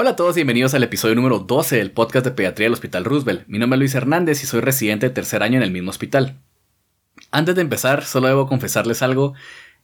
Hola 0.00 0.10
a 0.10 0.14
todos, 0.14 0.36
bienvenidos 0.36 0.74
al 0.74 0.84
episodio 0.84 1.16
número 1.16 1.40
12 1.40 1.74
del 1.74 1.90
podcast 1.90 2.24
de 2.24 2.30
pediatría 2.30 2.66
del 2.66 2.74
Hospital 2.74 3.04
Roosevelt. 3.04 3.48
Mi 3.48 3.58
nombre 3.58 3.74
es 3.74 3.80
Luis 3.80 3.94
Hernández 3.96 4.44
y 4.44 4.46
soy 4.46 4.60
residente 4.60 5.08
de 5.08 5.12
tercer 5.12 5.42
año 5.42 5.56
en 5.56 5.64
el 5.64 5.72
mismo 5.72 5.90
hospital. 5.90 6.38
Antes 7.32 7.56
de 7.56 7.62
empezar, 7.62 8.04
solo 8.04 8.28
debo 8.28 8.46
confesarles 8.46 9.02
algo. 9.02 9.34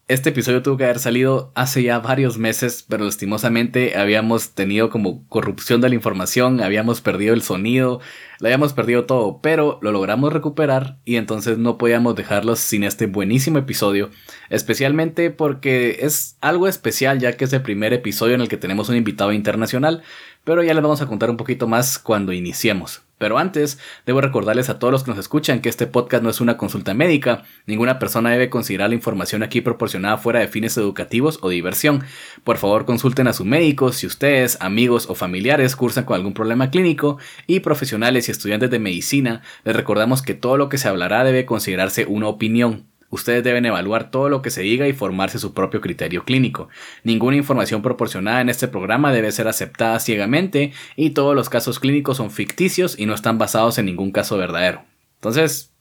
Este 0.07 0.29
episodio 0.29 0.63
tuvo 0.63 0.77
que 0.77 0.85
haber 0.85 0.99
salido 0.99 1.51
hace 1.55 1.83
ya 1.83 1.99
varios 1.99 2.37
meses, 2.37 2.85
pero 2.87 3.07
lastimosamente 3.07 3.97
habíamos 3.97 4.51
tenido 4.51 4.91
como 4.91 5.27
corrupción 5.31 5.81
de 5.81 5.89
la 5.89 5.95
información, 5.95 6.61
habíamos 6.61 7.01
perdido 7.01 7.33
el 7.33 7.41
sonido, 7.41 8.03
lo 8.39 8.49
habíamos 8.49 8.75
perdido 8.75 9.07
todo, 9.07 9.41
pero 9.41 9.79
lo 9.81 9.93
logramos 9.93 10.31
recuperar 10.31 10.99
y 11.07 11.17
entonces 11.17 11.57
no 11.57 11.79
podíamos 11.79 12.17
dejarlos 12.17 12.59
sin 12.59 12.85
este 12.85 13.07
buenísimo 13.07 13.57
episodio, 13.57 14.11
especialmente 14.51 15.31
porque 15.31 16.01
es 16.01 16.37
algo 16.43 16.69
especial 16.69 17.19
ya 17.19 17.39
que 17.39 17.47
es 17.47 17.53
el 17.55 17.63
primer 17.63 17.95
episodio 17.95 18.35
en 18.35 18.43
el 18.43 18.49
que 18.49 18.59
tenemos 18.59 18.91
un 18.91 18.97
invitado 18.97 19.33
internacional, 19.33 20.03
pero 20.45 20.63
ya 20.63 20.75
les 20.75 20.83
vamos 20.83 21.01
a 21.01 21.07
contar 21.07 21.31
un 21.31 21.39
poquito 21.39 21.67
más 21.67 21.99
cuando 21.99 22.35
iniciemos. 22.35 23.04
Pero 23.19 23.39
antes, 23.39 23.79
debo 24.07 24.21
recordarles 24.21 24.69
a 24.71 24.79
todos 24.79 24.93
los 24.93 25.05
que 25.05 25.11
nos 25.11 25.19
escuchan 25.19 25.61
que 25.61 25.69
este 25.69 25.87
podcast 25.87 26.23
no 26.23 26.31
es 26.31 26.41
una 26.41 26.57
consulta 26.57 26.95
médica, 26.95 27.45
ninguna 27.67 27.99
persona 27.99 28.31
debe 28.31 28.51
considerar 28.51 28.89
la 28.89 28.97
información 28.97 29.43
aquí 29.43 29.61
proporcionada 29.61 30.17
fuera 30.17 30.41
de 30.41 30.49
fines 30.49 30.77
educativos 30.77 31.39
o 31.43 31.49
diversión. 31.49 32.05
Por 32.43 32.59
favor, 32.59 32.85
consulten 32.85 33.29
a 33.29 33.33
su 33.33 33.45
médico 33.45 33.93
si 33.93 34.07
ustedes, 34.07 34.59
amigos 34.61 35.07
o 35.09 35.15
familiares 35.15 35.77
cursan 35.77 36.05
con 36.05 36.17
algún 36.17 36.35
problema 36.35 36.71
clínico 36.71 37.19
y 37.47 37.61
profesionales 37.61 38.29
y 38.29 38.33
estudiantes 38.33 38.71
de 38.71 38.79
medicina, 38.79 39.43
les 39.65 39.77
recordamos 39.77 40.23
que 40.23 40.35
todo 40.35 40.57
lo 40.57 40.69
que 40.69 40.79
se 40.79 40.89
hablará 40.89 41.25
debe 41.25 41.47
considerarse 41.47 42.07
una 42.07 42.29
opinión. 42.29 42.94
Ustedes 43.15 43.45
deben 43.45 43.65
evaluar 43.65 44.11
todo 44.11 44.29
lo 44.29 44.43
que 44.43 44.51
se 44.51 44.63
diga 44.63 44.89
y 44.89 44.93
formarse 44.93 45.39
su 45.39 45.55
propio 45.55 45.81
criterio 45.81 46.25
clínico. 46.25 46.69
Ninguna 47.05 47.37
información 47.37 47.81
proporcionada 47.81 48.41
en 48.41 48.49
este 48.49 48.67
programa 48.67 49.13
debe 49.13 49.31
ser 49.31 49.47
aceptada 49.47 50.01
ciegamente 50.01 50.73
y 50.97 51.11
todos 51.11 51.37
los 51.37 51.49
casos 51.49 51.79
clínicos 51.79 52.17
son 52.17 52.33
ficticios 52.33 52.99
y 52.99 53.07
no 53.07 53.15
están 53.15 53.39
basados 53.39 53.79
en 53.79 53.87
ningún 53.87 54.11
caso 54.11 54.37
verdadero. 54.37 54.83
Entonces, 55.15 55.73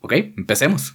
ok, 0.00 0.14
empecemos. 0.38 0.94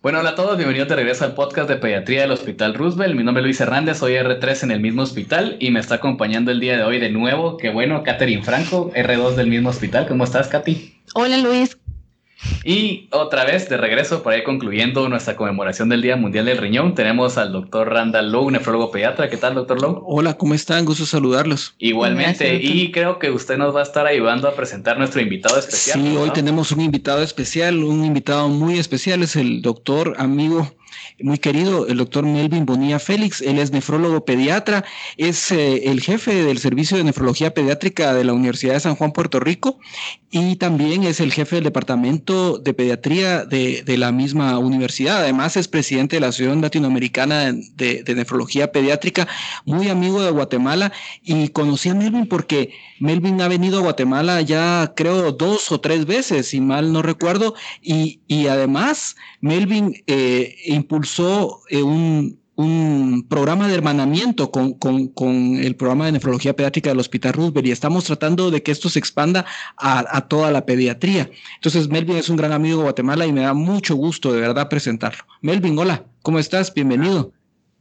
Bueno, 0.00 0.20
hola 0.20 0.30
a 0.30 0.34
todos, 0.36 0.56
bienvenidos 0.56 0.88
de 0.88 0.94
regreso 0.94 1.24
al 1.24 1.34
podcast 1.34 1.68
de 1.68 1.74
pediatría 1.74 2.20
del 2.20 2.30
Hospital 2.30 2.74
Roosevelt. 2.74 3.16
Mi 3.16 3.24
nombre 3.24 3.40
es 3.40 3.46
Luis 3.46 3.60
Hernández, 3.60 3.98
soy 3.98 4.12
R3 4.12 4.62
en 4.62 4.70
el 4.70 4.78
mismo 4.78 5.02
hospital 5.02 5.56
y 5.58 5.72
me 5.72 5.80
está 5.80 5.96
acompañando 5.96 6.52
el 6.52 6.60
día 6.60 6.76
de 6.76 6.84
hoy 6.84 7.00
de 7.00 7.10
nuevo, 7.10 7.56
qué 7.56 7.70
bueno, 7.70 8.04
Catherine 8.04 8.44
Franco, 8.44 8.92
R2 8.92 9.34
del 9.34 9.48
mismo 9.48 9.70
hospital. 9.70 10.06
¿Cómo 10.06 10.22
estás, 10.22 10.46
Katy? 10.46 10.94
Hola 11.14 11.38
Luis, 11.38 11.76
y 12.64 13.08
otra 13.10 13.44
vez, 13.44 13.68
de 13.68 13.76
regreso, 13.76 14.22
por 14.22 14.32
ahí 14.32 14.42
concluyendo 14.42 15.08
nuestra 15.08 15.36
conmemoración 15.36 15.88
del 15.88 16.02
Día 16.02 16.16
Mundial 16.16 16.46
del 16.46 16.58
Riñón, 16.58 16.94
tenemos 16.94 17.38
al 17.38 17.52
doctor 17.52 17.90
Randall 17.90 18.32
Lowe, 18.32 18.50
nefrólogo 18.50 18.90
pediatra. 18.90 19.28
¿Qué 19.28 19.36
tal, 19.36 19.54
doctor 19.54 19.80
Lowe? 19.80 20.02
Hola, 20.04 20.34
¿cómo 20.34 20.54
están? 20.54 20.84
Gusto 20.84 21.06
saludarlos. 21.06 21.74
Igualmente, 21.78 22.56
y 22.56 22.90
creo 22.90 23.18
que 23.18 23.30
usted 23.30 23.56
nos 23.56 23.74
va 23.74 23.80
a 23.80 23.84
estar 23.84 24.06
ayudando 24.06 24.48
a 24.48 24.54
presentar 24.54 24.98
nuestro 24.98 25.20
invitado 25.20 25.58
especial. 25.58 26.00
Sí, 26.00 26.16
hoy 26.16 26.30
tenemos 26.30 26.72
un 26.72 26.80
invitado 26.80 27.22
especial, 27.22 27.82
un 27.82 28.04
invitado 28.04 28.48
muy 28.48 28.78
especial, 28.78 29.22
es 29.22 29.36
el 29.36 29.62
doctor 29.62 30.14
amigo 30.18 30.72
muy 31.20 31.38
querido, 31.38 31.86
el 31.86 31.98
doctor 31.98 32.24
Melvin 32.24 32.66
Bonilla 32.66 32.98
Félix. 32.98 33.40
Él 33.40 33.58
es 33.58 33.72
nefrólogo 33.72 34.24
pediatra, 34.24 34.84
es 35.16 35.52
eh, 35.52 35.90
el 35.90 36.00
jefe 36.00 36.44
del 36.44 36.58
Servicio 36.58 36.96
de 36.96 37.04
Nefrología 37.04 37.54
Pediátrica 37.54 38.14
de 38.14 38.24
la 38.24 38.32
Universidad 38.32 38.74
de 38.74 38.80
San 38.80 38.96
Juan, 38.96 39.12
Puerto 39.12 39.40
Rico, 39.40 39.78
y 40.30 40.56
también 40.56 41.04
es 41.04 41.20
el 41.20 41.32
jefe 41.32 41.56
del 41.56 41.64
Departamento 41.64 42.58
de 42.58 42.74
Pediatría 42.74 43.44
de, 43.44 43.84
la 43.96 44.10
misma 44.10 44.58
universidad. 44.58 45.18
Además, 45.18 45.56
es 45.56 45.68
presidente 45.68 46.16
de 46.16 46.20
la 46.20 46.28
Asociación 46.28 46.60
Latinoamericana 46.60 47.52
de, 47.52 48.02
de, 48.02 48.14
Nefrología 48.14 48.72
Pediátrica, 48.72 49.28
muy 49.64 49.88
amigo 49.88 50.22
de 50.22 50.30
Guatemala, 50.30 50.92
y 51.22 51.48
conocí 51.48 51.90
a 51.90 51.94
Melvin 51.94 52.26
porque 52.26 52.72
Melvin 53.04 53.42
ha 53.42 53.48
venido 53.48 53.78
a 53.78 53.82
Guatemala 53.82 54.40
ya 54.40 54.94
creo 54.96 55.30
dos 55.30 55.70
o 55.70 55.78
tres 55.78 56.06
veces, 56.06 56.48
si 56.48 56.60
mal 56.62 56.90
no 56.90 57.02
recuerdo, 57.02 57.54
y, 57.82 58.20
y 58.28 58.46
además 58.46 59.14
Melvin 59.42 60.02
eh, 60.06 60.56
impulsó 60.64 61.60
eh, 61.68 61.82
un, 61.82 62.42
programa 63.28 63.66
de 63.66 63.74
hermanamiento 63.74 64.50
con, 64.50 65.58
el 65.58 65.76
programa 65.76 66.06
de 66.06 66.12
nefrología 66.12 66.54
pediátrica 66.54 66.90
del 66.90 67.00
Hospital 67.00 67.32
Roosevelt 67.32 67.66
y 67.66 67.72
estamos 67.72 68.04
tratando 68.04 68.52
de 68.52 68.62
que 68.62 68.70
esto 68.70 68.88
se 68.88 69.00
expanda 69.00 69.44
a, 69.76 70.20
toda 70.28 70.52
la 70.52 70.64
pediatría. 70.64 71.28
Entonces, 71.56 71.88
Melvin 71.88 72.16
es 72.16 72.28
un 72.28 72.36
gran 72.36 72.52
amigo 72.52 72.78
de 72.78 72.84
Guatemala 72.84 73.26
y 73.26 73.32
me 73.32 73.40
da 73.40 73.54
mucho 73.54 73.96
gusto 73.96 74.32
de 74.32 74.40
verdad 74.40 74.68
presentarlo. 74.68 75.24
Melvin, 75.42 75.76
hola, 75.76 76.04
¿cómo 76.22 76.38
estás? 76.38 76.72
Bienvenido. 76.72 77.32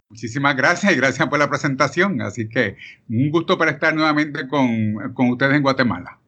Muchísimas 0.10 0.56
gracias 0.56 0.94
y 0.94 0.96
gracias 0.96 1.28
por 1.28 1.40
la 1.40 1.50
presentación. 1.50 2.22
Así 2.22 2.48
que 2.48 2.78
un 3.10 3.30
gusto 3.32 3.58
para 3.58 3.72
estar 3.72 3.96
nuevamente 3.96 4.48
con, 4.48 5.14
con 5.14 5.30
ustedes 5.30 5.56
en 5.56 5.64
Guatemala. 5.64 6.20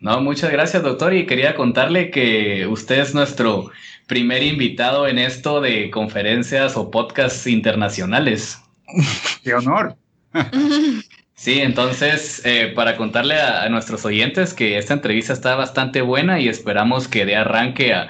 No, 0.00 0.20
muchas 0.20 0.50
gracias, 0.50 0.82
doctor. 0.82 1.14
Y 1.14 1.26
quería 1.26 1.54
contarle 1.54 2.10
que 2.10 2.66
usted 2.66 3.00
es 3.00 3.14
nuestro 3.14 3.70
primer 4.06 4.42
invitado 4.42 5.06
en 5.08 5.18
esto 5.18 5.60
de 5.60 5.90
conferencias 5.90 6.76
o 6.76 6.90
podcasts 6.90 7.46
internacionales. 7.46 8.60
¡Qué 9.42 9.54
honor! 9.54 9.96
Sí, 11.38 11.60
entonces, 11.60 12.40
eh, 12.46 12.72
para 12.74 12.96
contarle 12.96 13.38
a, 13.38 13.68
nuestros 13.68 14.06
oyentes 14.06 14.54
que 14.54 14.78
esta 14.78 14.94
entrevista 14.94 15.34
está 15.34 15.54
bastante 15.54 16.00
buena 16.00 16.40
y 16.40 16.48
esperamos 16.48 17.08
que 17.08 17.26
dé 17.26 17.36
arranque 17.36 17.92
a, 17.92 18.08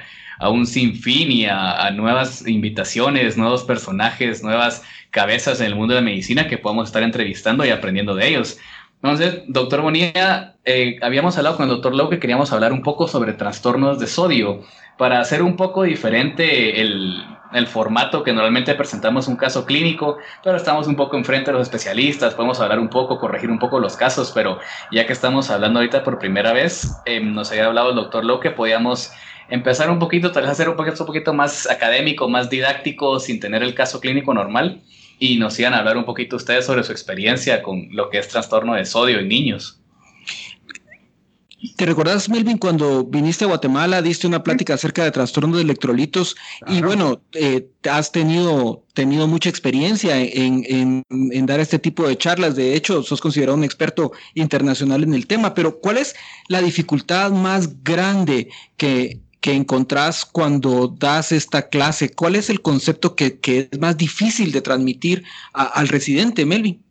un 0.48 0.64
sinfín 0.64 1.32
y 1.32 1.46
a, 1.46 1.90
nuevas 1.90 2.46
invitaciones, 2.46 3.36
nuevos 3.36 3.64
personajes, 3.64 4.44
nuevas 4.44 4.84
cabezas 5.16 5.60
en 5.60 5.66
el 5.68 5.74
mundo 5.74 5.94
de 5.94 6.02
la 6.02 6.04
medicina 6.04 6.46
que 6.46 6.58
podamos 6.58 6.88
estar 6.88 7.02
entrevistando 7.02 7.64
y 7.64 7.70
aprendiendo 7.70 8.14
de 8.14 8.28
ellos. 8.28 8.58
Entonces, 9.02 9.44
doctor 9.46 9.80
Bonilla, 9.80 10.56
eh, 10.66 10.98
habíamos 11.00 11.38
hablado 11.38 11.56
con 11.56 11.64
el 11.64 11.70
doctor 11.70 11.94
Lowe 11.94 12.10
que 12.10 12.18
queríamos 12.18 12.52
hablar 12.52 12.70
un 12.70 12.82
poco 12.82 13.08
sobre 13.08 13.32
trastornos 13.32 13.98
de 13.98 14.08
sodio 14.08 14.60
para 14.98 15.18
hacer 15.18 15.42
un 15.42 15.56
poco 15.56 15.84
diferente 15.84 16.82
el, 16.82 17.22
formato 17.68 18.22
que 18.22 18.34
normalmente 18.34 18.74
presentamos 18.74 19.26
un 19.26 19.36
caso 19.36 19.64
clínico, 19.64 20.18
pero 20.44 20.58
estamos 20.58 20.86
un 20.86 20.96
poco 20.96 21.16
enfrente 21.16 21.50
de 21.50 21.56
los 21.56 21.62
especialistas, 21.62 22.34
podemos 22.34 22.60
hablar 22.60 22.78
un 22.78 22.90
poco, 22.90 23.18
corregir 23.18 23.50
un 23.50 23.58
poco 23.58 23.80
los 23.80 23.96
casos, 23.96 24.32
pero 24.34 24.58
ya 24.92 25.06
que 25.06 25.14
estamos 25.14 25.48
hablando 25.48 25.78
ahorita 25.78 26.04
por 26.04 26.18
primera 26.18 26.52
vez, 26.52 26.94
eh, 27.06 27.20
nos 27.20 27.50
había 27.50 27.64
hablado 27.64 27.90
el 27.90 27.96
doctor 27.96 28.26
Lowe 28.26 28.40
que 28.40 28.50
podíamos 28.50 29.10
empezar 29.48 29.90
un 29.90 29.98
poquito, 29.98 30.32
tal 30.32 30.42
vez 30.42 30.52
hacer 30.52 30.68
un 30.68 30.76
poquito, 30.76 30.96
un 31.00 31.06
poquito 31.06 31.32
más 31.32 31.70
académico, 31.70 32.28
más 32.28 32.50
didáctico, 32.50 33.18
sin 33.18 33.40
tener 33.40 33.62
el 33.62 33.74
caso 33.74 34.00
clínico 34.00 34.34
normal, 34.34 34.82
y 35.18 35.36
nos 35.38 35.58
iban 35.58 35.74
a 35.74 35.78
hablar 35.78 35.96
un 35.96 36.04
poquito 36.04 36.36
ustedes 36.36 36.66
sobre 36.66 36.84
su 36.84 36.92
experiencia 36.92 37.62
con 37.62 37.88
lo 37.92 38.10
que 38.10 38.18
es 38.18 38.28
trastorno 38.28 38.74
de 38.74 38.84
sodio 38.84 39.18
en 39.18 39.28
niños. 39.28 39.80
¿Te 41.76 41.86
recordás, 41.86 42.28
Melvin, 42.28 42.58
cuando 42.58 43.04
viniste 43.04 43.44
a 43.44 43.48
Guatemala, 43.48 44.02
diste 44.02 44.26
una 44.26 44.42
plática 44.42 44.74
acerca 44.74 45.04
de 45.04 45.10
trastorno 45.10 45.56
de 45.56 45.62
electrolitos 45.62 46.36
y 46.68 46.82
bueno, 46.82 47.22
eh, 47.32 47.68
has 47.90 48.12
tenido, 48.12 48.84
tenido 48.92 49.26
mucha 49.26 49.48
experiencia 49.48 50.20
en, 50.20 51.02
dar 51.46 51.60
este 51.60 51.78
tipo 51.78 52.06
de 52.06 52.16
charlas. 52.18 52.56
De 52.56 52.74
hecho, 52.74 53.02
sos 53.02 53.20
considerado 53.20 53.56
un 53.56 53.64
experto 53.64 54.12
internacional 54.34 55.02
en 55.02 55.14
el 55.14 55.26
tema, 55.26 55.54
pero 55.54 55.80
¿cuál 55.80 55.96
es 55.96 56.14
la 56.48 56.60
dificultad 56.60 57.32
más 57.32 57.82
grande 57.82 58.48
que, 58.76 59.20
que 59.46 59.52
encontrás 59.52 60.24
cuando 60.24 60.88
das 60.88 61.30
esta 61.30 61.68
clase? 61.68 62.08
¿Cuál 62.08 62.34
es 62.34 62.50
el 62.50 62.62
concepto 62.62 63.14
que, 63.14 63.38
es 63.44 63.78
más 63.78 63.96
difícil 63.96 64.50
de 64.50 64.60
transmitir 64.60 65.22
al 65.52 65.86
residente, 65.86 66.44
Melvin? 66.44 66.82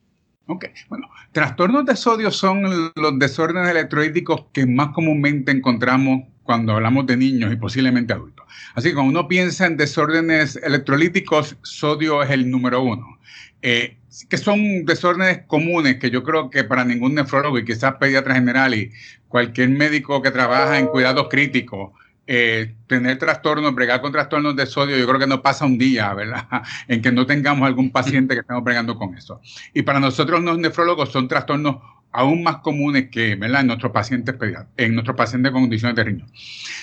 Ok, 0.48 0.68
bueno, 0.88 1.10
trastornos 1.34 1.86
de 1.86 1.98
sodio 1.98 2.32
son 2.32 2.64
los 2.96 3.20
desórdenes 3.20 3.72
electrolíticos 3.72 4.46
que 4.54 4.66
más 4.66 4.94
comúnmente 4.94 5.52
encontramos 5.52 6.24
cuando 6.44 6.72
hablamos 6.72 7.06
de 7.08 7.18
niños 7.18 7.52
y 7.52 7.58
posiblemente 7.58 8.14
adultos. 8.14 8.46
Así 8.74 8.88
que 8.88 8.94
cuando 8.94 9.20
uno 9.20 9.28
piensa 9.28 9.66
en 9.66 9.76
desórdenes 9.76 10.56
electrolíticos, 10.56 11.58
sodio 11.62 12.24
es 12.24 12.30
el 12.30 12.50
número 12.50 12.82
uno. 12.82 13.20
Eh, 13.62 13.98
que 14.30 14.38
son 14.38 14.86
desórdenes 14.86 15.42
comunes 15.48 15.98
que 15.98 16.10
yo 16.10 16.24
creo 16.24 16.50
que 16.50 16.64
para 16.64 16.86
ningún 16.86 17.16
nefrólogo 17.16 17.60
y 17.60 17.66
quizás 17.66 17.96
pediatra 17.96 18.36
general 18.36 18.74
y 18.74 18.94
cualquier 19.28 19.68
médico 19.68 20.22
que 20.22 20.32
trabaja 20.32 20.80
en 20.80 20.88
cuidados 20.88 21.28
críticos 21.30 21.92
eh, 22.28 22.76
tener 22.88 23.20
trastornos, 23.20 23.76
bregar 23.76 24.02
con 24.02 24.12
trastornos 24.12 24.56
de 24.56 24.66
sodio, 24.66 24.98
yo 24.98 25.08
creo 25.08 25.20
que 25.20 25.28
no 25.28 25.42
pasa 25.42 25.66
un 25.66 25.78
día, 25.78 26.14
¿verdad? 26.14 26.48
En 26.88 27.02
que 27.02 27.12
no 27.12 27.26
tengamos 27.26 27.68
algún 27.68 27.92
paciente 27.92 28.34
que 28.34 28.42
estemos 28.42 28.64
bregando 28.64 28.98
con 28.98 29.16
eso. 29.16 29.42
Y 29.74 29.84
para 29.84 30.00
nosotros 30.00 30.42
los 30.42 30.58
nefrólogos 30.58 31.12
son 31.12 31.28
trastornos 31.28 31.78
aún 32.12 32.44
más 32.44 32.58
comunes 32.58 33.10
que, 33.12 33.36
¿verdad? 33.36 33.62
En 33.62 33.68
nuestros 33.68 33.92
pacientes 33.92 34.36
en 34.78 34.94
nuestros 34.94 35.18
pacientes 35.18 35.52
con 35.52 35.64
condiciones 35.64 35.96
de 35.96 36.04
riñón. 36.04 36.32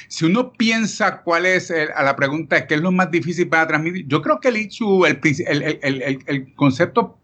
Si 0.08 0.26
uno 0.26 0.52
piensa 0.52 1.22
cuál 1.22 1.46
es, 1.46 1.70
a 1.70 2.02
la 2.02 2.14
pregunta 2.16 2.66
qué 2.66 2.74
es 2.74 2.80
lo 2.80 2.92
más 2.92 3.10
difícil 3.10 3.48
para 3.48 3.66
transmitir, 3.66 4.06
yo 4.06 4.20
creo 4.20 4.40
que 4.40 4.48
el, 4.48 4.56
el, 4.56 5.78
el, 5.82 6.18
el 6.26 6.54
concepto 6.54 7.21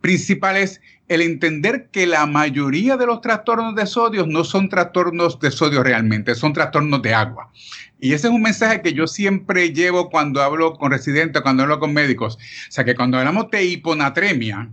principal 0.00 0.56
es 0.56 0.80
el 1.08 1.22
entender 1.22 1.88
que 1.90 2.06
la 2.06 2.24
mayoría 2.26 2.96
de 2.96 3.06
los 3.06 3.20
trastornos 3.20 3.74
de 3.74 3.86
sodio 3.86 4.26
no 4.26 4.44
son 4.44 4.68
trastornos 4.68 5.40
de 5.40 5.50
sodio 5.50 5.82
realmente, 5.82 6.34
son 6.34 6.52
trastornos 6.52 7.02
de 7.02 7.14
agua. 7.14 7.50
Y 7.98 8.12
ese 8.12 8.28
es 8.28 8.32
un 8.32 8.42
mensaje 8.42 8.80
que 8.80 8.92
yo 8.92 9.06
siempre 9.06 9.72
llevo 9.72 10.08
cuando 10.08 10.40
hablo 10.40 10.74
con 10.74 10.92
residentes, 10.92 11.42
cuando 11.42 11.64
hablo 11.64 11.80
con 11.80 11.92
médicos. 11.92 12.36
O 12.36 12.70
sea, 12.72 12.84
que 12.84 12.94
cuando 12.94 13.18
hablamos 13.18 13.50
de 13.50 13.64
hiponatremia, 13.64 14.70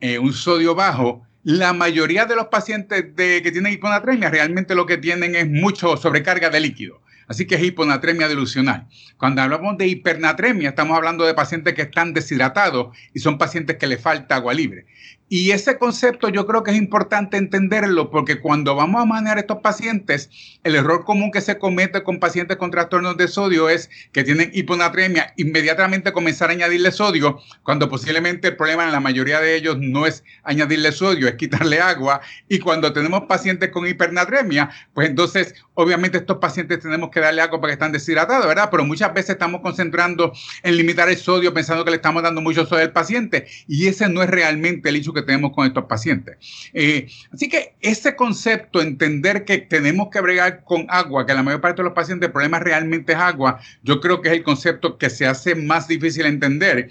eh, 0.00 0.18
un 0.18 0.32
sodio 0.32 0.74
bajo, 0.74 1.22
La 1.44 1.72
mayoría 1.72 2.26
de 2.26 2.36
los 2.36 2.48
pacientes 2.48 3.16
de, 3.16 3.40
que 3.42 3.50
tienen 3.50 3.72
hiponatremia 3.72 4.28
realmente 4.28 4.74
lo 4.74 4.84
que 4.84 4.98
tienen 4.98 5.34
es 5.34 5.48
mucho 5.48 5.96
sobrecarga 5.96 6.50
de 6.50 6.60
líquido. 6.60 7.00
Así 7.28 7.46
que 7.46 7.56
es 7.56 7.62
hiponatremia 7.62 8.26
dilucional. 8.26 8.88
Cuando 9.18 9.42
hablamos 9.42 9.76
de 9.76 9.86
hipernatremia, 9.86 10.70
estamos 10.70 10.96
hablando 10.96 11.24
de 11.24 11.34
pacientes 11.34 11.74
que 11.74 11.82
están 11.82 12.14
deshidratados 12.14 12.96
y 13.12 13.20
son 13.20 13.36
pacientes 13.36 13.76
que 13.76 13.86
le 13.86 13.98
falta 13.98 14.36
agua 14.36 14.54
libre. 14.54 14.86
Y 15.28 15.50
ese 15.50 15.78
concepto 15.78 16.30
yo 16.30 16.46
creo 16.46 16.62
que 16.62 16.70
es 16.70 16.76
importante 16.76 17.36
entenderlo 17.36 18.10
porque 18.10 18.40
cuando 18.40 18.74
vamos 18.74 19.02
a 19.02 19.04
manejar 19.04 19.38
estos 19.38 19.58
pacientes, 19.58 20.30
el 20.64 20.74
error 20.74 21.04
común 21.04 21.30
que 21.30 21.42
se 21.42 21.58
comete 21.58 22.02
con 22.02 22.18
pacientes 22.18 22.56
con 22.56 22.70
trastornos 22.70 23.16
de 23.16 23.28
sodio 23.28 23.68
es 23.68 23.90
que 24.12 24.24
tienen 24.24 24.50
hiponatremia, 24.54 25.34
inmediatamente 25.36 26.12
comenzar 26.12 26.48
a 26.48 26.52
añadirle 26.52 26.92
sodio, 26.92 27.40
cuando 27.62 27.90
posiblemente 27.90 28.48
el 28.48 28.56
problema 28.56 28.84
en 28.84 28.92
la 28.92 29.00
mayoría 29.00 29.40
de 29.40 29.54
ellos 29.54 29.76
no 29.78 30.06
es 30.06 30.24
añadirle 30.44 30.92
sodio, 30.92 31.28
es 31.28 31.34
quitarle 31.34 31.80
agua. 31.80 32.22
Y 32.48 32.58
cuando 32.58 32.92
tenemos 32.92 33.24
pacientes 33.28 33.68
con 33.70 33.86
hipernatremia, 33.86 34.70
pues 34.94 35.10
entonces 35.10 35.54
obviamente 35.74 36.18
estos 36.18 36.38
pacientes 36.38 36.80
tenemos 36.80 37.10
que 37.10 37.20
darle 37.20 37.42
agua 37.42 37.60
porque 37.60 37.74
están 37.74 37.92
deshidratados, 37.92 38.46
¿verdad? 38.46 38.68
Pero 38.70 38.84
muchas 38.84 39.12
veces 39.12 39.30
estamos 39.30 39.60
concentrando 39.60 40.32
en 40.62 40.76
limitar 40.76 41.08
el 41.08 41.16
sodio 41.16 41.52
pensando 41.52 41.84
que 41.84 41.90
le 41.90 41.96
estamos 41.96 42.22
dando 42.22 42.40
mucho 42.40 42.64
sodio 42.64 42.84
al 42.84 42.92
paciente 42.92 43.46
y 43.66 43.86
ese 43.88 44.08
no 44.08 44.22
es 44.22 44.30
realmente 44.30 44.88
el 44.88 44.96
hecho 44.96 45.12
que 45.12 45.17
tenemos 45.22 45.52
con 45.52 45.66
estos 45.66 45.84
pacientes. 45.84 46.36
Eh, 46.72 47.08
así 47.32 47.48
que 47.48 47.74
ese 47.80 48.16
concepto, 48.16 48.80
entender 48.80 49.44
que 49.44 49.58
tenemos 49.58 50.08
que 50.10 50.20
bregar 50.20 50.64
con 50.64 50.86
agua, 50.88 51.26
que 51.26 51.34
la 51.34 51.42
mayor 51.42 51.60
parte 51.60 51.82
de 51.82 51.84
los 51.84 51.94
pacientes 51.94 52.26
el 52.26 52.32
problema 52.32 52.58
realmente 52.58 53.12
es 53.12 53.18
agua, 53.18 53.60
yo 53.82 54.00
creo 54.00 54.20
que 54.20 54.28
es 54.28 54.34
el 54.34 54.42
concepto 54.42 54.98
que 54.98 55.10
se 55.10 55.26
hace 55.26 55.54
más 55.54 55.88
difícil 55.88 56.26
entender. 56.26 56.90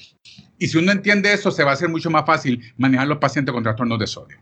Y 0.59 0.67
si 0.67 0.77
uno 0.77 0.91
entiende 0.91 1.31
eso, 1.33 1.51
se 1.51 1.63
va 1.63 1.71
a 1.71 1.73
hacer 1.73 1.89
mucho 1.89 2.09
más 2.09 2.25
fácil 2.25 2.73
manejar 2.77 3.07
los 3.07 3.19
pacientes 3.19 3.53
con 3.53 3.63
trastornos 3.63 3.99
de 3.99 4.07
sodio. 4.07 4.37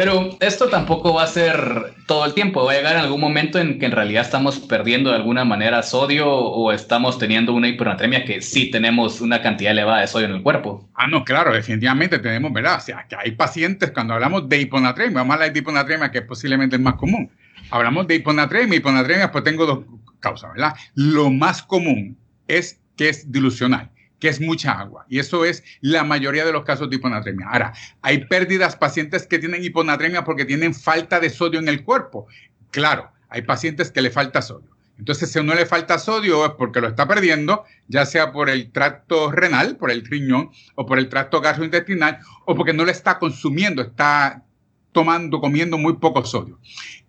Pero 0.00 0.34
esto 0.40 0.70
tampoco 0.70 1.12
va 1.12 1.24
a 1.24 1.26
ser 1.26 1.92
todo 2.06 2.24
el 2.24 2.32
tiempo. 2.32 2.64
Va 2.64 2.72
a 2.72 2.74
llegar 2.74 2.94
en 2.94 3.02
algún 3.02 3.20
momento 3.20 3.58
en 3.58 3.78
que 3.78 3.84
en 3.84 3.92
realidad 3.92 4.22
estamos 4.22 4.58
perdiendo 4.58 5.10
de 5.10 5.16
alguna 5.16 5.44
manera 5.44 5.82
sodio 5.82 6.26
o 6.26 6.72
estamos 6.72 7.18
teniendo 7.18 7.52
una 7.52 7.68
hipernatremia 7.68 8.24
que 8.24 8.40
sí 8.40 8.70
tenemos 8.70 9.20
una 9.20 9.42
cantidad 9.42 9.72
elevada 9.72 10.00
de 10.00 10.06
sodio 10.06 10.24
en 10.28 10.36
el 10.36 10.42
cuerpo. 10.42 10.88
Ah, 10.94 11.06
no, 11.06 11.22
claro, 11.22 11.52
definitivamente 11.52 12.18
tenemos, 12.18 12.50
¿verdad? 12.50 12.78
O 12.78 12.80
sea, 12.80 13.04
que 13.10 13.14
hay 13.14 13.32
pacientes, 13.32 13.90
cuando 13.90 14.14
hablamos 14.14 14.48
de 14.48 14.62
hiponatremia, 14.62 15.16
vamos 15.16 15.32
a 15.32 15.34
hablar 15.34 15.54
hiponatremia, 15.54 16.10
que 16.10 16.20
es 16.20 16.24
posiblemente 16.24 16.76
el 16.76 16.82
más 16.82 16.94
común. 16.94 17.30
Hablamos 17.70 18.06
de 18.06 18.14
hiponatremia, 18.14 18.78
hiponatremia, 18.78 19.30
pues 19.30 19.44
tengo 19.44 19.66
dos 19.66 19.80
causas, 20.18 20.54
¿verdad? 20.54 20.76
Lo 20.94 21.28
más 21.28 21.62
común 21.62 22.16
es 22.48 22.80
que 22.96 23.10
es 23.10 23.30
dilucional 23.30 23.90
que 24.20 24.28
es 24.28 24.40
mucha 24.40 24.72
agua. 24.72 25.06
Y 25.08 25.18
eso 25.18 25.44
es 25.44 25.64
la 25.80 26.04
mayoría 26.04 26.44
de 26.44 26.52
los 26.52 26.64
casos 26.64 26.88
de 26.90 26.96
hiponatremia. 26.96 27.48
Ahora, 27.50 27.72
hay 28.02 28.26
pérdidas, 28.26 28.76
pacientes 28.76 29.26
que 29.26 29.38
tienen 29.38 29.64
hiponatremia 29.64 30.24
porque 30.24 30.44
tienen 30.44 30.74
falta 30.74 31.18
de 31.18 31.30
sodio 31.30 31.58
en 31.58 31.68
el 31.68 31.82
cuerpo. 31.82 32.28
Claro, 32.70 33.10
hay 33.28 33.42
pacientes 33.42 33.90
que 33.90 34.02
le 34.02 34.10
falta 34.10 34.42
sodio. 34.42 34.70
Entonces, 34.98 35.32
si 35.32 35.38
a 35.38 35.42
uno 35.42 35.54
le 35.54 35.64
falta 35.64 35.98
sodio 35.98 36.44
es 36.44 36.52
porque 36.58 36.82
lo 36.82 36.88
está 36.88 37.08
perdiendo, 37.08 37.64
ya 37.88 38.04
sea 38.04 38.32
por 38.32 38.50
el 38.50 38.70
tracto 38.70 39.32
renal, 39.32 39.76
por 39.78 39.90
el 39.90 40.04
riñón, 40.04 40.50
o 40.74 40.84
por 40.84 40.98
el 40.98 41.08
tracto 41.08 41.40
gastrointestinal, 41.40 42.18
o 42.44 42.54
porque 42.54 42.74
no 42.74 42.84
le 42.84 42.92
está 42.92 43.18
consumiendo, 43.18 43.80
está 43.80 44.44
tomando, 44.92 45.40
comiendo 45.40 45.78
muy 45.78 45.94
poco 45.94 46.22
sodio. 46.26 46.58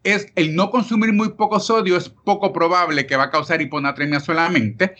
Es 0.03 0.27
el 0.35 0.55
no 0.55 0.71
consumir 0.71 1.11
muy 1.11 1.29
poco 1.33 1.59
sodio 1.59 1.97
es 1.97 2.07
poco 2.07 2.53
probable 2.53 3.05
que 3.05 3.17
va 3.17 3.25
a 3.25 3.29
causar 3.29 3.61
hiponatremia 3.61 4.21
solamente 4.21 4.95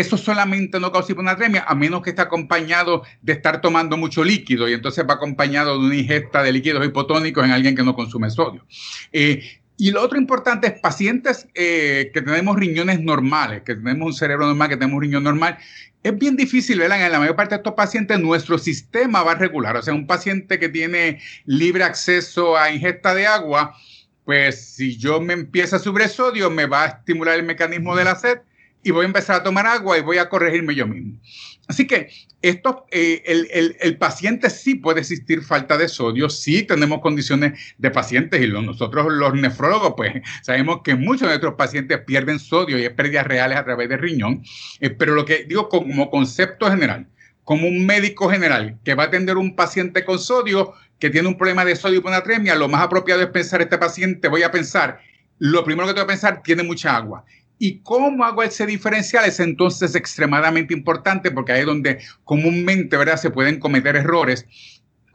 eso 0.00 0.16
solamente 0.16 0.78
no 0.78 0.92
causa 0.92 1.12
hiponatremia, 1.12 1.64
a 1.66 1.74
menos 1.74 2.02
que 2.02 2.10
esté 2.10 2.22
acompañado 2.22 3.02
de 3.22 3.32
estar 3.32 3.60
tomando 3.60 3.96
mucho 3.96 4.22
líquido 4.22 4.68
y 4.68 4.72
entonces 4.72 5.04
va 5.08 5.14
acompañado 5.14 5.78
de 5.78 5.86
una 5.86 5.96
ingesta 5.96 6.42
de 6.42 6.52
líquidos 6.52 6.86
hipotónicos 6.86 7.44
en 7.44 7.50
alguien 7.50 7.74
que 7.74 7.82
no 7.82 7.94
consume 7.94 8.30
sodio. 8.30 8.64
Eh, 9.12 9.60
y 9.76 9.92
lo 9.92 10.02
otro 10.02 10.18
importante 10.18 10.66
es 10.66 10.80
pacientes 10.80 11.46
eh, 11.54 12.10
que 12.12 12.22
tenemos 12.22 12.56
riñones 12.56 13.00
normales, 13.00 13.62
que 13.62 13.76
tenemos 13.76 14.06
un 14.06 14.14
cerebro 14.14 14.46
normal, 14.46 14.68
que 14.68 14.76
tenemos 14.76 14.96
un 14.96 15.02
riñón 15.02 15.22
normal. 15.22 15.56
Es 16.02 16.18
bien 16.18 16.36
difícil, 16.36 16.78
¿verdad? 16.78 17.04
En 17.04 17.12
la 17.12 17.20
mayor 17.20 17.36
parte 17.36 17.54
de 17.54 17.58
estos 17.58 17.74
pacientes 17.74 18.18
nuestro 18.18 18.58
sistema 18.58 19.22
va 19.22 19.32
a 19.32 19.34
regular. 19.36 19.76
O 19.76 19.82
sea, 19.82 19.94
un 19.94 20.06
paciente 20.06 20.58
que 20.58 20.68
tiene 20.68 21.20
libre 21.44 21.84
acceso 21.84 22.56
a 22.56 22.72
ingesta 22.72 23.14
de 23.14 23.28
agua, 23.28 23.76
pues 24.24 24.74
si 24.74 24.96
yo 24.96 25.20
me 25.20 25.34
empiezo 25.34 25.76
a 25.76 25.78
subir 25.78 26.08
sodio, 26.08 26.50
me 26.50 26.66
va 26.66 26.84
a 26.84 26.86
estimular 26.88 27.36
el 27.36 27.44
mecanismo 27.44 27.94
de 27.94 28.04
la 28.04 28.16
sed 28.16 28.38
y 28.82 28.90
voy 28.90 29.04
a 29.04 29.06
empezar 29.06 29.36
a 29.36 29.42
tomar 29.42 29.66
agua 29.66 29.98
y 29.98 30.02
voy 30.02 30.18
a 30.18 30.28
corregirme 30.28 30.74
yo 30.74 30.86
mismo. 30.86 31.18
Así 31.66 31.86
que 31.86 32.08
esto, 32.40 32.86
eh, 32.90 33.22
el, 33.26 33.76
el, 33.78 33.98
paciente 33.98 34.48
sí 34.48 34.76
puede 34.76 35.00
existir 35.00 35.42
falta 35.42 35.76
de 35.76 35.88
sodio, 35.88 36.30
sí 36.30 36.62
tenemos 36.62 37.00
condiciones 37.00 37.74
de 37.76 37.90
pacientes 37.90 38.40
y 38.40 38.48
nosotros 38.48 39.06
los 39.10 39.34
nefrólogos 39.34 39.92
pues 39.94 40.14
sabemos 40.42 40.80
que 40.82 40.94
muchos 40.94 41.22
de 41.22 41.34
nuestros 41.34 41.54
pacientes 41.54 41.98
pierden 42.06 42.38
sodio 42.38 42.78
y 42.78 42.84
es 42.84 42.90
pérdidas 42.90 43.26
reales 43.26 43.58
a 43.58 43.64
través 43.64 43.88
del 43.90 43.98
riñón, 43.98 44.42
eh, 44.80 44.88
pero 44.90 45.14
lo 45.14 45.26
que 45.26 45.44
digo 45.44 45.68
como 45.68 46.10
concepto 46.10 46.70
general, 46.70 47.06
como 47.44 47.66
un 47.66 47.84
médico 47.84 48.30
general 48.30 48.78
que 48.84 48.94
va 48.94 49.04
a 49.04 49.06
atender 49.06 49.36
un 49.36 49.54
paciente 49.54 50.04
con 50.04 50.18
sodio 50.18 50.72
que 50.98 51.10
tiene 51.10 51.28
un 51.28 51.36
problema 51.36 51.64
de 51.64 51.76
sodio 51.76 51.96
y 51.96 51.98
hiponatremia, 51.98 52.54
lo 52.54 52.68
más 52.68 52.82
apropiado 52.82 53.22
es 53.22 53.28
pensar 53.28 53.60
este 53.60 53.78
paciente, 53.78 54.28
voy 54.28 54.42
a 54.42 54.50
pensar, 54.50 55.00
lo 55.38 55.64
primero 55.64 55.86
que 55.86 55.94
tengo 55.94 56.06
que 56.06 56.12
pensar, 56.12 56.42
tiene 56.42 56.62
mucha 56.62 56.96
agua. 56.96 57.24
¿Y 57.58 57.80
cómo 57.80 58.24
hago 58.24 58.42
ese 58.42 58.66
diferencial? 58.66 59.24
Es 59.24 59.40
entonces 59.40 59.94
extremadamente 59.94 60.74
importante 60.74 61.30
porque 61.30 61.52
ahí 61.52 61.60
es 61.60 61.66
donde 61.66 61.98
comúnmente 62.24 62.96
¿verdad? 62.96 63.16
se 63.16 63.30
pueden 63.30 63.58
cometer 63.58 63.96
errores 63.96 64.46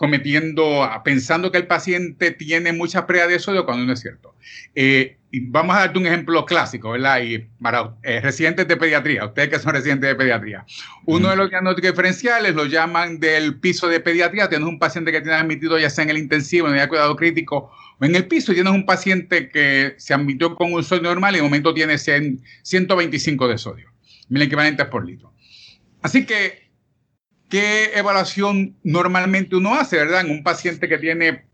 cometiendo, 0.04 0.86
pensando 1.06 1.50
que 1.50 1.60
el 1.60 1.66
paciente 1.66 2.32
tiene 2.32 2.74
mucha 2.74 3.08
pérdida 3.08 3.28
de 3.28 3.40
sodio 3.40 3.64
cuando 3.64 3.86
no 3.86 3.94
es 3.94 4.02
cierto. 4.02 4.36
Eh, 4.76 5.16
vamos 5.44 5.78
a 5.78 5.80
darte 5.80 5.98
un 5.98 6.06
ejemplo 6.06 6.46
clásico, 6.46 6.92
¿verdad? 6.92 7.22
Y 7.22 7.40
para 7.62 7.96
eh, 8.04 8.20
residentes 8.20 8.68
de 8.68 8.76
pediatría, 8.76 9.24
ustedes 9.24 9.48
que 9.48 9.60
son 9.60 9.72
residentes 9.72 10.10
de 10.10 10.16
pediatría, 10.16 10.66
uno 11.06 11.30
de 11.30 11.38
los 11.38 11.50
diagnósticos 11.50 11.92
diferenciales 11.92 12.54
lo 12.54 12.66
llaman 12.66 13.22
del 13.22 13.62
piso 13.62 13.88
de 13.88 14.02
pediatría. 14.02 14.50
Tienes 14.50 14.68
un 14.68 14.78
paciente 14.78 15.14
que 15.14 15.22
tiene 15.22 15.38
admitido 15.38 15.80
ya 15.80 15.90
sea 15.90 16.04
en 16.04 16.10
el 16.10 16.18
intensivo, 16.18 16.68
en 16.68 16.76
el 16.76 16.90
cuidado 16.90 17.16
crítico 17.16 17.72
o 17.98 18.04
en 18.04 18.14
el 18.14 18.28
piso. 18.28 18.54
Tienes 18.54 18.74
un 18.74 18.86
paciente 18.86 19.48
que 19.48 19.96
se 20.00 20.14
admitió 20.14 20.54
con 20.54 20.74
un 20.74 20.84
sodio 20.84 21.04
normal 21.04 21.34
y 21.36 21.38
de 21.38 21.44
momento 21.44 21.74
tiene 21.74 21.98
125 21.98 23.48
de 23.48 23.58
sodio, 23.58 23.90
mil 24.28 24.42
equivalentes 24.42 24.86
por 24.88 25.06
litro. 25.06 25.32
Así 26.02 26.26
que 26.26 26.63
¿qué 27.54 27.92
evaluación 27.94 28.76
normalmente 28.82 29.56
uno 29.56 29.76
hace, 29.76 29.98
verdad? 29.98 30.22
En 30.22 30.32
un 30.32 30.42
paciente 30.42 30.90
que 30.90 30.98
tiene 30.98 31.46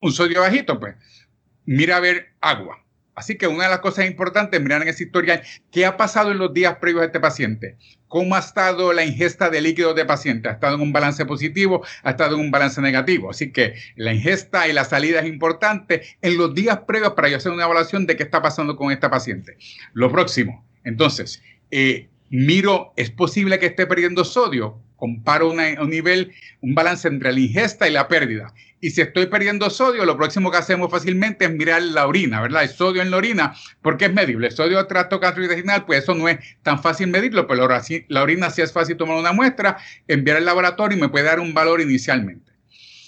un 0.00 0.10
sodio 0.10 0.40
bajito, 0.40 0.80
pues 0.80 0.96
mira 1.64 1.98
a 1.98 2.00
ver 2.00 2.34
agua. 2.40 2.84
Así 3.14 3.38
que 3.38 3.46
una 3.46 3.62
de 3.62 3.70
las 3.70 3.78
cosas 3.78 4.06
importantes 4.06 4.58
es 4.58 4.64
mirar 4.64 4.82
en 4.82 4.88
ese 4.88 5.04
historial 5.04 5.42
qué 5.70 5.86
ha 5.86 5.96
pasado 5.96 6.32
en 6.32 6.38
los 6.38 6.52
días 6.52 6.78
previos 6.78 7.02
a 7.02 7.06
este 7.06 7.20
paciente. 7.20 7.76
¿Cómo 8.08 8.34
ha 8.34 8.40
estado 8.40 8.92
la 8.92 9.04
ingesta 9.04 9.48
de 9.48 9.60
líquidos 9.60 9.94
de 9.94 10.04
paciente? 10.04 10.48
¿Ha 10.48 10.52
estado 10.54 10.74
en 10.74 10.80
un 10.80 10.92
balance 10.92 11.24
positivo? 11.24 11.86
¿Ha 12.02 12.10
estado 12.10 12.34
en 12.34 12.40
un 12.40 12.50
balance 12.50 12.80
negativo? 12.80 13.30
Así 13.30 13.52
que 13.52 13.74
la 13.94 14.12
ingesta 14.12 14.66
y 14.66 14.72
la 14.72 14.84
salida 14.84 15.20
es 15.20 15.28
importante 15.28 16.02
en 16.22 16.38
los 16.38 16.54
días 16.54 16.80
previos 16.88 17.12
para 17.12 17.28
yo 17.28 17.36
hacer 17.36 17.52
una 17.52 17.66
evaluación 17.66 18.04
de 18.04 18.16
qué 18.16 18.24
está 18.24 18.42
pasando 18.42 18.74
con 18.74 18.90
este 18.90 19.08
paciente. 19.08 19.56
Lo 19.92 20.10
próximo, 20.10 20.66
entonces, 20.82 21.40
eh, 21.70 22.08
miro, 22.30 22.92
¿es 22.96 23.12
posible 23.12 23.60
que 23.60 23.66
esté 23.66 23.86
perdiendo 23.86 24.24
sodio? 24.24 24.82
Comparo 24.96 25.50
un 25.50 25.90
nivel, 25.90 26.32
un 26.60 26.74
balance 26.74 27.06
entre 27.08 27.32
la 27.32 27.40
ingesta 27.40 27.88
y 27.88 27.92
la 27.92 28.08
pérdida. 28.08 28.52
Y 28.80 28.90
si 28.90 29.00
estoy 29.00 29.26
perdiendo 29.26 29.70
sodio, 29.70 30.04
lo 30.04 30.16
próximo 30.16 30.50
que 30.50 30.58
hacemos 30.58 30.90
fácilmente 30.90 31.46
es 31.46 31.50
mirar 31.50 31.82
la 31.82 32.06
orina, 32.06 32.42
¿verdad? 32.42 32.62
El 32.62 32.68
sodio 32.68 33.00
en 33.02 33.10
la 33.10 33.16
orina, 33.16 33.54
porque 33.80 34.04
es 34.04 34.12
medible. 34.12 34.48
El 34.48 34.52
sodio 34.52 34.76
de 34.76 34.84
trato 34.84 35.18
gastrointestinal, 35.18 35.86
pues 35.86 36.02
eso 36.02 36.14
no 36.14 36.28
es 36.28 36.38
tan 36.62 36.82
fácil 36.82 37.08
medirlo, 37.08 37.46
pero 37.46 37.68
la 38.08 38.22
orina 38.22 38.50
sí 38.50 38.62
es 38.62 38.72
fácil 38.72 38.96
tomar 38.96 39.16
una 39.16 39.32
muestra, 39.32 39.78
enviar 40.06 40.36
al 40.36 40.44
laboratorio 40.44 40.96
y 40.96 41.00
me 41.00 41.08
puede 41.08 41.24
dar 41.24 41.40
un 41.40 41.54
valor 41.54 41.80
inicialmente. 41.80 42.52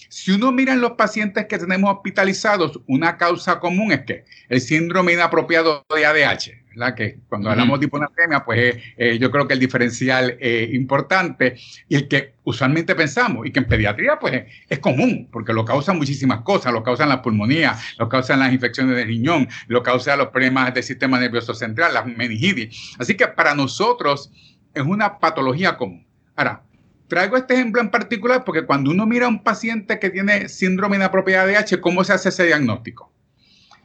Si 0.08 0.32
uno 0.32 0.52
mira 0.52 0.72
en 0.72 0.80
los 0.80 0.92
pacientes 0.92 1.46
que 1.46 1.58
tenemos 1.58 1.94
hospitalizados, 1.94 2.80
una 2.86 3.18
causa 3.18 3.60
común 3.60 3.92
es 3.92 4.00
que 4.00 4.24
el 4.48 4.62
síndrome 4.62 5.12
inapropiado 5.12 5.84
de 5.94 6.06
ADH, 6.06 6.50
que 6.94 7.18
cuando 7.28 7.50
hablamos 7.50 7.80
de 7.80 7.86
hiponatremia, 7.86 8.44
pues 8.44 8.58
eh, 8.58 8.82
eh, 8.96 9.18
yo 9.18 9.30
creo 9.30 9.46
que 9.46 9.54
el 9.54 9.60
diferencial 9.60 10.36
es 10.40 10.72
importante 10.72 11.56
y 11.88 11.96
el 11.96 12.08
que 12.08 12.34
usualmente 12.44 12.94
pensamos 12.94 13.46
y 13.46 13.50
que 13.50 13.58
en 13.58 13.66
pediatría 13.66 14.18
pues 14.18 14.44
es 14.68 14.78
común 14.78 15.28
porque 15.30 15.52
lo 15.52 15.64
causan 15.64 15.98
muchísimas 15.98 16.40
cosas, 16.42 16.72
lo 16.72 16.82
causan 16.82 17.08
la 17.08 17.20
pulmonía, 17.20 17.76
lo 17.98 18.08
causan 18.08 18.40
las 18.40 18.52
infecciones 18.52 18.96
de 18.96 19.04
riñón, 19.04 19.48
lo 19.66 19.82
causan 19.82 20.18
los 20.18 20.28
problemas 20.28 20.72
del 20.72 20.82
sistema 20.82 21.18
nervioso 21.18 21.54
central, 21.54 21.94
las 21.94 22.06
meningitis. 22.06 22.94
Así 22.98 23.16
que 23.16 23.26
para 23.28 23.54
nosotros 23.54 24.30
es 24.74 24.82
una 24.82 25.18
patología 25.18 25.76
común. 25.76 26.06
Ahora, 26.36 26.62
traigo 27.08 27.36
este 27.36 27.54
ejemplo 27.54 27.80
en 27.80 27.90
particular 27.90 28.44
porque 28.44 28.64
cuando 28.64 28.90
uno 28.90 29.06
mira 29.06 29.26
a 29.26 29.28
un 29.28 29.42
paciente 29.42 29.98
que 29.98 30.10
tiene 30.10 30.48
síndrome 30.48 30.96
inapropiada 30.96 31.46
de 31.46 31.56
H, 31.56 31.80
¿cómo 31.80 32.04
se 32.04 32.12
hace 32.12 32.28
ese 32.28 32.46
diagnóstico? 32.46 33.12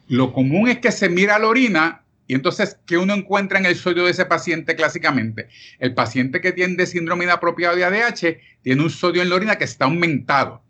Lo 0.08 0.32
común 0.32 0.68
es 0.68 0.78
que 0.78 0.92
se 0.92 1.08
mira 1.08 1.38
la 1.38 1.48
orina 1.48 2.03
y 2.26 2.34
entonces, 2.34 2.78
¿qué 2.86 2.96
uno 2.96 3.14
encuentra 3.14 3.58
en 3.58 3.66
el 3.66 3.76
sodio 3.76 4.04
de 4.04 4.12
ese 4.12 4.24
paciente 4.24 4.76
clásicamente? 4.76 5.48
El 5.78 5.94
paciente 5.94 6.40
que 6.40 6.52
tiene 6.52 6.86
síndrome 6.86 7.24
inapropiado 7.24 7.76
de 7.76 7.84
ADH 7.84 8.38
tiene 8.62 8.82
un 8.82 8.90
sodio 8.90 9.22
en 9.22 9.28
la 9.28 9.36
orina 9.36 9.56
que 9.56 9.64
está 9.64 9.84
aumentado. 9.84 10.62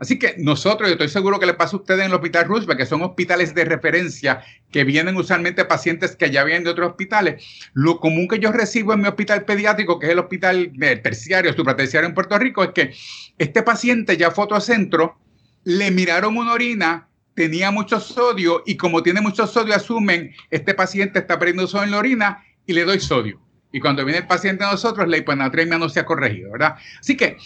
Así 0.00 0.18
que 0.18 0.36
nosotros, 0.38 0.88
yo 0.88 0.94
estoy 0.94 1.10
seguro 1.10 1.38
que 1.38 1.44
le 1.44 1.52
pasa 1.52 1.76
a 1.76 1.80
ustedes 1.80 2.00
en 2.00 2.06
el 2.06 2.14
Hospital 2.14 2.46
Roosevelt, 2.46 2.78
que 2.78 2.86
son 2.86 3.02
hospitales 3.02 3.54
de 3.54 3.66
referencia 3.66 4.42
que 4.70 4.84
vienen 4.84 5.14
usualmente 5.16 5.66
pacientes 5.66 6.16
que 6.16 6.30
ya 6.30 6.42
vienen 6.42 6.64
de 6.64 6.70
otros 6.70 6.90
hospitales. 6.90 7.44
Lo 7.74 8.00
común 8.00 8.26
que 8.26 8.38
yo 8.38 8.50
recibo 8.50 8.94
en 8.94 9.02
mi 9.02 9.08
hospital 9.08 9.44
pediátrico, 9.44 9.98
que 9.98 10.06
es 10.06 10.12
el 10.12 10.20
hospital 10.20 10.72
terciario, 11.02 11.52
supraterciario 11.52 12.08
en 12.08 12.14
Puerto 12.14 12.38
Rico, 12.38 12.64
es 12.64 12.70
que 12.70 12.94
este 13.36 13.62
paciente 13.62 14.16
ya 14.16 14.30
fue 14.30 14.46
a 14.50 14.60
centro, 14.60 15.18
le 15.64 15.90
miraron 15.90 16.38
una 16.38 16.54
orina, 16.54 17.09
tenía 17.34 17.70
mucho 17.70 18.00
sodio 18.00 18.62
y 18.66 18.76
como 18.76 19.02
tiene 19.02 19.20
mucho 19.20 19.46
sodio, 19.46 19.74
asumen, 19.74 20.34
este 20.50 20.74
paciente 20.74 21.18
está 21.18 21.38
perdiendo 21.38 21.66
sodio 21.66 21.84
en 21.84 21.90
la 21.92 21.98
orina 21.98 22.44
y 22.66 22.72
le 22.72 22.84
doy 22.84 23.00
sodio. 23.00 23.40
Y 23.72 23.80
cuando 23.80 24.04
viene 24.04 24.20
el 24.20 24.26
paciente 24.26 24.64
a 24.64 24.70
nosotros, 24.70 25.08
la 25.08 25.16
hiponatremia 25.16 25.78
no 25.78 25.88
se 25.88 26.00
ha 26.00 26.04
corregido, 26.04 26.52
¿verdad? 26.52 26.76
Así 26.98 27.16
que 27.16 27.36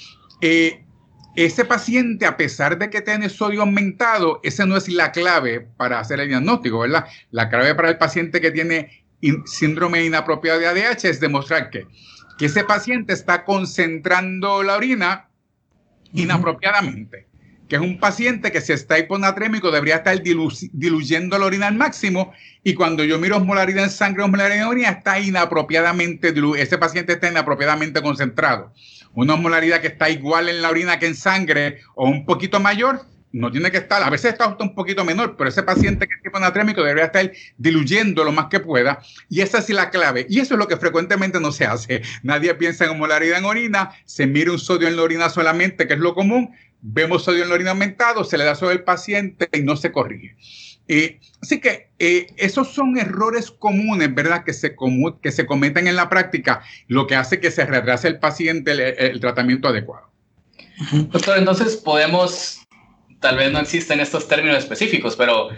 eh, 0.41 0.85
ese 1.37 1.64
paciente, 1.64 2.26
a 2.26 2.37
pesar 2.37 2.79
de 2.79 2.91
que 2.91 3.03
tiene 3.03 3.29
sodio 3.29 3.62
aumentado, 3.62 4.41
esa 4.43 4.67
no 4.67 4.76
es 4.76 4.88
la 4.88 5.12
clave 5.12 5.61
para 5.76 6.00
hacer 6.00 6.21
el 6.21 6.29
diagnóstico, 6.29 6.81
¿verdad? 6.81 7.07
La 7.31 7.49
clave 7.49 7.75
para 7.75 7.91
el 7.91 7.99
paciente 7.99 8.41
que 8.41 8.50
tiene 8.50 9.05
síndrome 9.47 10.05
inapropiado 10.05 10.61
de 10.61 10.69
ADH 10.69 11.05
es 11.05 11.21
demostrar 11.21 11.71
que, 11.71 11.87
que 12.38 12.47
ese 12.47 12.64
paciente 12.64 13.12
está 13.12 13.45
concentrando 13.45 14.62
la 14.62 14.76
orina 14.76 15.29
inapropiadamente. 16.12 17.26
Que 17.68 17.76
es 17.76 17.83
un 17.83 17.99
paciente 17.99 18.52
que 18.52 18.61
si 18.61 18.73
está 18.73 18.99
hiponatrémico 18.99 19.71
debería 19.71 19.97
estar 19.97 20.21
diluyendo 20.23 21.38
la 21.38 21.47
orina 21.47 21.66
al 21.66 21.75
máximo 21.75 22.33
y 22.62 22.75
cuando 22.75 23.04
yo 23.04 23.18
miro 23.18 23.38
osmolaridad 23.38 23.85
en 23.85 23.90
sangre, 23.90 24.23
osmolaridad 24.23 24.59
en 24.59 24.68
orina 24.68 24.90
está 24.90 25.18
inapropiadamente 25.18 26.35
ese 26.59 26.78
paciente 26.78 27.14
está 27.14 27.30
inapropiadamente 27.30 28.02
concentrado 28.02 28.73
una 29.14 29.35
osmolaridad 29.35 29.80
que 29.80 29.88
está 29.88 30.11
igual 30.11 30.49
en 30.49 30.61
la 30.62 30.71
orina 30.71 30.99
que 30.99 31.06
en 31.06 31.14
sangre 31.14 31.80
o 31.94 32.09
un 32.09 32.25
poquito 32.25 32.61
mayor, 32.61 33.02
no 33.33 33.50
tiene 33.50 33.73
que 33.73 33.78
estar, 33.78 34.00
a 34.00 34.11
veces 34.11 34.33
está 34.33 34.44
hasta 34.44 34.62
un 34.62 34.76
poquito 34.76 35.04
menor, 35.04 35.37
pero 35.37 35.50
ese 35.50 35.64
paciente 35.64 36.06
que 36.06 36.14
es 36.14 36.23
tipo 36.23 36.37
anatrémico 36.37 36.83
debería 36.83 37.06
estar 37.06 37.33
diluyendo 37.59 38.23
lo 38.23 38.30
más 38.30 38.47
que 38.47 38.61
pueda. 38.61 39.00
Y 39.28 39.40
esa 39.40 39.59
es 39.59 39.68
la 39.71 39.90
clave. 39.90 40.25
Y 40.28 40.38
eso 40.38 40.54
es 40.54 40.59
lo 40.59 40.68
que 40.68 40.76
frecuentemente 40.76 41.40
no 41.40 41.50
se 41.50 41.66
hace. 41.66 42.02
Nadie 42.23 42.54
piensa 42.54 42.85
en 42.85 42.92
osmolaridad 42.92 43.38
en 43.38 43.44
orina, 43.44 43.90
se 44.04 44.28
mira 44.28 44.52
un 44.52 44.61
sodio 44.61 44.87
en 44.87 44.94
la 44.94 45.02
orina 45.02 45.30
solamente, 45.30 45.88
que 45.88 45.94
es 45.94 46.00
lo 46.00 46.14
común. 46.14 46.54
Vemos 46.87 47.25
sodio 47.25 47.45
en 47.45 47.49
la 47.49 47.55
orina 47.55 47.71
aumentado, 47.71 48.25
se 48.25 48.37
le 48.37 48.45
da 48.45 48.55
sodio 48.55 48.73
al 48.73 48.85
paciente 48.85 49.49
y 49.55 49.62
no 49.62 49.75
se 49.75 49.91
corrige. 49.91 50.37
Eh, 50.87 51.19
así 51.41 51.59
que 51.59 51.88
eh, 51.99 52.26
esos 52.37 52.75
son 52.75 52.99
errores 52.99 53.50
comunes, 53.50 54.14
¿verdad? 54.14 54.45
Que 54.45 54.53
se, 54.53 54.76
que 55.23 55.33
se 55.33 55.47
cometen 55.47 55.88
en 55.88 55.97
la 55.97 56.11
práctica, 56.11 56.62
lo 56.88 57.07
que 57.07 57.17
hace 57.17 57.41
que 57.41 57.50
se 57.50 57.64
retrase 57.64 58.09
el 58.09 58.19
paciente 58.19 58.73
el, 58.73 59.19
tratamiento 59.19 59.69
adecuado. 59.69 60.11
Doctor, 60.93 61.38
entonces 61.38 61.76
podemos, 61.79 62.61
tal 63.21 63.38
vez 63.38 63.50
no 63.50 63.61
existen 63.61 64.00
estos 64.00 64.29
términos 64.29 64.59
específicos, 64.59 65.17
pero 65.17 65.49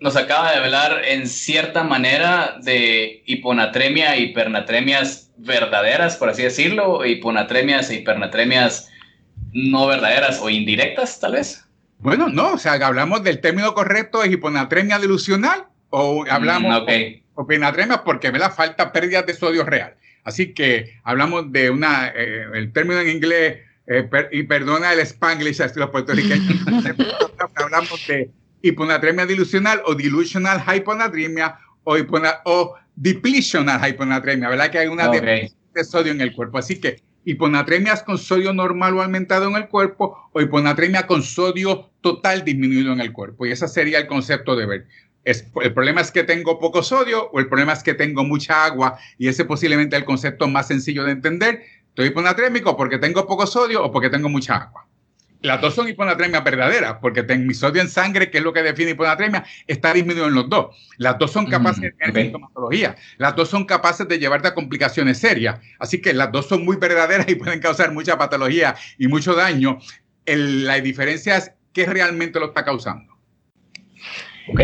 nos 0.00 0.16
acaba 0.16 0.52
de 0.52 0.58
hablar 0.58 1.02
en 1.06 1.26
cierta 1.26 1.82
manera 1.82 2.58
de 2.62 3.22
hiponatremia 3.24 4.16
e 4.16 4.20
hipernatremias 4.20 5.30
verdaderas, 5.38 6.18
por 6.18 6.28
así 6.28 6.42
decirlo, 6.42 7.06
hiponatremias 7.06 7.88
e 7.88 7.94
hipernatremias 7.94 8.90
no 9.54 9.86
verdaderas 9.86 10.40
o 10.42 10.50
indirectas, 10.50 11.20
tal 11.20 11.32
vez. 11.32 11.64
Bueno, 12.00 12.28
no, 12.28 12.52
o 12.52 12.58
sea, 12.58 12.72
hablamos 12.72 13.22
del 13.22 13.40
término 13.40 13.72
correcto 13.72 14.20
de 14.20 14.28
hiponatremia 14.28 14.98
dilucional 14.98 15.66
o 15.90 16.24
hablamos 16.28 16.84
de 16.86 17.22
hiponatremia 17.38 18.04
porque 18.04 18.30
ve 18.30 18.38
la 18.38 18.50
falta 18.50 18.92
pérdidas 18.92 19.24
de 19.26 19.34
sodio 19.34 19.64
real. 19.64 19.94
Así 20.24 20.52
que 20.52 20.98
hablamos 21.04 21.52
de 21.52 21.70
una, 21.70 22.08
eh, 22.08 22.46
el 22.52 22.72
término 22.72 23.00
en 23.00 23.08
inglés, 23.08 23.60
eh, 23.86 24.08
y 24.32 24.42
perdona 24.42 24.92
el 24.92 25.00
spanglish, 25.00 25.62
así 25.62 25.78
los 25.78 25.90
puertorriqueños, 25.90 26.64
hablamos 27.54 28.06
de 28.08 28.30
hiponatremia 28.62 29.26
dilucional 29.26 29.82
o 29.84 29.94
dilutional 29.94 30.62
hyponatremia 30.66 31.58
o, 31.84 31.96
o 32.44 32.74
depletional 32.96 33.88
hyponatremia, 33.88 34.48
¿verdad? 34.48 34.70
Que 34.70 34.78
hay 34.78 34.88
una 34.88 35.08
okay. 35.08 35.48
de 35.74 35.84
sodio 35.84 36.12
en 36.12 36.22
el 36.22 36.34
cuerpo. 36.34 36.58
Así 36.58 36.80
que 36.80 37.02
hiponatremias 37.24 38.02
con 38.02 38.18
sodio 38.18 38.52
normal 38.52 38.96
o 38.96 39.02
aumentado 39.02 39.48
en 39.48 39.56
el 39.56 39.68
cuerpo 39.68 40.28
o 40.32 40.40
hiponatremia 40.40 41.06
con 41.06 41.22
sodio 41.22 41.90
total 42.00 42.44
disminuido 42.44 42.92
en 42.92 43.00
el 43.00 43.12
cuerpo. 43.12 43.46
Y 43.46 43.52
ese 43.52 43.68
sería 43.68 43.98
el 43.98 44.06
concepto 44.06 44.56
de 44.56 44.66
ver. 44.66 44.86
El 45.24 45.72
problema 45.72 46.02
es 46.02 46.10
que 46.10 46.22
tengo 46.22 46.58
poco 46.58 46.82
sodio 46.82 47.30
o 47.30 47.40
el 47.40 47.48
problema 47.48 47.72
es 47.72 47.82
que 47.82 47.94
tengo 47.94 48.24
mucha 48.24 48.64
agua 48.64 48.98
y 49.16 49.28
ese 49.28 49.44
posiblemente 49.46 49.96
es 49.96 50.00
el 50.00 50.06
concepto 50.06 50.48
más 50.48 50.68
sencillo 50.68 51.04
de 51.04 51.12
entender. 51.12 51.62
Estoy 51.88 52.08
hiponatrémico 52.08 52.76
porque 52.76 52.98
tengo 52.98 53.26
poco 53.26 53.46
sodio 53.46 53.82
o 53.82 53.90
porque 53.90 54.10
tengo 54.10 54.28
mucha 54.28 54.56
agua. 54.56 54.86
Las 55.44 55.60
dos 55.60 55.74
son 55.74 55.86
hiponatremia 55.86 56.40
verdaderas, 56.40 56.96
porque 57.02 57.22
tengo 57.22 57.44
mi 57.44 57.52
sodio 57.52 57.82
en 57.82 57.90
sangre, 57.90 58.30
que 58.30 58.38
es 58.38 58.44
lo 58.44 58.54
que 58.54 58.62
define 58.62 58.92
hiponatremia, 58.92 59.44
está 59.66 59.92
disminuido 59.92 60.28
en 60.28 60.34
los 60.34 60.48
dos. 60.48 60.74
Las 60.96 61.18
dos 61.18 61.32
son 61.32 61.44
capaces 61.44 61.82
de 61.82 61.92
tener 61.92 62.14
sintomatología. 62.14 62.96
Las 63.18 63.36
dos 63.36 63.50
son 63.50 63.66
capaces 63.66 64.08
de 64.08 64.18
llevarte 64.18 64.48
a 64.48 64.54
complicaciones 64.54 65.18
serias. 65.18 65.60
Así 65.78 66.00
que 66.00 66.14
las 66.14 66.32
dos 66.32 66.48
son 66.48 66.64
muy 66.64 66.78
verdaderas 66.78 67.28
y 67.28 67.34
pueden 67.34 67.60
causar 67.60 67.92
mucha 67.92 68.16
patología 68.16 68.74
y 68.96 69.06
mucho 69.06 69.34
daño. 69.34 69.80
la 70.24 70.80
diferencia 70.80 71.36
es 71.36 71.52
qué 71.74 71.84
realmente 71.84 72.40
lo 72.40 72.46
está 72.46 72.64
causando. 72.64 73.12
Ok. 74.48 74.60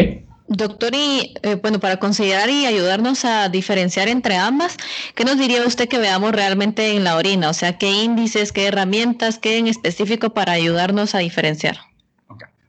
Doctor, 0.53 0.93
y 0.97 1.33
eh, 1.43 1.55
bueno, 1.55 1.79
para 1.79 1.99
considerar 1.99 2.51
y 2.51 2.67
ayudarnos 2.67 3.25
a 3.25 3.49
diferenciar 3.49 4.09
entre 4.09 4.37
ambas, 4.37 4.77
¿qué 5.15 5.25
nos 5.25 5.39
diría 5.39 5.65
usted 5.65 5.89
que 5.89 5.99
veamos 5.99 6.33
realmente 6.33 6.97
en 6.97 7.05
la 7.05 7.17
orina? 7.17 7.51
O 7.51 7.55
sea, 7.55 7.79
¿qué 7.79 7.89
índices, 7.89 8.51
qué 8.51 8.67
herramientas, 8.67 9.39
qué 9.39 9.59
en 9.59 9.69
específico 9.69 10.35
para 10.35 10.51
ayudarnos 10.51 11.15
a 11.15 11.19
diferenciar? 11.19 11.79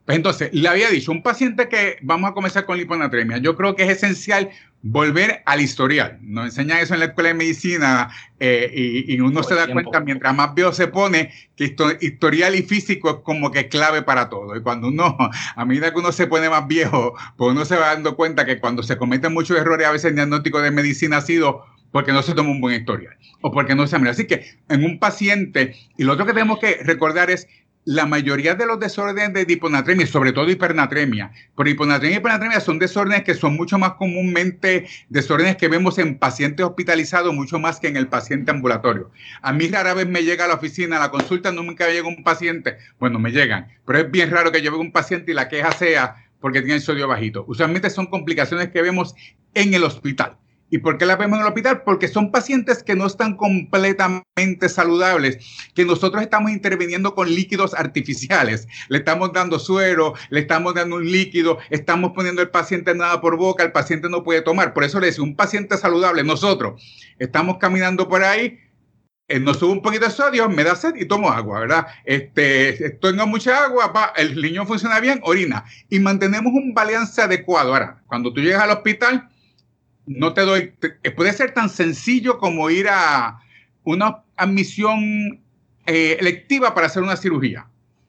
Pues 0.04 0.16
entonces, 0.16 0.50
le 0.52 0.68
había 0.68 0.90
dicho, 0.90 1.10
un 1.10 1.24
paciente 1.24 1.68
que 1.68 1.96
vamos 2.02 2.30
a 2.30 2.34
comenzar 2.34 2.66
con 2.66 2.78
liponatremia, 2.78 3.38
yo 3.38 3.56
creo 3.56 3.74
que 3.74 3.82
es 3.82 3.90
esencial 3.90 4.50
volver 4.82 5.42
al 5.46 5.60
historial. 5.60 6.18
Nos 6.22 6.46
enseñan 6.46 6.78
eso 6.78 6.94
en 6.94 7.00
la 7.00 7.06
escuela 7.06 7.28
de 7.28 7.34
medicina 7.34 8.10
eh, 8.40 9.04
y, 9.06 9.20
uno 9.20 9.42
se 9.44 9.54
da 9.54 9.72
cuenta, 9.72 10.00
mientras 10.00 10.34
más 10.34 10.54
viejo 10.54 10.72
se 10.72 10.88
pone, 10.88 11.32
que 11.56 11.76
historial 12.00 12.56
y 12.56 12.62
físico 12.62 13.10
es 13.10 13.16
como 13.22 13.52
que 13.52 13.60
es 13.60 13.66
clave 13.68 14.02
para 14.02 14.28
todo. 14.28 14.56
Y 14.56 14.62
cuando 14.62 14.88
uno, 14.88 15.16
a 15.56 15.64
medida 15.64 15.92
que 15.92 16.00
uno 16.00 16.10
se 16.10 16.26
pone 16.26 16.50
más 16.50 16.66
viejo, 16.66 17.14
pues 17.36 17.52
uno 17.52 17.64
se 17.64 17.76
va 17.76 17.88
dando 17.88 18.16
cuenta 18.16 18.44
que 18.44 18.58
cuando 18.58 18.82
se 18.82 18.96
cometen 18.96 19.32
muchos 19.32 19.56
errores, 19.56 19.86
a 19.86 19.92
veces 19.92 20.10
el 20.10 20.16
diagnóstico 20.16 20.60
de 20.60 20.72
medicina 20.72 21.18
ha 21.18 21.22
sido 21.22 21.64
porque 21.92 22.12
no 22.12 22.22
se 22.22 22.34
toma 22.34 22.50
un 22.50 22.60
buen 22.60 22.80
historial 22.80 23.14
o 23.42 23.52
porque 23.52 23.74
no 23.74 23.86
se 23.86 23.98
mira. 23.98 24.10
Así 24.10 24.26
que 24.26 24.44
en 24.68 24.84
un 24.84 24.98
paciente, 24.98 25.76
y 25.96 26.04
lo 26.04 26.14
otro 26.14 26.26
que 26.26 26.32
tenemos 26.32 26.58
que 26.58 26.80
recordar 26.82 27.30
es 27.30 27.46
la 27.84 28.06
mayoría 28.06 28.54
de 28.54 28.66
los 28.66 28.78
desórdenes 28.78 29.46
de 29.46 29.52
hiponatremia, 29.52 30.06
sobre 30.06 30.32
todo 30.32 30.50
hipernatremia, 30.50 31.32
pero 31.56 31.68
hiponatremia 31.68 32.16
y 32.16 32.18
hipernatremia 32.18 32.60
son 32.60 32.78
desórdenes 32.78 33.24
que 33.24 33.34
son 33.34 33.56
mucho 33.56 33.78
más 33.78 33.94
comúnmente 33.94 34.86
desórdenes 35.08 35.56
que 35.56 35.68
vemos 35.68 35.98
en 35.98 36.18
pacientes 36.18 36.64
hospitalizados, 36.64 37.34
mucho 37.34 37.58
más 37.58 37.80
que 37.80 37.88
en 37.88 37.96
el 37.96 38.08
paciente 38.08 38.50
ambulatorio. 38.50 39.10
A 39.40 39.52
mí 39.52 39.68
rara 39.68 39.94
vez 39.94 40.06
me 40.06 40.22
llega 40.22 40.44
a 40.44 40.48
la 40.48 40.54
oficina, 40.54 40.96
a 40.96 41.00
la 41.00 41.10
consulta 41.10 41.50
nunca 41.50 41.88
llega 41.88 42.06
un 42.08 42.22
paciente, 42.22 42.76
bueno, 42.98 43.18
me 43.18 43.32
llegan, 43.32 43.68
pero 43.86 43.98
es 43.98 44.10
bien 44.10 44.30
raro 44.30 44.52
que 44.52 44.62
yo 44.62 44.72
un 44.78 44.92
paciente 44.92 45.32
y 45.32 45.34
la 45.34 45.48
queja 45.48 45.72
sea 45.72 46.16
porque 46.40 46.60
tiene 46.60 46.76
el 46.76 46.80
sodio 46.80 47.06
bajito. 47.06 47.44
Usualmente 47.46 47.88
son 47.90 48.06
complicaciones 48.06 48.70
que 48.70 48.82
vemos 48.82 49.14
en 49.54 49.74
el 49.74 49.84
hospital. 49.84 50.36
¿Y 50.72 50.78
por 50.78 50.96
qué 50.96 51.04
la 51.04 51.16
vemos 51.16 51.36
en 51.36 51.42
el 51.42 51.48
hospital? 51.48 51.82
Porque 51.84 52.08
son 52.08 52.30
pacientes 52.30 52.82
que 52.82 52.96
no 52.96 53.06
están 53.06 53.36
completamente 53.36 54.70
saludables, 54.70 55.36
que 55.74 55.84
nosotros 55.84 56.22
estamos 56.22 56.50
interviniendo 56.50 57.14
con 57.14 57.28
líquidos 57.28 57.74
artificiales. 57.74 58.66
Le 58.88 58.96
estamos 58.96 59.34
dando 59.34 59.58
suero, 59.58 60.14
le 60.30 60.40
estamos 60.40 60.72
dando 60.72 60.96
un 60.96 61.12
líquido, 61.12 61.58
estamos 61.68 62.12
poniendo 62.14 62.40
al 62.40 62.48
paciente 62.48 62.94
nada 62.94 63.20
por 63.20 63.36
boca, 63.36 63.62
el 63.62 63.72
paciente 63.72 64.08
no 64.08 64.24
puede 64.24 64.40
tomar. 64.40 64.72
Por 64.72 64.84
eso 64.84 64.98
le 64.98 65.08
decía, 65.08 65.22
un 65.22 65.36
paciente 65.36 65.76
saludable, 65.76 66.24
nosotros 66.24 66.82
estamos 67.18 67.58
caminando 67.58 68.08
por 68.08 68.24
ahí, 68.24 68.58
eh, 69.28 69.38
nos 69.38 69.58
sube 69.58 69.72
un 69.72 69.82
poquito 69.82 70.06
de 70.06 70.10
sodio, 70.10 70.48
me 70.48 70.64
da 70.64 70.74
sed 70.74 70.94
y 70.96 71.04
tomo 71.04 71.28
agua, 71.28 71.60
¿verdad? 71.60 71.86
Este, 72.06 72.96
tengo 73.02 73.26
mucha 73.26 73.64
agua, 73.64 74.14
el 74.16 74.40
riñón 74.40 74.66
funciona 74.66 75.00
bien, 75.00 75.20
orina. 75.22 75.66
Y 75.90 76.00
mantenemos 76.00 76.50
un 76.54 76.72
balance 76.72 77.20
adecuado. 77.20 77.74
Ahora, 77.74 78.02
cuando 78.06 78.32
tú 78.32 78.40
llegas 78.40 78.62
al 78.62 78.70
hospital, 78.70 79.28
no 80.06 80.34
te 80.34 80.42
doy, 80.42 80.74
eh, 81.02 81.10
puede 81.10 81.32
ser 81.32 81.54
tan 81.54 81.68
sencillo 81.68 82.38
como 82.38 82.70
ir 82.70 82.88
a 82.88 83.40
una 83.84 84.22
admisión 84.36 85.42
eh, 85.86 86.16
electiva 86.20 86.74
para 86.74 86.86
hacer 86.86 87.02
una 87.02 87.16
cirugía. 87.16 87.66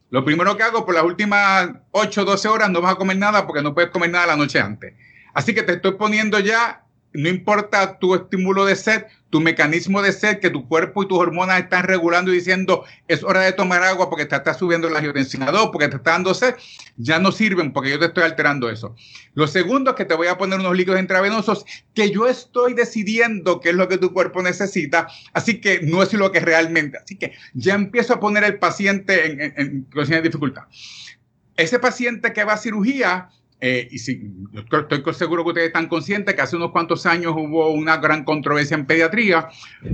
Lo 0.09 0.23
primero 0.23 0.55
que 0.55 0.63
hago 0.63 0.85
por 0.85 0.93
las 0.93 1.03
últimas 1.03 1.71
8 1.91 2.21
o 2.21 2.25
12 2.25 2.47
horas 2.47 2.69
no 2.69 2.81
vas 2.81 2.93
a 2.93 2.97
comer 2.97 3.17
nada 3.17 3.47
porque 3.47 3.63
no 3.63 3.73
puedes 3.73 3.89
comer 3.89 4.11
nada 4.11 4.27
la 4.27 4.35
noche 4.35 4.59
antes. 4.59 4.93
Así 5.33 5.55
que 5.55 5.63
te 5.63 5.73
estoy 5.73 5.93
poniendo 5.93 6.39
ya 6.39 6.82
no 7.13 7.29
importa 7.29 7.99
tu 7.99 8.15
estímulo 8.15 8.65
de 8.65 8.75
sed, 8.75 9.05
tu 9.29 9.39
mecanismo 9.39 10.01
de 10.01 10.11
sed, 10.11 10.39
que 10.39 10.49
tu 10.49 10.67
cuerpo 10.67 11.03
y 11.03 11.07
tus 11.07 11.17
hormonas 11.17 11.59
están 11.59 11.83
regulando 11.83 12.31
y 12.31 12.35
diciendo 12.35 12.85
es 13.07 13.23
hora 13.23 13.41
de 13.41 13.51
tomar 13.51 13.83
agua 13.83 14.09
porque 14.09 14.25
te 14.25 14.35
está 14.35 14.53
subiendo 14.53 14.89
la 14.89 14.99
angiotensina 14.99 15.51
2, 15.51 15.69
porque 15.71 15.87
te 15.87 15.97
está 15.97 16.11
dando 16.11 16.33
sed, 16.33 16.55
ya 16.97 17.19
no 17.19 17.31
sirven 17.31 17.73
porque 17.73 17.91
yo 17.91 17.99
te 17.99 18.05
estoy 18.05 18.23
alterando 18.23 18.69
eso. 18.69 18.95
Lo 19.33 19.47
segundo 19.47 19.91
es 19.91 19.95
que 19.95 20.05
te 20.05 20.15
voy 20.15 20.27
a 20.27 20.37
poner 20.37 20.59
unos 20.59 20.75
líquidos 20.75 20.99
intravenosos 20.99 21.65
que 21.93 22.11
yo 22.11 22.27
estoy 22.27 22.73
decidiendo 22.73 23.59
qué 23.59 23.69
es 23.69 23.75
lo 23.75 23.87
que 23.87 23.97
tu 23.97 24.13
cuerpo 24.13 24.41
necesita, 24.41 25.07
así 25.33 25.61
que 25.61 25.81
no 25.81 26.03
es 26.03 26.13
lo 26.13 26.31
que 26.31 26.39
realmente. 26.39 26.97
Así 26.97 27.15
que 27.15 27.33
ya 27.53 27.75
empiezo 27.75 28.13
a 28.13 28.19
poner 28.19 28.43
el 28.43 28.59
paciente 28.59 29.25
en, 29.25 29.41
en, 29.41 29.87
en 29.95 30.23
dificultad. 30.23 30.63
Ese 31.55 31.79
paciente 31.79 32.33
que 32.33 32.43
va 32.43 32.53
a 32.53 32.57
cirugía, 32.57 33.29
eh, 33.65 33.87
y 33.89 33.97
sí, 33.97 34.21
estoy 34.89 35.13
seguro 35.13 35.45
que 35.45 35.51
ustedes 35.51 35.67
están 35.67 35.87
conscientes 35.87 36.35
que 36.35 36.41
hace 36.41 36.57
unos 36.57 36.71
cuantos 36.71 37.05
años 37.05 37.31
hubo 37.33 37.69
una 37.69 37.95
gran 37.95 38.25
controversia 38.25 38.75
en 38.75 38.85
pediatría 38.85 39.47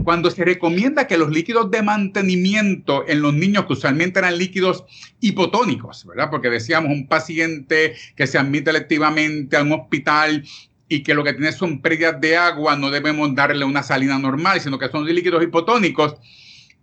cuando 0.04 0.32
se 0.32 0.44
recomienda 0.44 1.06
que 1.06 1.20
los 1.20 1.30
líquidos 1.30 1.70
de 1.70 1.84
mantenimiento 1.84 3.08
en 3.08 3.22
los 3.22 3.32
niños, 3.32 3.68
que 3.68 3.74
usualmente 3.74 4.18
eran 4.18 4.40
líquidos 4.40 4.86
hipotónicos, 5.20 6.04
¿verdad? 6.08 6.32
Porque 6.32 6.50
decíamos 6.50 6.92
un 6.92 7.08
paciente 7.08 7.94
que 8.16 8.26
se 8.26 8.40
admite 8.40 8.72
electivamente 8.72 9.56
a 9.56 9.62
un 9.62 9.74
hospital 9.74 10.44
y 10.88 11.04
que 11.04 11.14
lo 11.14 11.24
que 11.24 11.34
tiene 11.34 11.52
son 11.52 11.80
pérdidas 11.80 12.20
de 12.20 12.38
agua, 12.38 12.76
no 12.76 12.90
debemos 12.90 13.36
darle 13.36 13.66
una 13.66 13.84
salina 13.84 14.18
normal, 14.18 14.60
sino 14.62 14.80
que 14.80 14.90
son 14.90 15.06
líquidos 15.06 15.44
hipotónicos, 15.44 16.16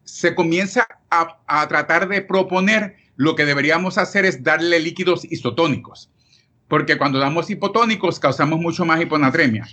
se 0.05 0.37
comienza 0.37 0.87
a, 1.11 1.41
a 1.49 1.67
tratar 1.67 2.09
de 2.09 2.23
proponer 2.23 2.95
lo 3.17 3.35
que 3.35 3.45
deberíamos 3.45 3.99
hacer 3.99 4.25
es 4.25 4.45
darle 4.45 4.79
líquidos 4.79 5.25
isotónicos 5.25 6.11
porque 6.69 6.99
cuando 6.99 7.19
damos 7.19 7.49
hipotónicos 7.51 8.19
causamos 8.19 8.59
mucho 8.59 8.85
más 8.85 9.01
hiponatremia. 9.01 9.67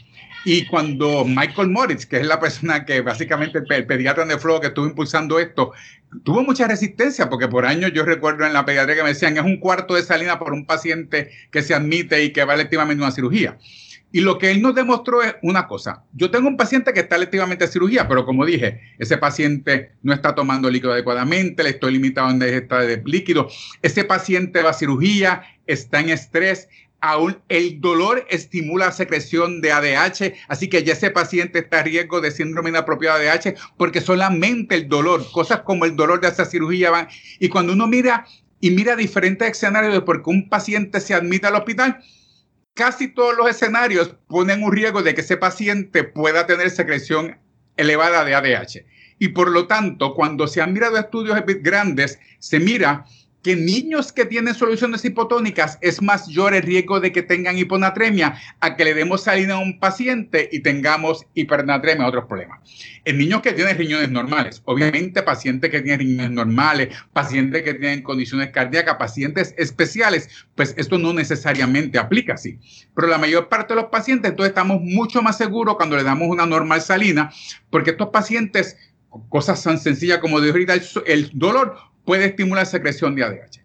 Y 0.45 0.65
cuando 0.65 1.23
Michael 1.25 1.69
Moritz, 1.69 2.05
que 2.05 2.17
es 2.17 2.27
la 2.27 2.39
persona 2.39 2.85
que 2.85 3.01
básicamente 3.01 3.59
el, 3.69 3.85
pediatra 3.85 4.25
Flow 4.37 4.59
que 4.59 4.67
estuvo 4.67 4.85
impulsando 4.85 5.39
esto, 5.39 5.71
tuvo 6.23 6.43
mucha 6.43 6.67
resistencia, 6.67 7.29
porque 7.29 7.47
por 7.47 7.65
años 7.65 7.91
yo 7.93 8.03
recuerdo 8.03 8.45
en 8.45 8.53
la 8.53 8.65
pediatría 8.65 8.95
que 8.97 9.03
me 9.03 9.09
decían 9.09 9.37
es 9.37 9.43
un 9.43 9.57
cuarto 9.57 9.95
de 9.95 10.03
salina 10.03 10.39
por 10.39 10.51
un 10.53 10.65
paciente 10.65 11.31
que 11.49 11.61
se 11.61 11.73
admite 11.73 12.23
y 12.23 12.33
que 12.33 12.43
va 12.43 12.55
electivamente 12.55 13.01
a 13.01 13.07
una 13.07 13.15
cirugía. 13.15 13.57
Y 14.13 14.21
lo 14.21 14.37
que 14.37 14.51
él 14.51 14.61
nos 14.61 14.75
demostró 14.75 15.23
es 15.23 15.35
una 15.41 15.67
cosa. 15.67 16.03
Yo 16.13 16.29
tengo 16.29 16.47
un 16.47 16.55
paciente 16.55 16.93
que 16.93 16.99
está 16.99 17.15
electivamente 17.15 17.65
a 17.65 17.67
cirugía, 17.67 18.07
pero 18.07 18.25
como 18.25 18.45
dije, 18.45 18.79
ese 18.99 19.17
paciente 19.17 19.93
no 20.03 20.13
está 20.13 20.35
tomando 20.35 20.69
líquido 20.69 20.93
adecuadamente, 20.93 21.63
le 21.63 21.71
estoy 21.71 21.93
limitado 21.93 22.29
en 22.29 22.35
ingesta 22.35 22.81
de 22.81 23.01
líquido. 23.03 23.49
Ese 23.81 24.03
paciente 24.03 24.61
va 24.61 24.69
a 24.69 24.73
cirugía, 24.73 25.41
está 25.65 25.99
en 25.99 26.09
estrés, 26.09 26.69
aún 27.01 27.39
el 27.49 27.81
dolor 27.81 28.25
estimula 28.29 28.85
la 28.85 28.91
secreción 28.91 29.61
de 29.61 29.71
ADH, 29.71 30.35
así 30.47 30.69
que 30.69 30.83
ya 30.83 30.93
ese 30.93 31.09
paciente 31.09 31.59
está 31.59 31.79
a 31.79 31.83
riesgo 31.83 32.21
de 32.21 32.29
síndrome 32.29 32.69
inapropiado 32.69 33.17
de 33.17 33.31
ADH 33.31 33.55
porque 33.77 33.99
solamente 33.99 34.75
el 34.75 34.87
dolor, 34.87 35.25
cosas 35.31 35.61
como 35.61 35.85
el 35.85 35.95
dolor 35.95 36.21
de 36.21 36.27
esa 36.27 36.45
cirugía 36.45 36.91
van. 36.91 37.07
Y 37.39 37.49
cuando 37.49 37.73
uno 37.73 37.87
mira 37.87 38.27
y 38.61 38.69
mira 38.69 38.95
diferentes 38.95 39.49
escenarios 39.49 39.91
de 39.91 40.01
por 40.01 40.21
qué 40.21 40.29
un 40.29 40.49
paciente 40.49 41.01
se 41.01 41.15
admite 41.15 41.47
al 41.47 41.55
hospital, 41.55 41.99
casi 42.73 43.07
todos 43.07 43.35
los 43.37 43.49
escenarios 43.49 44.15
ponen 44.27 44.63
un 44.63 44.71
riesgo 44.71 45.03
de 45.03 45.13
que 45.13 45.21
ese 45.21 45.37
paciente 45.37 46.03
pueda 46.03 46.45
tener 46.45 46.69
secreción 46.69 47.37
elevada 47.77 48.23
de 48.23 48.35
ADH. 48.35 48.85
Y 49.19 49.29
por 49.29 49.49
lo 49.51 49.67
tanto, 49.67 50.13
cuando 50.15 50.47
se 50.47 50.61
han 50.61 50.73
mirado 50.73 50.97
estudios 50.97 51.39
grandes, 51.61 52.19
se 52.39 52.59
mira 52.59 53.05
que 53.43 53.57
niños 53.57 54.13
que 54.13 54.25
tienen 54.25 54.55
soluciones 54.55 55.03
hipotónicas 55.03 55.77
es 55.81 56.01
mayor 56.01 56.53
el 56.53 56.63
riesgo 56.63 57.01
de 57.01 57.11
que 57.11 57.21
tengan 57.21 57.57
hiponatremia 57.57 58.35
a 58.61 58.75
que 58.75 58.85
le 58.85 58.93
demos 58.93 59.23
salina 59.23 59.55
a 59.55 59.59
un 59.59 59.79
paciente 59.79 60.49
y 60.51 60.61
tengamos 60.61 61.25
hipernatremia, 61.33 62.07
otros 62.07 62.25
problemas. 62.25 62.61
En 63.03 63.17
niños 63.17 63.41
que 63.41 63.51
tienen 63.51 63.77
riñones 63.77 64.09
normales, 64.09 64.61
obviamente 64.63 65.21
pacientes 65.21 65.69
que 65.69 65.81
tienen 65.81 65.99
riñones 65.99 66.31
normales, 66.31 66.95
pacientes 67.11 67.63
que 67.63 67.73
tienen 67.73 68.01
condiciones 68.01 68.51
cardíacas, 68.51 68.95
pacientes 68.95 69.53
especiales, 69.57 70.29
pues 70.55 70.73
esto 70.77 70.97
no 70.97 71.13
necesariamente 71.13 71.99
aplica 71.99 72.35
así. 72.35 72.59
Pero 72.95 73.09
la 73.09 73.17
mayor 73.17 73.49
parte 73.49 73.75
de 73.75 73.81
los 73.81 73.89
pacientes, 73.89 74.31
entonces 74.31 74.51
estamos 74.51 74.79
mucho 74.81 75.21
más 75.21 75.37
seguros 75.37 75.75
cuando 75.75 75.97
le 75.97 76.03
damos 76.03 76.29
una 76.29 76.45
normal 76.45 76.81
salina, 76.81 77.29
porque 77.69 77.91
estos 77.91 78.07
pacientes 78.07 78.77
cosas 79.29 79.61
tan 79.61 79.77
sencillas 79.77 80.19
como 80.19 80.39
de 80.39 80.49
ahorita 80.49 80.73
el 81.05 81.29
dolor 81.33 81.92
puede 82.05 82.25
estimular 82.25 82.65
secreción 82.65 83.15
de 83.15 83.23
ADH. 83.23 83.63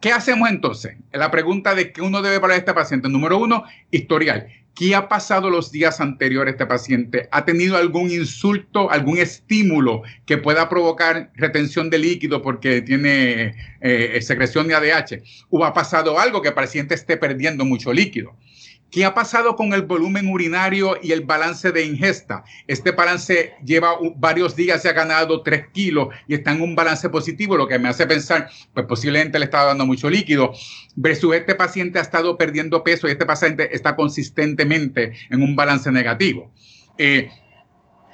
¿Qué 0.00 0.10
hacemos 0.10 0.50
entonces? 0.50 0.96
La 1.12 1.30
pregunta 1.30 1.74
de 1.74 1.92
qué 1.92 2.02
uno 2.02 2.22
debe 2.22 2.40
para 2.40 2.56
este 2.56 2.74
paciente. 2.74 3.08
Número 3.08 3.38
uno, 3.38 3.64
historial. 3.92 4.48
¿Qué 4.74 4.94
ha 4.94 5.08
pasado 5.08 5.50
los 5.50 5.70
días 5.70 6.00
anteriores 6.00 6.54
este 6.54 6.66
paciente? 6.66 7.28
¿Ha 7.30 7.44
tenido 7.44 7.76
algún 7.76 8.10
insulto, 8.10 8.90
algún 8.90 9.18
estímulo 9.18 10.02
que 10.24 10.38
pueda 10.38 10.68
provocar 10.68 11.30
retención 11.36 11.90
de 11.90 11.98
líquido 11.98 12.40
porque 12.40 12.80
tiene 12.80 13.54
eh, 13.80 14.18
secreción 14.22 14.66
de 14.66 14.74
ADH? 14.74 15.22
¿O 15.50 15.64
ha 15.64 15.74
pasado 15.74 16.18
algo 16.18 16.40
que 16.40 16.48
el 16.48 16.54
paciente 16.54 16.94
esté 16.94 17.16
perdiendo 17.16 17.64
mucho 17.64 17.92
líquido? 17.92 18.34
¿Qué 18.92 19.06
ha 19.06 19.14
pasado 19.14 19.56
con 19.56 19.72
el 19.72 19.80
volumen 19.82 20.28
urinario 20.28 20.98
y 21.02 21.12
el 21.12 21.22
balance 21.22 21.72
de 21.72 21.86
ingesta? 21.86 22.44
Este 22.66 22.90
balance 22.90 23.54
lleva 23.64 23.96
varios 24.16 24.54
días, 24.54 24.82
se 24.82 24.90
ha 24.90 24.92
ganado 24.92 25.42
3 25.42 25.68
kilos 25.72 26.08
y 26.28 26.34
está 26.34 26.52
en 26.52 26.60
un 26.60 26.76
balance 26.76 27.08
positivo, 27.08 27.56
lo 27.56 27.66
que 27.66 27.78
me 27.78 27.88
hace 27.88 28.06
pensar, 28.06 28.50
pues 28.74 28.84
posiblemente 28.84 29.38
le 29.38 29.46
estaba 29.46 29.68
dando 29.68 29.86
mucho 29.86 30.10
líquido, 30.10 30.52
versus 30.94 31.34
este 31.34 31.54
paciente 31.54 32.00
ha 32.00 32.02
estado 32.02 32.36
perdiendo 32.36 32.84
peso 32.84 33.08
y 33.08 33.12
este 33.12 33.24
paciente 33.24 33.74
está 33.74 33.96
consistentemente 33.96 35.14
en 35.30 35.42
un 35.42 35.56
balance 35.56 35.90
negativo. 35.90 36.52
Eh, 36.98 37.30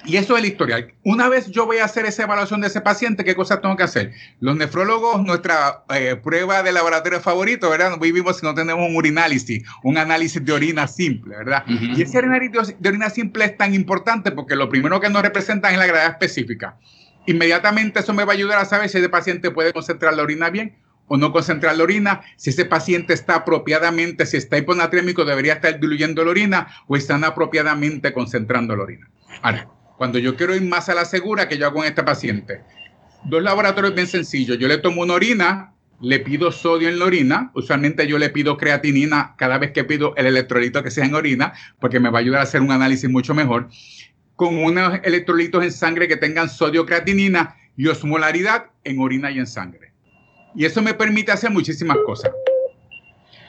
y 0.05 0.17
eso 0.17 0.35
es 0.35 0.43
el 0.43 0.49
historial. 0.49 0.93
Una 1.03 1.27
vez 1.29 1.51
yo 1.51 1.65
voy 1.65 1.77
a 1.77 1.85
hacer 1.85 2.05
esa 2.05 2.23
evaluación 2.23 2.61
de 2.61 2.67
ese 2.67 2.81
paciente, 2.81 3.23
¿qué 3.23 3.35
cosas 3.35 3.61
tengo 3.61 3.75
que 3.75 3.83
hacer? 3.83 4.13
Los 4.39 4.55
nefrólogos, 4.55 5.21
nuestra 5.23 5.83
eh, 5.93 6.15
prueba 6.15 6.63
de 6.63 6.71
laboratorio 6.71 7.19
favorito, 7.19 7.69
¿verdad? 7.69 7.91
No 7.91 7.97
vivimos 7.97 8.37
si 8.37 8.45
no 8.45 8.53
tenemos 8.53 8.89
un 8.89 8.95
urinálisis, 8.95 9.63
un 9.83 9.97
análisis 9.97 10.43
de 10.43 10.51
orina 10.51 10.87
simple, 10.87 11.37
¿verdad? 11.37 11.63
Y 11.67 12.01
ese 12.01 12.19
análisis 12.19 12.75
de 12.79 12.89
orina 12.89 13.09
simple 13.09 13.45
es 13.45 13.57
tan 13.57 13.73
importante 13.73 14.31
porque 14.31 14.55
lo 14.55 14.69
primero 14.69 14.99
que 14.99 15.09
nos 15.09 15.21
representan 15.21 15.73
es 15.73 15.79
la 15.79 15.87
gravedad 15.87 16.11
específica. 16.11 16.77
Inmediatamente 17.25 17.99
eso 17.99 18.13
me 18.13 18.23
va 18.25 18.33
a 18.33 18.35
ayudar 18.35 18.59
a 18.59 18.65
saber 18.65 18.89
si 18.89 18.97
ese 18.97 19.09
paciente 19.09 19.51
puede 19.51 19.73
concentrar 19.73 20.13
la 20.13 20.23
orina 20.23 20.49
bien 20.49 20.77
o 21.09 21.17
no 21.17 21.33
concentrar 21.33 21.75
la 21.75 21.83
orina, 21.83 22.21
si 22.37 22.51
ese 22.51 22.65
paciente 22.65 23.13
está 23.13 23.35
apropiadamente, 23.35 24.25
si 24.25 24.37
está 24.37 24.57
hiponatrémico, 24.57 25.25
debería 25.25 25.53
estar 25.53 25.79
diluyendo 25.79 26.23
la 26.23 26.31
orina 26.31 26.67
o 26.87 26.95
están 26.95 27.23
apropiadamente 27.23 28.13
concentrando 28.13 28.75
la 28.75 28.83
orina. 28.83 29.09
Ahora, 29.41 29.67
cuando 29.99 30.17
yo 30.17 30.37
quiero 30.37 30.55
ir 30.55 30.61
más 30.61 30.87
a 30.87 30.95
la 30.95 31.03
segura, 31.03 31.49
que 31.49 31.57
yo 31.57 31.65
hago 31.65 31.83
en 31.83 31.89
este 31.89 32.03
paciente? 32.03 32.61
Dos 33.25 33.43
laboratorios 33.43 33.93
bien 33.93 34.07
sencillos. 34.07 34.57
Yo 34.57 34.69
le 34.69 34.77
tomo 34.77 35.01
una 35.01 35.15
orina, 35.15 35.73
le 35.99 36.21
pido 36.21 36.53
sodio 36.53 36.87
en 36.87 36.99
la 36.99 37.05
orina. 37.05 37.51
Usualmente 37.53 38.07
yo 38.07 38.17
le 38.17 38.29
pido 38.29 38.55
creatinina 38.55 39.35
cada 39.37 39.57
vez 39.57 39.71
que 39.71 39.83
pido 39.83 40.15
el 40.15 40.27
electrolito 40.27 40.81
que 40.83 40.89
sea 40.89 41.03
en 41.03 41.15
orina, 41.15 41.51
porque 41.81 41.99
me 41.99 42.09
va 42.09 42.19
a 42.19 42.21
ayudar 42.21 42.39
a 42.39 42.43
hacer 42.43 42.61
un 42.61 42.71
análisis 42.71 43.09
mucho 43.09 43.33
mejor. 43.35 43.67
Con 44.37 44.63
unos 44.63 45.01
electrolitos 45.03 45.65
en 45.65 45.73
sangre 45.73 46.07
que 46.07 46.15
tengan 46.15 46.49
sodio, 46.49 46.85
creatinina 46.85 47.57
y 47.75 47.87
osmolaridad 47.87 48.67
en 48.85 49.01
orina 49.01 49.31
y 49.31 49.39
en 49.39 49.47
sangre. 49.47 49.91
Y 50.55 50.63
eso 50.63 50.81
me 50.81 50.93
permite 50.93 51.33
hacer 51.33 51.51
muchísimas 51.51 51.97
cosas. 52.05 52.31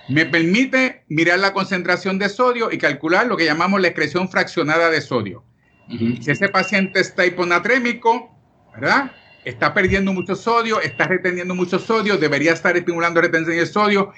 Me 0.08 0.26
permite 0.26 1.04
mirar 1.06 1.38
la 1.38 1.52
concentración 1.52 2.18
de 2.18 2.28
sodio 2.28 2.72
y 2.72 2.78
calcular 2.78 3.28
lo 3.28 3.36
que 3.36 3.44
llamamos 3.44 3.80
la 3.80 3.86
excreción 3.86 4.28
fraccionada 4.28 4.90
de 4.90 5.00
sodio. 5.00 5.44
Si 5.90 6.30
ese 6.30 6.48
paciente 6.48 7.00
está 7.00 7.26
hiponatrémico, 7.26 8.32
¿verdad? 8.72 9.12
Está 9.44 9.74
perdiendo 9.74 10.12
mucho 10.12 10.36
sodio, 10.36 10.80
está 10.80 11.08
reteniendo 11.08 11.54
mucho 11.54 11.78
sodio, 11.78 12.16
debería 12.16 12.52
estar 12.52 12.76
estimulando 12.76 13.20
retención 13.20 13.56
de 13.56 13.66
sodio. 13.66 14.12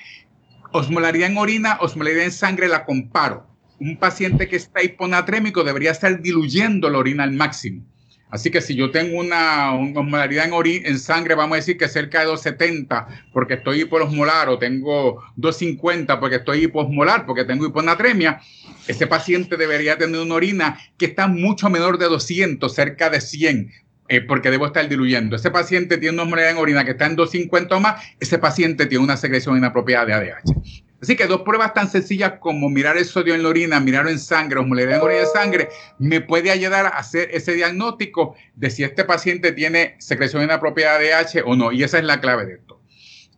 Osmolaridad 0.72 1.30
en 1.30 1.38
orina, 1.38 1.78
osmolaridad 1.80 2.24
en 2.24 2.32
sangre, 2.32 2.68
la 2.68 2.84
comparo. 2.84 3.46
Un 3.80 3.96
paciente 3.96 4.48
que 4.48 4.56
está 4.56 4.82
hiponatrémico 4.82 5.64
debería 5.64 5.92
estar 5.92 6.20
diluyendo 6.20 6.90
la 6.90 6.98
orina 6.98 7.24
al 7.24 7.32
máximo. 7.32 7.84
Así 8.32 8.50
que 8.50 8.62
si 8.62 8.74
yo 8.74 8.90
tengo 8.90 9.20
una, 9.20 9.74
osmolaridad 9.74 10.46
en, 10.46 10.86
en 10.86 10.98
sangre, 10.98 11.34
vamos 11.34 11.52
a 11.52 11.56
decir 11.56 11.76
que 11.76 11.86
cerca 11.86 12.20
de 12.20 12.24
270 12.24 13.26
porque 13.30 13.54
estoy 13.54 13.82
hiposmolar 13.82 14.48
o 14.48 14.58
tengo 14.58 15.22
250 15.36 16.18
porque 16.18 16.36
estoy 16.36 16.64
hiposmolar, 16.64 17.26
porque 17.26 17.44
tengo 17.44 17.66
hiponatremia, 17.66 18.40
ese 18.88 19.06
paciente 19.06 19.58
debería 19.58 19.98
tener 19.98 20.18
una 20.18 20.34
orina 20.34 20.78
que 20.96 21.04
está 21.04 21.28
mucho 21.28 21.68
menor 21.68 21.98
de 21.98 22.06
200, 22.06 22.74
cerca 22.74 23.10
de 23.10 23.20
100, 23.20 23.70
eh, 24.08 24.22
porque 24.22 24.50
debo 24.50 24.64
estar 24.64 24.88
diluyendo. 24.88 25.36
Ese 25.36 25.50
paciente 25.50 25.98
tiene 25.98 26.14
una 26.14 26.22
osmolaridad 26.22 26.52
en 26.52 26.58
orina 26.58 26.84
que 26.86 26.92
está 26.92 27.04
en 27.04 27.16
250 27.16 27.76
o 27.76 27.80
más, 27.80 28.02
ese 28.18 28.38
paciente 28.38 28.86
tiene 28.86 29.04
una 29.04 29.18
secreción 29.18 29.58
inapropiada 29.58 30.06
de 30.06 30.14
ADH. 30.14 30.81
Así 31.02 31.16
que 31.16 31.26
dos 31.26 31.42
pruebas 31.42 31.74
tan 31.74 31.90
sencillas 31.90 32.34
como 32.38 32.70
mirar 32.70 32.96
el 32.96 33.04
sodio 33.04 33.34
en 33.34 33.42
la 33.42 33.48
orina, 33.48 33.80
mirar 33.80 34.06
en 34.06 34.20
sangre, 34.20 34.60
osmolaridad 34.60 34.98
en 34.98 35.02
orina 35.02 35.20
de 35.22 35.26
sangre, 35.26 35.68
me 35.98 36.20
puede 36.20 36.52
ayudar 36.52 36.86
a 36.86 36.90
hacer 36.90 37.28
ese 37.32 37.54
diagnóstico 37.54 38.36
de 38.54 38.70
si 38.70 38.84
este 38.84 39.02
paciente 39.04 39.50
tiene 39.50 39.96
secreción 39.98 40.44
inapropiada 40.44 41.00
de 41.00 41.12
ADH 41.12 41.42
o 41.44 41.56
no. 41.56 41.72
Y 41.72 41.82
esa 41.82 41.98
es 41.98 42.04
la 42.04 42.20
clave 42.20 42.46
de 42.46 42.54
esto. 42.54 42.80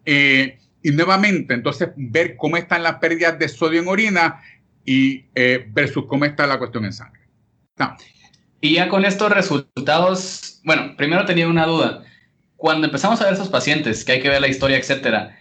Eh, 0.04 0.58
y 0.82 0.90
nuevamente, 0.90 1.54
entonces, 1.54 1.88
ver 1.96 2.36
cómo 2.36 2.58
están 2.58 2.82
las 2.82 2.96
pérdidas 2.96 3.38
de 3.38 3.48
sodio 3.48 3.80
en 3.80 3.88
orina 3.88 4.42
y 4.84 5.24
eh, 5.34 5.66
versus 5.72 6.04
cómo 6.04 6.26
está 6.26 6.46
la 6.46 6.58
cuestión 6.58 6.84
en 6.84 6.92
sangre. 6.92 7.22
Y 8.60 8.74
ya 8.74 8.90
con 8.90 9.06
estos 9.06 9.32
resultados, 9.32 10.60
bueno, 10.64 10.94
primero 10.98 11.24
tenía 11.24 11.48
una 11.48 11.64
duda. 11.64 12.04
Cuando 12.56 12.86
empezamos 12.86 13.22
a 13.22 13.24
ver 13.24 13.32
esos 13.32 13.48
pacientes, 13.48 14.04
que 14.04 14.12
hay 14.12 14.20
que 14.20 14.28
ver 14.28 14.42
la 14.42 14.48
historia, 14.48 14.76
etcétera, 14.76 15.38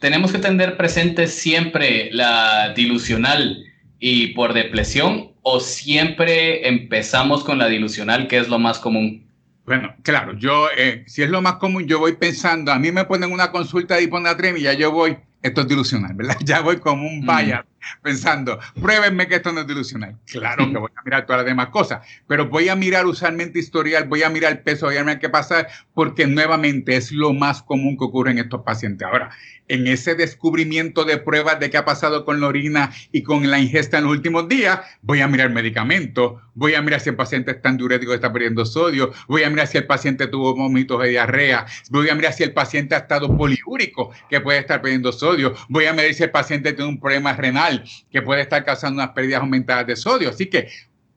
tenemos 0.00 0.32
que 0.32 0.38
tener 0.38 0.76
presente 0.76 1.26
siempre 1.26 2.10
la 2.12 2.72
dilucional 2.74 3.64
y 3.98 4.28
por 4.28 4.52
depresión 4.52 5.32
o 5.42 5.60
siempre 5.60 6.68
empezamos 6.68 7.44
con 7.44 7.58
la 7.58 7.68
dilucional, 7.68 8.28
que 8.28 8.38
es 8.38 8.48
lo 8.48 8.58
más 8.58 8.78
común? 8.78 9.26
Bueno, 9.64 9.94
claro, 10.02 10.34
yo, 10.38 10.68
eh, 10.76 11.04
si 11.06 11.22
es 11.22 11.30
lo 11.30 11.42
más 11.42 11.54
común, 11.54 11.86
yo 11.86 11.98
voy 11.98 12.14
pensando, 12.14 12.72
a 12.72 12.78
mí 12.78 12.90
me 12.90 13.04
ponen 13.04 13.32
una 13.32 13.50
consulta 13.50 13.96
de 13.96 14.04
hiponatremia 14.04 14.60
y 14.60 14.64
ya 14.64 14.72
yo 14.72 14.92
voy, 14.92 15.18
esto 15.42 15.60
es 15.62 15.68
dilucional, 15.68 16.14
¿verdad? 16.14 16.36
Ya 16.44 16.60
voy 16.60 16.78
como 16.78 17.06
un 17.06 17.26
vaya 17.26 17.64
pensando, 18.02 18.58
pruébenme 18.80 19.28
que 19.28 19.36
esto 19.36 19.52
no 19.52 19.60
es 19.60 19.66
dilucional. 19.66 20.16
Claro 20.26 20.70
que 20.70 20.78
voy 20.78 20.90
a 20.96 21.02
mirar 21.02 21.26
todas 21.26 21.40
las 21.40 21.46
demás 21.46 21.68
cosas, 21.68 22.06
pero 22.26 22.48
voy 22.48 22.68
a 22.68 22.76
mirar 22.76 23.06
usualmente 23.06 23.58
historial, 23.58 24.08
voy 24.08 24.22
a 24.22 24.30
mirar 24.30 24.52
el 24.52 24.60
peso, 24.60 24.86
voy 24.86 24.96
a 24.96 25.04
mirar 25.04 25.18
qué 25.18 25.28
pasa, 25.28 25.66
porque 25.94 26.26
nuevamente 26.26 26.96
es 26.96 27.12
lo 27.12 27.32
más 27.32 27.62
común 27.62 27.96
que 27.96 28.04
ocurre 28.04 28.32
en 28.32 28.38
estos 28.38 28.62
pacientes. 28.62 29.06
Ahora, 29.06 29.30
en 29.68 29.86
ese 29.86 30.14
descubrimiento 30.14 31.04
de 31.04 31.18
pruebas 31.18 31.60
de 31.60 31.70
qué 31.70 31.76
ha 31.76 31.84
pasado 31.84 32.24
con 32.24 32.40
la 32.40 32.48
orina 32.48 32.90
y 33.12 33.22
con 33.22 33.48
la 33.50 33.58
ingesta 33.58 33.98
en 33.98 34.04
los 34.04 34.12
últimos 34.12 34.48
días, 34.48 34.80
voy 35.02 35.20
a 35.20 35.28
mirar 35.28 35.50
medicamentos, 35.50 36.40
voy 36.54 36.74
a 36.74 36.82
mirar 36.82 37.00
si 37.00 37.10
el 37.10 37.16
paciente 37.16 37.52
está 37.52 37.68
en 37.68 37.76
diurético, 37.76 38.14
está 38.14 38.32
perdiendo 38.32 38.64
sodio, 38.64 39.12
voy 39.28 39.42
a 39.44 39.50
mirar 39.50 39.66
si 39.66 39.78
el 39.78 39.86
paciente 39.86 40.26
tuvo 40.26 40.54
vómitos 40.54 41.00
de 41.02 41.10
diarrea, 41.10 41.66
voy 41.90 42.08
a 42.08 42.14
mirar 42.14 42.32
si 42.32 42.42
el 42.42 42.52
paciente 42.52 42.94
ha 42.94 42.98
estado 42.98 43.36
poliúrico, 43.36 44.10
que 44.28 44.40
puede 44.40 44.58
estar 44.58 44.80
perdiendo 44.80 45.12
sodio, 45.12 45.54
voy 45.68 45.86
a 45.86 45.92
mirar 45.92 46.12
si 46.14 46.22
el 46.22 46.30
paciente 46.30 46.72
tiene 46.72 46.90
un 46.90 47.00
problema 47.00 47.34
renal, 47.34 47.77
que 48.10 48.22
puede 48.22 48.42
estar 48.42 48.64
causando 48.64 49.02
unas 49.02 49.14
pérdidas 49.14 49.40
aumentadas 49.40 49.86
de 49.86 49.96
sodio. 49.96 50.30
Así 50.30 50.46
que, 50.46 50.68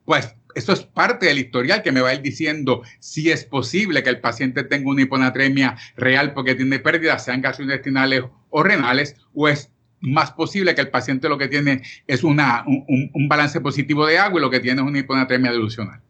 pues, 0.05 0.35
eso 0.55 0.73
es 0.73 0.81
parte 0.81 1.27
del 1.27 1.39
historial 1.39 1.81
que 1.81 1.91
me 1.91 2.01
va 2.01 2.09
a 2.09 2.13
ir 2.13 2.21
diciendo 2.21 2.83
si 2.99 3.31
es 3.31 3.45
posible 3.45 4.03
que 4.03 4.09
el 4.09 4.19
paciente 4.19 4.63
tenga 4.63 4.89
una 4.89 5.03
hiponatremia 5.03 5.77
real 5.95 6.33
porque 6.33 6.55
tiene 6.55 6.79
pérdidas, 6.79 7.25
sean 7.25 7.41
gastrointestinales 7.41 8.23
o 8.49 8.63
renales, 8.63 9.15
o 9.33 9.47
es 9.47 9.71
más 10.01 10.31
posible 10.31 10.75
que 10.75 10.81
el 10.81 10.89
paciente 10.89 11.29
lo 11.29 11.37
que 11.37 11.47
tiene 11.47 11.83
es 12.07 12.23
una, 12.23 12.65
un, 12.65 13.27
balance 13.27 13.61
positivo 13.61 14.05
de 14.05 14.17
agua 14.17 14.39
y 14.39 14.41
lo 14.41 14.49
que 14.49 14.59
tiene 14.59 14.81
es 14.81 14.87
una 14.87 14.99
hiponatremia 14.99 15.51
dilucional. 15.51 16.01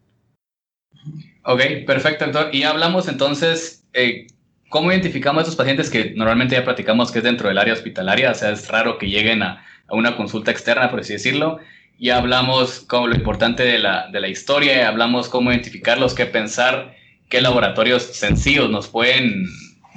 Ok, 1.44 1.62
perfecto, 1.86 2.26
doctor. 2.26 2.56
Y 2.56 2.64
hablamos 2.64 3.08
entonces, 3.08 3.86
eh, 3.94 4.28
¿cómo 4.70 4.92
identificamos 4.92 5.40
a 5.40 5.42
estos 5.42 5.56
pacientes 5.56 5.90
que 5.90 6.14
normalmente 6.16 6.56
ya 6.56 6.64
platicamos 6.64 7.12
que 7.12 7.20
es 7.20 7.24
dentro 7.24 7.50
del 7.50 7.58
área 7.58 7.74
hospitalaria? 7.74 8.32
O 8.32 8.36
sea, 8.36 8.52
es 8.52 8.68
raro 8.70 8.98
que 8.98 9.10
lleguen 9.10 9.44
a, 9.44 9.64
a 9.91 9.95
una 9.95 10.15
consulta 10.15 10.51
externa, 10.51 10.89
por 10.89 11.01
así 11.01 11.13
decirlo. 11.13 11.60
Ya 11.99 12.17
hablamos 12.17 12.80
como 12.80 13.08
lo 13.08 13.15
importante 13.15 13.63
de 13.63 13.77
la, 13.77 14.08
de 14.12 14.19
la 14.19 14.27
historia, 14.27 14.88
hablamos 14.88 15.30
cómo 15.30 15.51
identificarlos, 15.51 16.15
qué 16.15 16.25
pensar, 16.25 16.95
qué 17.30 17.41
laboratorios 17.41 18.04
sencillos 18.04 18.69
nos 18.69 18.88
pueden 18.88 19.45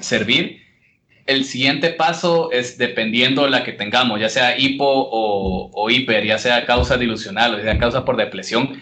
servir. 0.00 0.62
El 1.26 1.44
siguiente 1.44 1.88
paso 1.90 2.52
es 2.52 2.76
dependiendo 2.76 3.48
la 3.48 3.64
que 3.64 3.72
tengamos, 3.72 4.20
ya 4.20 4.28
sea 4.28 4.58
hipo 4.58 4.84
o, 4.84 5.70
o 5.72 5.90
hiper, 5.90 6.26
ya 6.26 6.36
sea 6.36 6.66
causa 6.66 6.98
dilucional 6.98 7.54
o 7.54 7.62
sea 7.62 7.78
causa 7.78 8.04
por 8.04 8.18
depresión, 8.18 8.78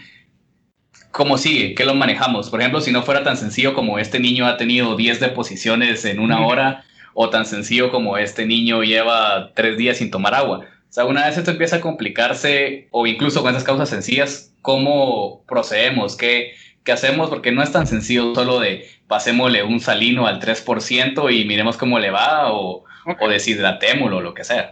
¿cómo 1.11 1.37
sigue? 1.37 1.75
¿Qué 1.75 1.85
lo 1.85 1.95
manejamos? 1.95 2.49
Por 2.49 2.59
ejemplo, 2.59 2.81
si 2.81 2.91
no 2.91 3.03
fuera 3.03 3.23
tan 3.23 3.37
sencillo 3.37 3.73
como 3.73 3.99
este 3.99 4.19
niño 4.19 4.45
ha 4.47 4.57
tenido 4.57 4.97
10 4.97 5.21
deposiciones 5.21 6.03
en 6.03 6.19
una 6.19 6.45
hora, 6.45 6.83
o 7.13 7.29
tan 7.29 7.45
sencillo 7.45 7.91
como 7.91 8.17
este 8.17 8.45
niño 8.45 8.83
lleva 8.83 9.51
tres 9.53 9.77
días 9.77 9.97
sin 9.97 10.11
tomar 10.11 10.33
agua. 10.33 10.65
O 10.93 10.95
sea, 10.95 11.05
una 11.05 11.25
vez 11.25 11.35
esto 11.35 11.49
empieza 11.49 11.77
a 11.77 11.81
complicarse, 11.81 12.87
o 12.91 13.07
incluso 13.07 13.41
con 13.41 13.49
esas 13.49 13.63
causas 13.63 13.89
sencillas, 13.89 14.53
¿cómo 14.61 15.43
procedemos? 15.47 16.15
¿Qué, 16.15 16.51
qué 16.83 16.91
hacemos? 16.91 17.31
Porque 17.31 17.51
no 17.51 17.63
es 17.63 17.71
tan 17.71 17.87
sencillo 17.87 18.35
solo 18.35 18.59
de 18.59 18.85
pasémosle 19.07 19.63
un 19.63 19.79
salino 19.79 20.27
al 20.27 20.39
3% 20.39 21.33
y 21.33 21.45
miremos 21.45 21.77
cómo 21.77 21.97
le 21.97 22.11
va, 22.11 22.53
o, 22.53 22.83
o 23.19 23.27
deshidratémoslo, 23.27 24.17
o 24.17 24.21
lo 24.21 24.35
que 24.35 24.43
sea. 24.43 24.71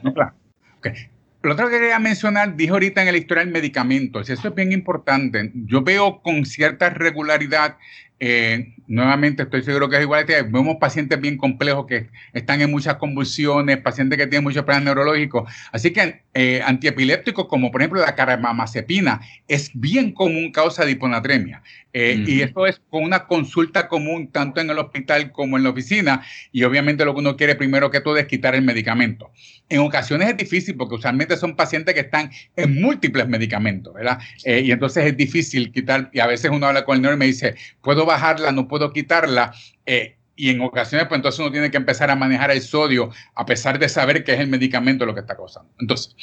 Lo 1.42 1.54
otro 1.54 1.70
que 1.70 1.80
quería 1.80 1.98
mencionar, 1.98 2.56
dije 2.56 2.70
ahorita 2.70 3.02
en 3.02 3.08
el 3.08 3.16
historial 3.16 3.48
medicamentos, 3.48 4.30
eso 4.30 4.48
es 4.48 4.54
bien 4.54 4.74
importante. 4.74 5.50
Yo 5.56 5.82
veo 5.82 6.22
con 6.22 6.46
cierta 6.46 6.92
regularidad 6.92 7.78
eh, 8.24 8.76
nuevamente 8.86 9.42
estoy 9.44 9.64
seguro 9.64 9.90
que 9.90 9.96
es 9.96 10.04
igual. 10.04 10.26
Vemos 10.28 10.78
pacientes 10.80 11.20
bien 11.20 11.38
complejos 11.38 11.88
que 11.88 12.10
están 12.34 12.62
en 12.62 12.70
muchas 12.70 12.98
convulsiones, 12.98 13.78
pacientes 13.78 14.16
que 14.16 14.28
tienen 14.28 14.44
muchos 14.44 14.64
problemas 14.64 14.86
neurológicos. 14.86 15.52
Así 15.72 15.92
que 15.92 16.22
eh, 16.36 16.62
antiepilépticos 16.64 17.48
como 17.48 17.72
por 17.72 17.82
ejemplo 17.82 18.00
la 18.00 18.16
carbamazepina 18.16 19.22
es 19.48 19.72
bien 19.74 20.12
común 20.12 20.52
causa 20.52 20.86
de 20.86 20.92
hiponatremia. 20.92 21.64
Eh, 21.94 22.24
y 22.26 22.42
esto 22.42 22.68
es 22.68 22.80
con 22.90 23.04
una 23.04 23.26
consulta 23.26 23.90
común 23.90 24.32
tanto 24.32 24.62
en 24.62 24.70
el 24.70 24.78
hospital 24.78 25.32
como 25.32 25.58
en 25.58 25.64
la 25.64 25.72
oficina. 25.72 26.22
Y 26.52 26.64
obviamente 26.64 27.04
lo 27.06 27.16
que 27.16 27.22
uno 27.22 27.36
quiere 27.36 27.56
primero 27.56 27.90
que 27.90 28.02
todo 28.02 28.18
es 28.18 28.28
quitar 28.28 28.54
el 28.54 28.62
medicamento. 28.62 29.32
En 29.68 29.80
ocasiones 29.80 30.30
es 30.30 30.38
difícil 30.38 30.76
porque 30.76 30.96
usualmente 30.96 31.38
son 31.38 31.56
pacientes 31.56 31.96
que 31.96 32.02
están 32.02 32.30
en 32.56 32.80
múltiples 32.80 33.28
medicamentos, 33.28 33.94
¿verdad? 33.94 34.20
y 34.46 34.70
entonces 34.72 35.06
es 35.06 35.18
difícil 35.18 35.72
quitar. 35.72 36.10
Y 36.14 36.20
a 36.20 36.28
veces 36.28 36.52
uno 36.52 36.68
habla 36.68 36.86
con 36.86 36.98
el 36.98 37.02
neuro 37.02 37.16
y 37.16 37.20
me 37.20 37.26
dice, 37.26 37.56
puedo 37.82 38.06
bajarla, 38.12 38.52
no 38.52 38.68
puedo 38.68 38.92
quitarla. 38.92 39.54
Eh, 39.86 40.18
y 40.36 40.50
en 40.50 40.62
ocasiones, 40.62 41.08
pues 41.08 41.20
entonces 41.20 41.40
uno 41.40 41.52
tiene 41.52 41.70
que 41.70 41.78
empezar 41.78 42.10
a 42.10 42.16
manejar 42.16 42.52
el 42.52 42.62
sodio 42.62 43.12
a 43.36 43.46
pesar 43.46 43.78
de 43.78 43.88
saber 43.88 44.24
que 44.24 44.34
es 44.34 44.40
el 44.40 44.48
medicamento 44.48 45.06
lo 45.06 45.14
que 45.14 45.20
está 45.20 45.36
causando. 45.36 45.70
Entonces, 45.80 46.16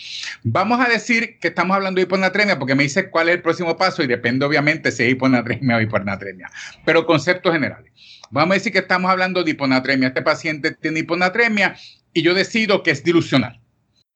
vamos 0.42 0.84
a 0.84 0.88
decir 0.88 1.38
que 1.38 1.48
estamos 1.48 1.76
hablando 1.76 1.98
de 1.98 2.02
hiponatremia 2.02 2.58
porque 2.58 2.74
me 2.74 2.82
dice 2.82 3.10
cuál 3.10 3.28
es 3.28 3.36
el 3.36 3.42
próximo 3.42 3.76
paso 3.76 4.02
y 4.02 4.06
depende 4.06 4.44
obviamente 4.44 4.90
si 4.90 5.04
es 5.04 5.10
hiponatremia 5.10 5.76
o 5.76 5.80
hiponatremia, 5.80 6.50
pero 6.84 7.06
conceptos 7.06 7.52
generales. 7.52 7.92
Vamos 8.30 8.52
a 8.52 8.54
decir 8.54 8.72
que 8.72 8.80
estamos 8.80 9.10
hablando 9.10 9.44
de 9.44 9.52
hiponatremia. 9.52 10.08
Este 10.08 10.22
paciente 10.22 10.72
tiene 10.72 11.00
hiponatremia 11.00 11.76
y 12.12 12.22
yo 12.22 12.34
decido 12.34 12.82
que 12.82 12.90
es 12.90 13.04
dilucional 13.04 13.60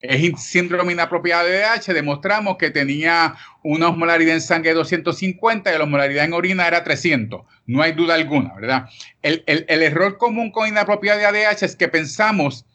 es 0.03 0.43
síndrome 0.43 0.93
inapropiado 0.93 1.47
de 1.47 1.61
DH, 1.61 1.95
demostramos 1.95 2.57
que 2.57 2.71
tenía 2.71 3.37
una 3.63 3.89
osmolaridad 3.89 4.35
en 4.35 4.41
sangre 4.41 4.71
de 4.71 4.77
250 4.77 5.73
y 5.73 5.79
la 5.79 5.85
osmolaridad 5.85 6.25
en 6.25 6.33
orina 6.33 6.67
era 6.67 6.83
300. 6.83 7.43
No 7.67 7.83
hay 7.83 7.93
duda 7.93 8.15
alguna, 8.15 8.53
¿verdad? 8.55 8.87
El, 9.23 9.45
error 9.69 10.19
común 10.19 10.51
con 10.51 10.69
inapropiado 10.69 11.21
de 11.21 11.27
ADH 11.27 11.63
es 11.63 11.77
que 11.77 11.87
pensamos 11.87 12.67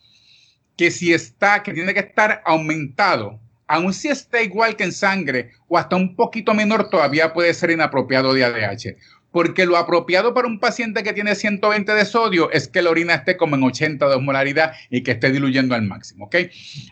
que 0.78 0.90
si 0.90 1.14
está, 1.14 1.64
que 1.64 1.74
tiene 1.74 1.94
que 1.94 2.00
estar 2.00 2.42
aumentado, 2.46 3.42
aun 3.68 3.94
si 3.94 4.08
está 4.08 4.42
igual 4.42 4.78
que 4.78 4.86
en 4.86 4.94
sangre 4.94 5.52
o 5.68 5.78
hasta 5.78 5.98
un 5.98 6.16
poquito 6.16 6.54
menor, 6.54 6.90
todavía 6.90 7.34
puede 7.34 7.54
ser 7.54 7.72
inapropiado 7.72 8.34
de 8.34 8.46
ADH 8.46 8.96
porque 9.38 9.68
lo 9.68 9.78
apropiado 9.78 10.34
para 10.34 10.48
un 10.48 10.60
paciente 10.60 11.04
que 11.04 11.14
tiene 11.14 11.36
120 11.36 11.94
de 11.94 12.06
sodio 12.06 12.50
es 12.50 12.68
que 12.68 12.82
la 12.82 12.90
orina 12.90 13.14
esté 13.14 13.38
como 13.38 13.56
en 13.56 13.62
80 13.62 14.10
de 14.10 14.16
osmolaridad 14.16 14.74
y 14.90 15.04
que 15.04 15.12
esté 15.12 15.30
diluyendo 15.30 15.76
al 15.76 15.84
máximo, 15.84 16.26
¿ok? 16.26 16.38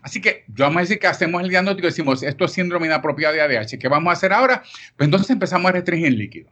Así 0.04 0.22
que 0.22 0.44
yo 0.50 0.66
vamos 0.66 0.78
a 0.78 0.82
decir 0.82 1.00
que 1.00 1.08
hacemos 1.08 1.42
el 1.42 1.50
diagnóstico 1.50 1.88
y 1.88 1.90
decimos, 1.90 2.22
esto 2.22 2.46
es 2.46 2.52
síndrome 2.52 2.86
inapropiado 2.86 3.34
de 3.34 3.42
ADH, 3.42 3.80
¿qué 3.80 3.88
vamos 3.88 4.12
a 4.12 4.14
hacer 4.14 4.32
ahora? 4.32 4.62
Pues 4.96 5.08
entonces 5.08 5.32
empezamos 5.32 5.70
a 5.70 5.72
restringir 5.72 6.14
líquido. 6.14 6.52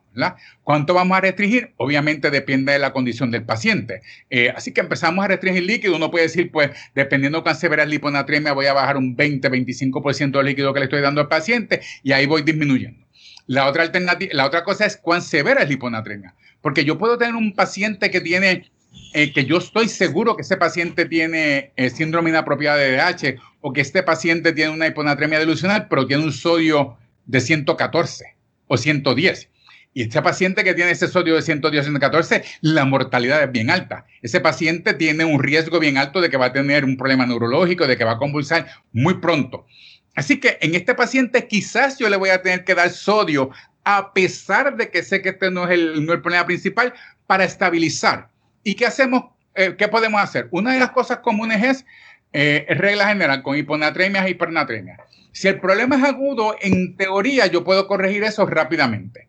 ¿Cuánto 0.63 0.95
vamos 0.95 1.15
a 1.15 1.21
restringir? 1.21 1.73
Obviamente 1.77 2.31
depende 2.31 2.71
de 2.73 2.79
la 2.79 2.91
condición 2.91 3.29
del 3.29 3.43
paciente. 3.43 4.01
Eh, 4.31 4.51
así 4.55 4.71
que 4.71 4.81
empezamos 4.81 5.23
a 5.23 5.27
restringir 5.27 5.61
líquido, 5.61 5.95
uno 5.95 6.09
puede 6.09 6.23
decir, 6.25 6.49
pues, 6.51 6.71
dependiendo 6.95 7.37
de 7.37 7.43
cuán 7.43 7.55
severa 7.55 7.83
es 7.83 7.89
la 7.89 7.93
hiponatremia, 7.93 8.53
voy 8.53 8.65
a 8.65 8.73
bajar 8.73 8.97
un 8.97 9.15
20-25% 9.15 10.31
del 10.31 10.47
líquido 10.47 10.73
que 10.73 10.79
le 10.79 10.85
estoy 10.85 11.01
dando 11.01 11.21
al 11.21 11.27
paciente 11.27 11.81
y 12.01 12.13
ahí 12.13 12.25
voy 12.25 12.41
disminuyendo. 12.41 13.02
La 13.47 13.67
otra 13.67 13.83
alternativa, 13.83 14.31
la 14.33 14.45
otra 14.45 14.63
cosa 14.63 14.85
es 14.85 14.97
cuán 14.97 15.21
severa 15.21 15.61
es 15.61 15.67
la 15.67 15.73
hiponatremia. 15.73 16.35
Porque 16.61 16.85
yo 16.85 16.97
puedo 16.97 17.17
tener 17.17 17.35
un 17.35 17.53
paciente 17.53 18.09
que 18.09 18.21
tiene, 18.21 18.71
eh, 19.13 19.33
que 19.33 19.45
yo 19.45 19.57
estoy 19.57 19.89
seguro 19.89 20.35
que 20.35 20.43
ese 20.43 20.57
paciente 20.57 21.05
tiene 21.05 21.73
eh, 21.75 21.89
síndrome 21.89 22.29
inapropiado 22.29 22.77
de 22.79 22.95
DH 22.95 23.39
o 23.61 23.73
que 23.73 23.81
este 23.81 24.03
paciente 24.03 24.53
tiene 24.53 24.71
una 24.71 24.87
hiponatremia 24.87 25.39
delusional, 25.39 25.87
pero 25.89 26.07
tiene 26.07 26.23
un 26.23 26.31
sodio 26.31 26.97
de 27.25 27.41
114 27.41 28.35
o 28.67 28.77
110. 28.77 29.49
Y 29.95 30.01
este 30.01 30.21
paciente 30.21 30.63
que 30.63 30.73
tiene 30.73 30.91
ese 30.91 31.07
sodio 31.07 31.35
de 31.35 31.43
110 31.43 31.85
114, 31.85 32.43
la 32.61 32.85
mortalidad 32.85 33.43
es 33.43 33.51
bien 33.51 33.69
alta. 33.69 34.07
Ese 34.21 34.39
paciente 34.39 34.93
tiene 34.93 35.23
un 35.23 35.41
riesgo 35.41 35.79
bien 35.79 35.97
alto 35.97 36.19
de 36.19 36.29
que 36.29 36.37
va 36.37 36.47
a 36.47 36.53
tener 36.53 36.83
un 36.83 36.97
problema 36.97 37.27
neurológico, 37.27 37.85
de 37.85 37.95
que 37.95 38.03
va 38.03 38.13
a 38.13 38.17
convulsar 38.17 38.67
muy 38.91 39.15
pronto. 39.15 39.67
Así 40.15 40.39
que 40.39 40.57
en 40.61 40.75
este 40.75 40.93
paciente 40.93 41.47
quizás 41.47 41.97
yo 41.97 42.09
le 42.09 42.17
voy 42.17 42.29
a 42.29 42.41
tener 42.41 42.63
que 42.63 42.75
dar 42.75 42.89
sodio 42.89 43.49
a 43.83 44.13
pesar 44.13 44.77
de 44.77 44.89
que 44.89 45.03
sé 45.03 45.21
que 45.21 45.29
este 45.29 45.51
no 45.51 45.65
es 45.65 45.71
el, 45.71 46.05
problema 46.21 46.45
principal 46.45 46.93
para 47.27 47.43
estabilizar. 47.43 48.29
¿Y 48.63 48.75
qué 48.75 48.85
hacemos? 48.85 49.25
Eh, 49.55 49.75
¿Qué 49.77 49.87
podemos 49.87 50.21
hacer? 50.21 50.47
Una 50.51 50.73
de 50.73 50.79
las 50.79 50.91
cosas 50.91 51.19
comunes 51.19 51.63
es 51.63 51.85
eh, 52.31 52.65
regla 52.69 53.07
general 53.07 53.43
con 53.43 53.57
hiponatremia 53.57 54.25
e 54.25 54.31
hipernatremia. 54.31 54.97
Si 55.31 55.47
el 55.47 55.59
problema 55.59 55.97
es 55.97 56.03
agudo, 56.03 56.55
en 56.61 56.95
teoría 56.95 57.47
yo 57.47 57.63
puedo 57.63 57.87
corregir 57.87 58.23
eso 58.23 58.45
rápidamente. 58.45 59.27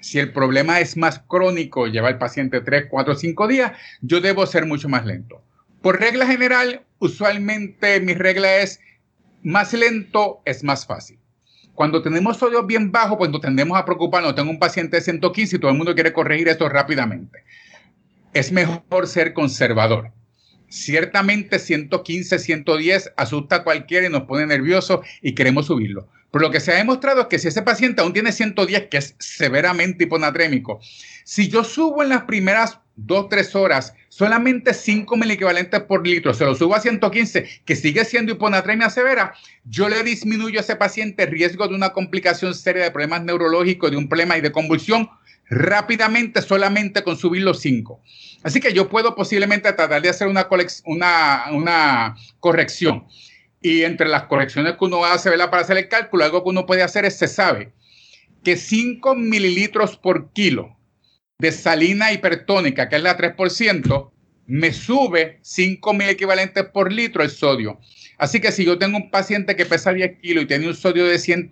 Si 0.00 0.18
el 0.18 0.32
problema 0.32 0.80
es 0.80 0.96
más 0.96 1.18
crónico, 1.18 1.86
lleva 1.86 2.08
el 2.08 2.18
paciente 2.18 2.60
3, 2.60 2.86
4, 2.88 3.14
5 3.14 3.48
días, 3.48 3.72
yo 4.00 4.20
debo 4.20 4.46
ser 4.46 4.64
mucho 4.64 4.88
más 4.88 5.04
lento. 5.04 5.42
Por 5.82 6.00
regla 6.00 6.26
general, 6.26 6.82
usualmente 6.98 8.00
mi 8.00 8.14
regla 8.14 8.58
es 8.58 8.80
más 9.42 9.72
lento 9.72 10.42
es 10.44 10.64
más 10.64 10.86
fácil. 10.86 11.18
Cuando 11.74 12.02
tenemos 12.02 12.36
sodio 12.36 12.64
bien 12.64 12.92
bajo, 12.92 13.16
pues 13.16 13.30
nos 13.30 13.40
tendemos 13.40 13.78
a 13.78 13.84
preocuparnos. 13.84 14.34
Tengo 14.34 14.50
un 14.50 14.58
paciente 14.58 14.98
de 14.98 15.02
115 15.02 15.56
y 15.56 15.58
todo 15.58 15.70
el 15.70 15.76
mundo 15.76 15.94
quiere 15.94 16.12
corregir 16.12 16.48
esto 16.48 16.68
rápidamente. 16.68 17.44
Es 18.34 18.52
mejor 18.52 19.06
ser 19.06 19.32
conservador. 19.32 20.12
Ciertamente 20.68 21.58
115, 21.58 22.38
110 22.38 23.12
asusta 23.16 23.56
a 23.56 23.64
cualquiera 23.64 24.06
y 24.06 24.10
nos 24.10 24.22
pone 24.22 24.46
nerviosos 24.46 25.00
y 25.22 25.34
queremos 25.34 25.66
subirlo. 25.66 26.08
Pero 26.30 26.42
lo 26.42 26.50
que 26.50 26.60
se 26.60 26.72
ha 26.72 26.76
demostrado 26.76 27.22
es 27.22 27.26
que 27.26 27.38
si 27.38 27.48
ese 27.48 27.62
paciente 27.62 28.02
aún 28.02 28.12
tiene 28.12 28.32
110, 28.32 28.88
que 28.88 28.98
es 28.98 29.14
severamente 29.18 30.04
hiponatrémico, 30.04 30.80
si 31.24 31.48
yo 31.48 31.64
subo 31.64 32.02
en 32.02 32.08
las 32.08 32.22
primeras 32.24 32.78
2, 32.96 33.28
3 33.28 33.56
horas 33.56 33.94
solamente 34.08 34.74
5 34.74 35.16
equivalentes 35.24 35.80
por 35.82 36.06
litro, 36.06 36.34
se 36.34 36.44
lo 36.44 36.54
subo 36.54 36.74
a 36.74 36.80
115, 36.80 37.62
que 37.64 37.76
sigue 37.76 38.04
siendo 38.04 38.32
hiponatremia 38.32 38.90
severa, 38.90 39.34
yo 39.64 39.88
le 39.88 40.02
disminuyo 40.02 40.58
a 40.58 40.62
ese 40.62 40.76
paciente 40.76 41.22
el 41.22 41.30
riesgo 41.30 41.66
de 41.68 41.74
una 41.74 41.90
complicación 41.90 42.54
seria 42.54 42.84
de 42.84 42.90
problemas 42.90 43.22
neurológicos, 43.22 43.90
de 43.90 43.96
un 43.96 44.08
problema 44.08 44.36
y 44.36 44.40
de 44.40 44.52
convulsión 44.52 45.08
rápidamente 45.48 46.42
solamente 46.42 47.02
con 47.02 47.16
subir 47.16 47.42
los 47.42 47.60
5. 47.60 48.00
Así 48.42 48.60
que 48.60 48.72
yo 48.72 48.88
puedo 48.88 49.14
posiblemente 49.14 49.72
tratar 49.72 50.00
de 50.00 50.08
hacer 50.08 50.28
una, 50.28 50.48
una, 50.84 51.44
una 51.52 52.16
corrección. 52.38 53.06
Y 53.60 53.82
entre 53.82 54.08
las 54.08 54.24
correcciones 54.24 54.76
que 54.78 54.84
uno 54.84 55.04
hace 55.04 55.30
¿verdad? 55.30 55.50
para 55.50 55.62
hacer 55.62 55.76
el 55.76 55.88
cálculo, 55.88 56.24
algo 56.24 56.42
que 56.42 56.48
uno 56.48 56.66
puede 56.66 56.82
hacer 56.82 57.04
es, 57.04 57.18
se 57.18 57.28
sabe 57.28 57.72
que 58.42 58.56
5 58.56 59.14
mililitros 59.14 59.96
por 59.96 60.32
kilo 60.32 60.76
de 61.38 61.52
salina 61.52 62.12
hipertónica, 62.12 62.88
que 62.88 62.96
es 62.96 63.02
la 63.02 63.16
3%, 63.16 64.10
me 64.46 64.72
sube 64.72 65.38
5 65.42 65.94
mil 65.94 66.08
equivalentes 66.08 66.64
por 66.64 66.92
litro 66.92 67.22
el 67.22 67.30
sodio. 67.30 67.78
Así 68.18 68.40
que 68.40 68.52
si 68.52 68.64
yo 68.64 68.78
tengo 68.78 68.98
un 68.98 69.10
paciente 69.10 69.56
que 69.56 69.64
pesa 69.64 69.92
10 69.92 70.18
kilos 70.20 70.44
y 70.44 70.46
tiene 70.46 70.66
un 70.68 70.74
sodio 70.74 71.06
de 71.06 71.18
100, 71.18 71.50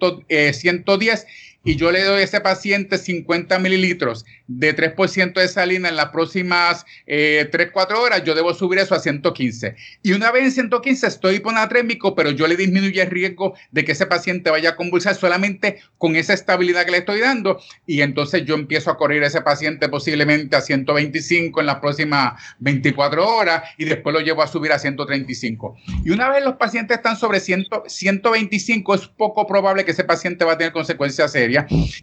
110 0.52 1.26
y 1.64 1.76
yo 1.76 1.90
le 1.90 2.02
doy 2.04 2.20
a 2.20 2.24
ese 2.24 2.40
paciente 2.40 2.98
50 2.98 3.58
mililitros 3.58 4.24
de 4.46 4.74
3% 4.74 5.34
de 5.34 5.48
salina 5.48 5.88
en 5.88 5.96
las 5.96 6.08
próximas 6.10 6.86
eh, 7.06 7.48
3, 7.50 7.70
4 7.72 8.00
horas, 8.00 8.24
yo 8.24 8.34
debo 8.34 8.54
subir 8.54 8.78
eso 8.78 8.94
a 8.94 9.00
115. 9.00 9.74
Y 10.02 10.12
una 10.12 10.30
vez 10.30 10.44
en 10.44 10.52
115 10.52 11.06
estoy 11.06 11.36
hiponatrémico, 11.36 12.14
pero 12.14 12.30
yo 12.30 12.46
le 12.46 12.56
disminuyo 12.56 13.02
el 13.02 13.10
riesgo 13.10 13.54
de 13.72 13.84
que 13.84 13.92
ese 13.92 14.06
paciente 14.06 14.50
vaya 14.50 14.70
a 14.70 14.76
convulsar 14.76 15.16
solamente 15.16 15.80
con 15.98 16.16
esa 16.16 16.32
estabilidad 16.32 16.84
que 16.84 16.92
le 16.92 16.98
estoy 16.98 17.20
dando. 17.20 17.60
Y 17.86 18.02
entonces 18.02 18.44
yo 18.44 18.54
empiezo 18.54 18.90
a 18.90 18.96
correr 18.96 19.24
a 19.24 19.26
ese 19.26 19.42
paciente 19.42 19.88
posiblemente 19.88 20.56
a 20.56 20.60
125 20.60 21.60
en 21.60 21.66
las 21.66 21.80
próximas 21.80 22.40
24 22.60 23.28
horas 23.28 23.64
y 23.76 23.84
después 23.84 24.14
lo 24.14 24.20
llevo 24.20 24.42
a 24.42 24.46
subir 24.46 24.72
a 24.72 24.78
135. 24.78 25.76
Y 26.04 26.10
una 26.10 26.30
vez 26.30 26.44
los 26.44 26.54
pacientes 26.54 26.96
están 26.96 27.16
sobre 27.16 27.40
100, 27.40 27.66
125, 27.86 28.94
es 28.94 29.08
poco 29.08 29.46
probable 29.46 29.84
que 29.84 29.90
ese 29.90 30.04
paciente 30.04 30.44
va 30.44 30.52
a 30.52 30.58
tener 30.58 30.72
consecuencias 30.72 31.32
serias 31.32 31.47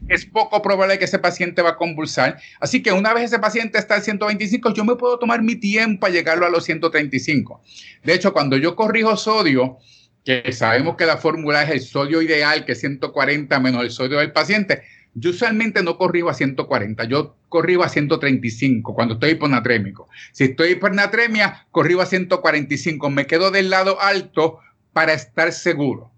es 0.08 0.26
poco 0.26 0.62
probable 0.62 0.98
que 0.98 1.06
ese 1.06 1.20
paciente 1.20 1.62
va 1.62 1.72
a 1.72 1.76
convulsar. 1.78 2.38
Así 2.60 2.82
que 2.82 2.92
una 2.92 3.14
vez 3.14 3.26
ese 3.26 3.40
paciente 3.40 3.78
está 3.78 3.96
al 3.96 4.02
125, 4.02 4.74
yo 4.74 4.86
me 4.86 4.96
puedo 4.96 5.20
tomar 5.20 5.42
mi 5.42 5.56
tiempo 5.56 6.06
a 6.06 6.10
llegarlo 6.10 6.46
a 6.46 6.50
los 6.50 6.64
135. 6.66 7.62
De 8.04 8.14
hecho, 8.14 8.34
cuando 8.34 8.58
yo 8.58 8.76
corrijo 8.76 9.16
sodio, 9.18 9.78
que 10.24 10.52
sabemos 10.54 10.96
que 10.96 11.06
la 11.06 11.18
fórmula 11.18 11.64
es 11.64 11.70
el 11.70 11.82
sodio 11.82 12.22
ideal, 12.22 12.66
que 12.66 12.72
es 12.72 12.80
140 12.80 13.60
menos 13.60 13.84
el 13.84 13.92
sodio 13.92 14.18
del 14.18 14.32
paciente, 14.32 14.82
yo 15.18 15.30
usualmente 15.30 15.82
no 15.82 15.98
corrijo 15.98 16.30
a 16.30 16.34
140, 16.34 17.06
yo 17.06 17.38
corrijo 17.48 17.84
a 17.84 17.90
135 17.90 18.94
cuando 18.94 19.14
estoy 19.14 19.32
hiponatrémico. 19.32 20.10
Si 20.34 20.44
estoy 20.44 20.72
hiponatremia, 20.72 21.68
corrijo 21.72 22.02
a 22.02 22.06
145, 22.06 23.10
me 23.10 23.26
quedo 23.26 23.50
del 23.50 23.70
lado 23.70 24.02
alto 24.02 24.60
para 24.92 25.14
estar 25.14 25.54
seguro. 25.54 26.12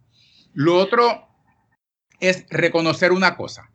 Lo 0.53 0.75
otro 0.77 1.26
es 2.19 2.45
reconocer 2.49 3.12
una 3.12 3.36
cosa. 3.36 3.69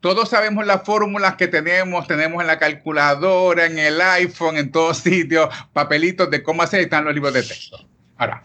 Todos 0.00 0.28
sabemos 0.28 0.64
las 0.64 0.84
fórmulas 0.84 1.34
que 1.34 1.48
tenemos, 1.48 2.06
tenemos 2.06 2.40
en 2.40 2.46
la 2.46 2.58
calculadora, 2.58 3.66
en 3.66 3.78
el 3.78 4.00
iPhone, 4.00 4.56
en 4.56 4.70
todos 4.70 4.98
sitios, 4.98 5.48
papelitos 5.72 6.30
de 6.30 6.42
cómo 6.42 6.62
hacer, 6.62 6.80
están 6.80 7.04
los 7.04 7.14
libros 7.14 7.34
de 7.34 7.42
texto. 7.42 7.88
Ahora, 8.16 8.42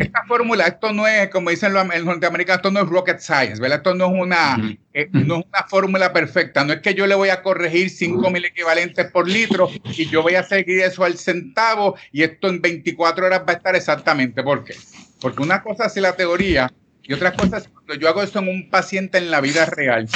esta 0.00 0.22
fórmula, 0.26 0.66
esto 0.66 0.92
no 0.92 1.06
es, 1.06 1.30
como 1.30 1.48
dicen 1.48 1.72
los, 1.72 1.86
norteamericanos, 1.86 2.58
esto 2.58 2.70
no 2.70 2.80
es 2.80 2.86
rocket 2.86 3.20
science, 3.20 3.58
¿verdad? 3.58 3.78
Esto 3.78 3.94
no 3.94 4.06
es 4.06 4.20
una, 4.20 4.56
eh, 4.92 5.08
no 5.12 5.38
es 5.38 5.46
una 5.46 5.62
fórmula 5.66 6.12
perfecta. 6.12 6.62
No 6.62 6.74
es 6.74 6.80
que 6.80 6.94
yo 6.94 7.06
le 7.06 7.14
voy 7.14 7.30
a 7.30 7.42
corregir 7.42 7.88
5.000 7.88 8.46
equivalentes 8.46 9.10
por 9.10 9.26
litro 9.26 9.70
y 9.96 10.10
yo 10.10 10.22
voy 10.22 10.34
a 10.34 10.42
seguir 10.42 10.80
eso 10.82 11.04
al 11.04 11.16
centavo 11.16 11.96
y 12.12 12.22
esto 12.22 12.48
en 12.48 12.60
24 12.60 13.26
horas 13.26 13.40
va 13.48 13.52
a 13.54 13.56
estar 13.56 13.74
exactamente. 13.74 14.42
¿Por 14.42 14.62
qué? 14.62 14.74
Porque 15.22 15.42
una 15.42 15.62
cosa 15.62 15.86
es 15.86 15.96
la 15.96 16.14
teoría 16.14 16.70
y 17.06 17.12
otras 17.12 17.34
cosas, 17.34 17.68
cuando 17.68 17.94
yo 17.94 18.08
hago 18.08 18.22
esto 18.22 18.38
en 18.38 18.48
un 18.48 18.70
paciente 18.70 19.18
en 19.18 19.30
la 19.30 19.42
vida 19.42 19.66
real, 19.66 20.08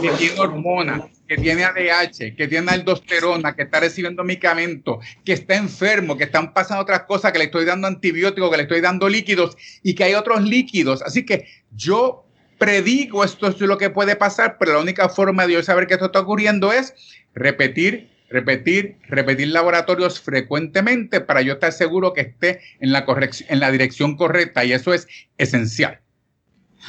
que 0.00 0.10
tiene 0.10 0.38
hormonas, 0.38 1.02
que 1.26 1.38
tiene 1.38 1.64
ADH, 1.64 2.36
que 2.36 2.48
tiene 2.48 2.70
aldosterona, 2.70 3.54
que 3.56 3.62
está 3.62 3.80
recibiendo 3.80 4.24
medicamentos, 4.24 5.04
que 5.24 5.32
está 5.32 5.56
enfermo, 5.56 6.18
que 6.18 6.24
están 6.24 6.52
pasando 6.52 6.82
otras 6.82 7.04
cosas, 7.04 7.32
que 7.32 7.38
le 7.38 7.44
estoy 7.46 7.64
dando 7.64 7.86
antibióticos, 7.86 8.50
que 8.50 8.56
le 8.58 8.62
estoy 8.64 8.82
dando 8.82 9.08
líquidos 9.08 9.56
y 9.82 9.94
que 9.94 10.04
hay 10.04 10.14
otros 10.14 10.42
líquidos. 10.42 11.00
Así 11.02 11.24
que 11.24 11.48
yo 11.74 12.26
predigo 12.58 13.24
esto 13.24 13.48
es 13.48 13.58
lo 13.60 13.78
que 13.78 13.88
puede 13.88 14.14
pasar, 14.14 14.58
pero 14.58 14.74
la 14.74 14.80
única 14.80 15.08
forma 15.08 15.46
de 15.46 15.54
yo 15.54 15.62
saber 15.62 15.86
que 15.86 15.94
esto 15.94 16.06
está 16.06 16.20
ocurriendo 16.20 16.72
es 16.72 16.94
repetir 17.34 18.12
repetir, 18.30 18.96
repetir 19.06 19.48
laboratorios 19.48 20.20
frecuentemente 20.20 21.20
para 21.20 21.42
yo 21.42 21.52
estar 21.54 21.72
seguro 21.72 22.12
que 22.12 22.22
esté 22.22 22.60
en 22.80 22.90
la, 22.90 23.06
en 23.48 23.60
la 23.60 23.70
dirección 23.70 24.16
correcta 24.16 24.64
y 24.64 24.72
eso 24.72 24.92
es 24.92 25.06
esencial. 25.38 26.00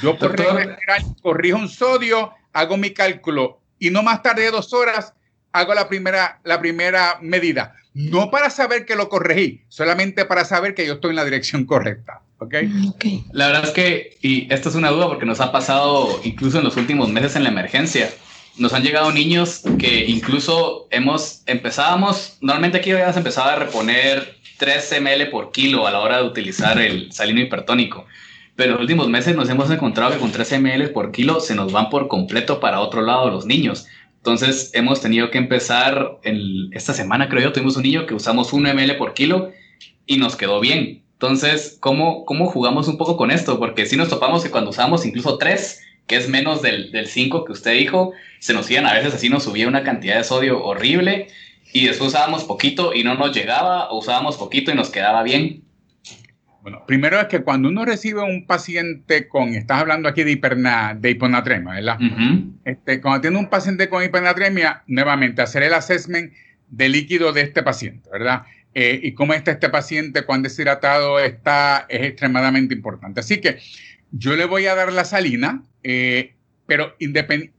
Yo 0.01 0.17
por 0.17 0.35
corrijo 1.21 1.57
un 1.57 1.69
sodio, 1.69 2.33
hago 2.53 2.77
mi 2.77 2.91
cálculo 2.91 3.59
y 3.79 3.89
no 3.89 4.03
más 4.03 4.21
tarde 4.21 4.43
de 4.43 4.51
dos 4.51 4.73
horas 4.73 5.13
hago 5.51 5.73
la 5.73 5.87
primera, 5.87 6.39
la 6.43 6.59
primera 6.59 7.17
medida. 7.21 7.75
No 7.93 8.29
para 8.29 8.49
saber 8.49 8.85
que 8.85 8.95
lo 8.95 9.07
corregí, 9.07 9.61
solamente 9.69 10.25
para 10.25 10.43
saber 10.43 10.75
que 10.75 10.85
yo 10.85 10.93
estoy 10.93 11.11
en 11.11 11.15
la 11.15 11.23
dirección 11.23 11.65
correcta. 11.65 12.21
¿okay? 12.39 12.69
La 13.31 13.47
verdad 13.47 13.63
es 13.63 13.71
que, 13.71 14.17
y 14.21 14.53
esta 14.53 14.67
es 14.67 14.75
una 14.75 14.89
duda 14.89 15.07
porque 15.07 15.25
nos 15.25 15.39
ha 15.39 15.53
pasado 15.53 16.19
incluso 16.23 16.57
en 16.57 16.65
los 16.65 16.75
últimos 16.75 17.09
meses 17.09 17.37
en 17.37 17.43
la 17.43 17.49
emergencia, 17.49 18.09
nos 18.57 18.73
han 18.73 18.83
llegado 18.83 19.11
niños 19.11 19.61
que 19.79 20.05
incluso 20.05 20.87
hemos, 20.91 21.41
empezábamos, 21.45 22.37
normalmente 22.41 22.79
aquí 22.79 22.91
habíamos 22.91 23.17
empezado 23.17 23.49
a 23.49 23.55
reponer 23.55 24.37
3 24.57 25.01
ml 25.01 25.29
por 25.29 25.51
kilo 25.51 25.87
a 25.87 25.91
la 25.91 25.99
hora 25.99 26.17
de 26.17 26.23
utilizar 26.23 26.79
el 26.79 27.11
salino 27.11 27.41
hipertónico. 27.41 28.05
Pero 28.55 28.69
en 28.69 28.73
los 28.73 28.81
últimos 28.81 29.09
meses 29.09 29.35
nos 29.35 29.49
hemos 29.49 29.69
encontrado 29.69 30.13
que 30.13 30.19
con 30.19 30.31
3 30.31 30.59
ml 30.61 30.89
por 30.91 31.11
kilo 31.11 31.39
se 31.39 31.55
nos 31.55 31.71
van 31.71 31.89
por 31.89 32.07
completo 32.07 32.59
para 32.59 32.79
otro 32.79 33.01
lado 33.01 33.29
los 33.29 33.45
niños. 33.45 33.87
Entonces 34.17 34.71
hemos 34.73 35.01
tenido 35.01 35.29
que 35.29 35.37
empezar, 35.37 36.17
en, 36.23 36.73
esta 36.73 36.93
semana 36.93 37.29
creo 37.29 37.43
yo, 37.43 37.53
tuvimos 37.53 37.75
un 37.77 37.83
niño 37.83 38.05
que 38.05 38.15
usamos 38.15 38.53
1 38.53 38.73
ml 38.73 38.97
por 38.97 39.13
kilo 39.13 39.51
y 40.05 40.17
nos 40.17 40.35
quedó 40.35 40.59
bien. 40.59 41.03
Entonces, 41.13 41.77
¿cómo, 41.79 42.25
¿cómo 42.25 42.47
jugamos 42.47 42.87
un 42.87 42.97
poco 42.97 43.17
con 43.17 43.29
esto? 43.29 43.59
Porque 43.59 43.85
si 43.85 43.97
nos 43.97 44.09
topamos 44.09 44.43
que 44.43 44.51
cuando 44.51 44.71
usamos 44.71 45.05
incluso 45.05 45.37
3, 45.37 45.81
que 46.07 46.15
es 46.15 46.29
menos 46.29 46.61
del, 46.61 46.91
del 46.91 47.07
5 47.07 47.45
que 47.45 47.51
usted 47.51 47.73
dijo, 47.73 48.13
se 48.39 48.53
nos 48.53 48.69
iban 48.71 48.85
a 48.85 48.93
veces 48.93 49.13
así, 49.13 49.29
nos 49.29 49.43
subía 49.43 49.67
una 49.67 49.83
cantidad 49.83 50.17
de 50.17 50.23
sodio 50.23 50.63
horrible 50.63 51.27
y 51.73 51.87
después 51.87 52.09
usábamos 52.09 52.45
poquito 52.45 52.93
y 52.93 53.03
no 53.03 53.15
nos 53.15 53.35
llegaba, 53.35 53.89
o 53.89 53.99
usábamos 53.99 54.37
poquito 54.37 54.71
y 54.71 54.75
nos 54.75 54.89
quedaba 54.89 55.23
bien. 55.23 55.64
Bueno, 56.65 56.83
primero 56.87 57.21
es 57.21 57.27
que 57.27 57.43
cuando 57.43 57.69
uno 57.69 57.85
recibe 57.85 58.23
un 58.23 58.47
paciente 58.47 59.27
con, 59.27 59.49
estás 59.49 59.81
hablando 59.81 60.09
aquí 60.09 60.23
de, 60.23 60.31
hiperna, 60.31 60.97
de 60.99 61.11
hiponatremia, 61.11 61.75
¿verdad? 61.75 61.99
este, 62.63 63.01
cuando 63.01 63.21
tiene 63.21 63.37
un 63.37 63.51
paciente 63.51 63.87
con 63.87 64.03
hiponatremia, 64.03 64.81
nuevamente 64.87 65.43
hacer 65.43 65.61
el 65.61 65.75
assessment 65.75 66.33
de 66.71 66.89
líquido 66.89 67.33
de 67.33 67.41
este 67.41 67.61
paciente, 67.61 68.09
¿verdad? 68.11 68.45
Eh, 68.73 68.99
y 69.03 69.13
cómo 69.13 69.35
está 69.35 69.51
este 69.51 69.69
paciente, 69.69 70.23
cuán 70.23 70.41
deshidratado 70.41 71.19
está, 71.19 71.85
es 71.87 72.01
extremadamente 72.01 72.73
importante. 72.73 73.19
Así 73.19 73.39
que 73.39 73.59
yo 74.09 74.35
le 74.35 74.45
voy 74.45 74.65
a 74.65 74.73
dar 74.73 74.91
la 74.91 75.05
salina, 75.05 75.61
eh, 75.83 76.33
pero 76.65 76.95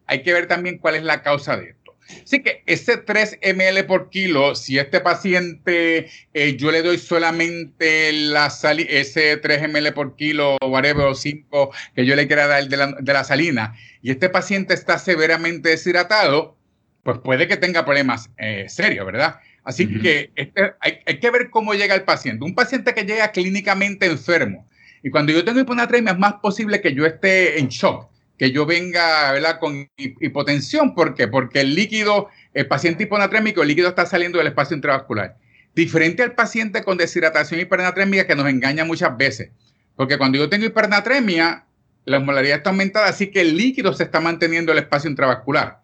hay 0.08 0.22
que 0.24 0.32
ver 0.32 0.48
también 0.48 0.78
cuál 0.78 0.96
es 0.96 1.04
la 1.04 1.22
causa 1.22 1.56
de 1.56 1.76
Así 2.22 2.42
que 2.42 2.62
ese 2.66 2.96
3 2.96 3.38
ml 3.42 3.84
por 3.84 4.10
kilo, 4.10 4.54
si 4.54 4.78
este 4.78 5.00
paciente 5.00 6.08
eh, 6.34 6.56
yo 6.56 6.70
le 6.70 6.82
doy 6.82 6.98
solamente 6.98 8.12
la 8.12 8.52
ese 8.88 9.36
3 9.36 9.68
ml 9.68 9.92
por 9.92 10.16
kilo, 10.16 10.56
whatever, 10.62 11.06
o 11.06 11.14
5 11.14 11.72
que 11.94 12.06
yo 12.06 12.16
le 12.16 12.26
quiera 12.26 12.46
dar 12.46 12.68
de 12.68 12.76
la, 12.76 12.92
de 12.92 13.12
la 13.12 13.24
salina, 13.24 13.74
y 14.02 14.10
este 14.10 14.28
paciente 14.28 14.74
está 14.74 14.98
severamente 14.98 15.70
deshidratado, 15.70 16.56
pues 17.02 17.18
puede 17.18 17.48
que 17.48 17.56
tenga 17.56 17.84
problemas 17.84 18.30
eh, 18.38 18.66
serios, 18.68 19.06
¿verdad? 19.06 19.40
Así 19.64 20.00
que 20.00 20.30
este, 20.36 20.74
hay, 20.80 21.00
hay, 21.06 21.18
que 21.18 21.30
ver 21.30 21.50
cómo 21.50 21.74
llega 21.74 21.96
el 21.96 22.04
paciente. 22.04 22.44
Un 22.44 22.54
paciente 22.54 22.94
que 22.94 23.02
llega 23.02 23.32
clínicamente 23.32 24.06
enfermo, 24.06 24.68
y 25.02 25.10
cuando 25.10 25.32
yo 25.32 25.44
tengo 25.44 25.60
hiponatremia 25.60 26.12
es 26.12 26.18
más 26.18 26.34
posible 26.34 26.80
que 26.80 26.94
yo 26.94 27.04
esté 27.04 27.58
en 27.58 27.68
shock 27.68 28.08
que 28.38 28.50
yo 28.50 28.66
venga 28.66 29.32
¿verdad? 29.32 29.58
con 29.58 29.88
hipotensión. 29.96 30.94
¿Por 30.94 31.14
qué? 31.14 31.28
Porque 31.28 31.60
el 31.60 31.74
líquido, 31.74 32.28
el 32.54 32.66
paciente 32.66 33.04
hiponatrémico, 33.04 33.62
el 33.62 33.68
líquido 33.68 33.88
está 33.88 34.06
saliendo 34.06 34.38
del 34.38 34.48
espacio 34.48 34.76
intravascular. 34.76 35.36
Diferente 35.74 36.22
al 36.22 36.34
paciente 36.34 36.82
con 36.82 36.96
deshidratación 36.96 37.60
hipernatrémica 37.60 38.26
que 38.26 38.34
nos 38.34 38.48
engaña 38.48 38.84
muchas 38.84 39.16
veces. 39.16 39.50
Porque 39.94 40.18
cuando 40.18 40.38
yo 40.38 40.48
tengo 40.48 40.66
hipernatremia, 40.66 41.64
la 42.04 42.18
osmolaridad 42.18 42.58
está 42.58 42.70
aumentada, 42.70 43.08
así 43.08 43.30
que 43.30 43.40
el 43.40 43.56
líquido 43.56 43.92
se 43.92 44.04
está 44.04 44.20
manteniendo 44.20 44.72
en 44.72 44.78
el 44.78 44.84
espacio 44.84 45.10
intravascular. 45.10 45.80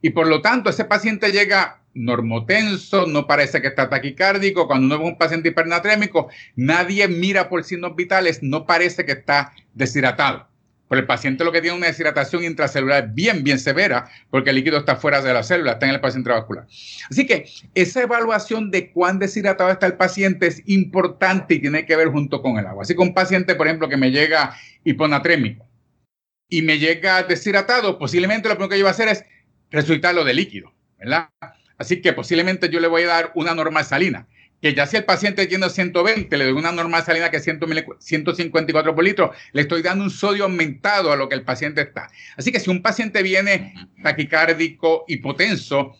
Y 0.00 0.10
por 0.10 0.26
lo 0.28 0.40
tanto, 0.40 0.70
ese 0.70 0.84
paciente 0.84 1.32
llega 1.32 1.82
normotenso, 1.94 3.06
no 3.06 3.26
parece 3.26 3.60
que 3.60 3.68
está 3.68 3.88
taquicárdico. 3.88 4.66
Cuando 4.66 4.86
uno 4.86 4.98
ve 4.98 5.10
un 5.10 5.18
paciente 5.18 5.48
hipernatrémico, 5.48 6.28
nadie 6.54 7.08
mira 7.08 7.48
por 7.48 7.64
signos 7.64 7.96
vitales, 7.96 8.42
no 8.42 8.66
parece 8.66 9.04
que 9.04 9.12
está 9.12 9.52
deshidratado. 9.74 10.48
Pero 10.88 11.00
el 11.00 11.06
paciente 11.06 11.44
lo 11.44 11.52
que 11.52 11.60
tiene 11.60 11.74
es 11.74 11.78
una 11.78 11.86
deshidratación 11.88 12.44
intracelular 12.44 13.12
bien, 13.12 13.44
bien 13.44 13.58
severa, 13.58 14.08
porque 14.30 14.50
el 14.50 14.56
líquido 14.56 14.78
está 14.78 14.96
fuera 14.96 15.20
de 15.20 15.32
la 15.32 15.42
célula, 15.42 15.72
está 15.72 15.86
en 15.86 15.90
el 15.90 15.96
espacio 15.96 16.18
intravascular. 16.18 16.66
Así 17.10 17.26
que 17.26 17.46
esa 17.74 18.02
evaluación 18.02 18.70
de 18.70 18.90
cuán 18.90 19.18
deshidratado 19.18 19.70
está 19.70 19.86
el 19.86 19.94
paciente 19.94 20.46
es 20.46 20.62
importante 20.66 21.54
y 21.54 21.60
tiene 21.60 21.84
que 21.84 21.96
ver 21.96 22.08
junto 22.08 22.40
con 22.40 22.58
el 22.58 22.66
agua. 22.66 22.82
Así 22.82 22.94
que 22.94 23.02
un 23.02 23.14
paciente, 23.14 23.54
por 23.54 23.66
ejemplo, 23.66 23.88
que 23.88 23.96
me 23.96 24.10
llega 24.10 24.56
hiponatrémico 24.84 25.68
y 26.48 26.62
me 26.62 26.78
llega 26.78 27.22
deshidratado, 27.22 27.98
posiblemente 27.98 28.48
lo 28.48 28.54
primero 28.54 28.70
que 28.70 28.78
yo 28.78 28.84
voy 28.84 28.88
a 28.88 28.92
hacer 28.92 29.08
es 29.08 29.24
resucitarlo 29.70 30.24
de 30.24 30.32
líquido, 30.32 30.72
¿verdad? 30.98 31.28
Así 31.76 32.00
que 32.00 32.14
posiblemente 32.14 32.70
yo 32.70 32.80
le 32.80 32.88
voy 32.88 33.02
a 33.02 33.08
dar 33.08 33.32
una 33.34 33.54
normal 33.54 33.84
salina 33.84 34.26
que 34.60 34.74
ya 34.74 34.86
si 34.86 34.96
el 34.96 35.04
paciente 35.04 35.46
tiene 35.46 35.70
120, 35.70 36.36
le 36.36 36.44
doy 36.44 36.52
una 36.52 36.72
normal 36.72 37.04
salina 37.04 37.30
que 37.30 37.36
es 37.36 37.44
154 37.44 38.94
por 38.94 39.04
litro, 39.04 39.32
le 39.52 39.62
estoy 39.62 39.82
dando 39.82 40.04
un 40.04 40.10
sodio 40.10 40.44
aumentado 40.44 41.12
a 41.12 41.16
lo 41.16 41.28
que 41.28 41.36
el 41.36 41.42
paciente 41.42 41.80
está. 41.82 42.10
Así 42.36 42.50
que 42.50 42.60
si 42.60 42.70
un 42.70 42.82
paciente 42.82 43.22
viene 43.22 43.74
taquicárdico, 44.02 45.04
hipotenso, 45.06 45.96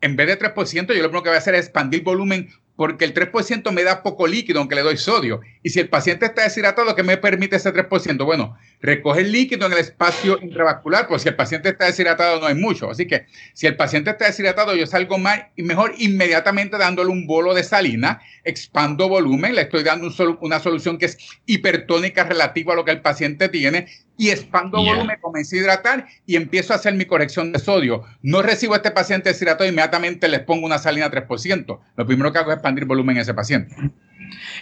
en 0.00 0.16
vez 0.16 0.26
de 0.26 0.38
3%, 0.38 0.88
yo 0.88 1.02
lo 1.02 1.08
primero 1.08 1.22
que 1.22 1.28
voy 1.30 1.36
a 1.36 1.38
hacer 1.38 1.54
es 1.54 1.66
expandir 1.66 2.02
volumen 2.02 2.50
porque 2.76 3.04
el 3.04 3.14
3% 3.14 3.70
me 3.70 3.84
da 3.84 4.02
poco 4.02 4.26
líquido 4.26 4.58
aunque 4.58 4.74
le 4.74 4.82
doy 4.82 4.96
sodio. 4.96 5.40
Y 5.62 5.70
si 5.70 5.80
el 5.80 5.88
paciente 5.88 6.26
está 6.26 6.42
deshidratado, 6.42 6.94
¿qué 6.96 7.02
me 7.02 7.16
permite 7.16 7.56
ese 7.56 7.72
3%? 7.72 8.24
Bueno, 8.24 8.56
recoge 8.80 9.20
el 9.20 9.30
líquido 9.30 9.66
en 9.66 9.72
el 9.72 9.78
espacio 9.78 10.38
intravascular, 10.42 11.06
pues 11.06 11.22
si 11.22 11.28
el 11.28 11.36
paciente 11.36 11.68
está 11.68 11.86
deshidratado 11.86 12.40
no 12.40 12.46
hay 12.46 12.54
mucho. 12.54 12.90
Así 12.90 13.06
que 13.06 13.26
si 13.54 13.66
el 13.66 13.76
paciente 13.76 14.10
está 14.10 14.26
deshidratado, 14.26 14.74
yo 14.74 14.86
salgo 14.86 15.18
más 15.18 15.40
y 15.56 15.62
mejor 15.62 15.94
inmediatamente 15.98 16.76
dándole 16.78 17.10
un 17.10 17.26
bolo 17.26 17.54
de 17.54 17.62
salina, 17.62 18.20
expando 18.44 19.08
volumen, 19.08 19.54
le 19.54 19.62
estoy 19.62 19.84
dando 19.84 20.10
una 20.40 20.58
solución 20.58 20.98
que 20.98 21.06
es 21.06 21.18
hipertónica 21.46 22.24
relativa 22.24 22.72
a 22.72 22.76
lo 22.76 22.84
que 22.84 22.90
el 22.90 23.00
paciente 23.00 23.48
tiene 23.48 23.86
y 24.18 24.30
expando 24.30 24.78
volumen, 24.78 25.16
comienzo 25.20 25.56
a 25.56 25.58
hidratar 25.58 26.06
y 26.26 26.36
empiezo 26.36 26.72
a 26.72 26.76
hacer 26.76 26.94
mi 26.94 27.04
corrección 27.04 27.52
de 27.52 27.58
sodio. 27.60 28.04
No 28.22 28.42
recibo 28.42 28.74
a 28.74 28.78
este 28.78 28.90
paciente 28.90 29.28
deshidratado, 29.28 29.68
inmediatamente 29.68 30.28
les 30.28 30.40
pongo 30.40 30.66
una 30.66 30.78
salina 30.78 31.10
3%. 31.10 31.80
Lo 31.96 32.06
primero 32.06 32.32
que 32.32 32.38
hago 32.38 32.50
es 32.50 32.56
expandir 32.56 32.84
volumen 32.84 33.16
en 33.16 33.22
ese 33.22 33.34
paciente. 33.34 33.74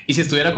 ¿Y 0.06 0.14
si 0.14 0.22
estuviera 0.22 0.54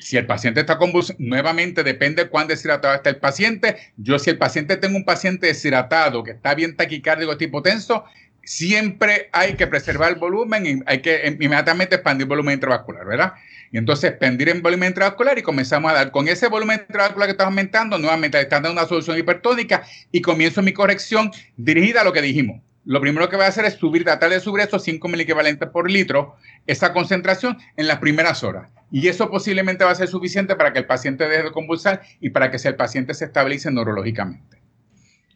Si 0.00 0.16
el 0.16 0.26
paciente 0.26 0.60
está 0.60 0.78
convulsionando, 0.78 1.28
nuevamente 1.28 1.84
depende 1.84 2.24
de 2.24 2.30
cuán 2.30 2.48
deshidratado 2.48 2.94
está 2.94 3.10
el 3.10 3.16
paciente. 3.16 3.76
Yo, 3.98 4.18
si 4.18 4.30
el 4.30 4.38
paciente 4.38 4.76
tengo 4.78 4.96
un 4.96 5.04
paciente 5.04 5.46
deshidratado 5.46 6.24
que 6.24 6.30
está 6.32 6.54
bien 6.54 6.74
taquicárdico 6.74 7.36
tipo 7.36 7.62
tenso, 7.62 8.04
siempre 8.42 9.28
hay 9.32 9.54
que 9.54 9.66
preservar 9.66 10.12
el 10.12 10.18
volumen 10.18 10.66
y 10.66 10.82
hay 10.86 11.00
que 11.02 11.36
inmediatamente 11.38 11.96
expandir 11.96 12.24
el 12.24 12.28
volumen 12.28 12.54
intravascular, 12.54 13.04
¿verdad? 13.06 13.34
Y 13.70 13.78
entonces 13.78 14.10
expandir 14.10 14.48
el 14.48 14.62
volumen 14.62 14.88
intravascular 14.88 15.38
y 15.38 15.42
comenzamos 15.42 15.90
a 15.90 15.94
dar 15.94 16.10
con 16.10 16.28
ese 16.28 16.48
volumen 16.48 16.80
intravascular 16.80 17.28
que 17.28 17.32
está 17.32 17.44
aumentando, 17.44 17.98
nuevamente 17.98 18.40
están 18.40 18.62
dando 18.62 18.80
una 18.80 18.88
solución 18.88 19.18
hipertónica 19.18 19.84
y 20.10 20.22
comienzo 20.22 20.62
mi 20.62 20.72
corrección 20.72 21.30
dirigida 21.56 22.00
a 22.00 22.04
lo 22.04 22.12
que 22.12 22.22
dijimos. 22.22 22.62
Lo 22.84 23.00
primero 23.00 23.28
que 23.28 23.36
voy 23.36 23.44
a 23.44 23.48
hacer 23.48 23.64
es 23.66 23.74
subir, 23.74 24.04
tratar 24.04 24.30
de 24.30 24.40
subir 24.40 24.64
esos 24.64 24.82
5 24.82 25.08
equivalentes 25.18 25.68
por 25.68 25.90
litro, 25.90 26.36
esa 26.66 26.92
concentración 26.92 27.58
en 27.76 27.86
las 27.86 27.98
primeras 27.98 28.42
horas. 28.42 28.70
Y 28.90 29.06
eso 29.08 29.30
posiblemente 29.30 29.84
va 29.84 29.90
a 29.90 29.94
ser 29.94 30.08
suficiente 30.08 30.56
para 30.56 30.72
que 30.72 30.78
el 30.80 30.86
paciente 30.86 31.28
deje 31.28 31.44
de 31.44 31.52
convulsar 31.52 32.02
y 32.20 32.30
para 32.30 32.50
que 32.50 32.56
el 32.56 32.76
paciente 32.76 33.14
se 33.14 33.26
estabilice 33.26 33.70
neurológicamente. 33.70 34.58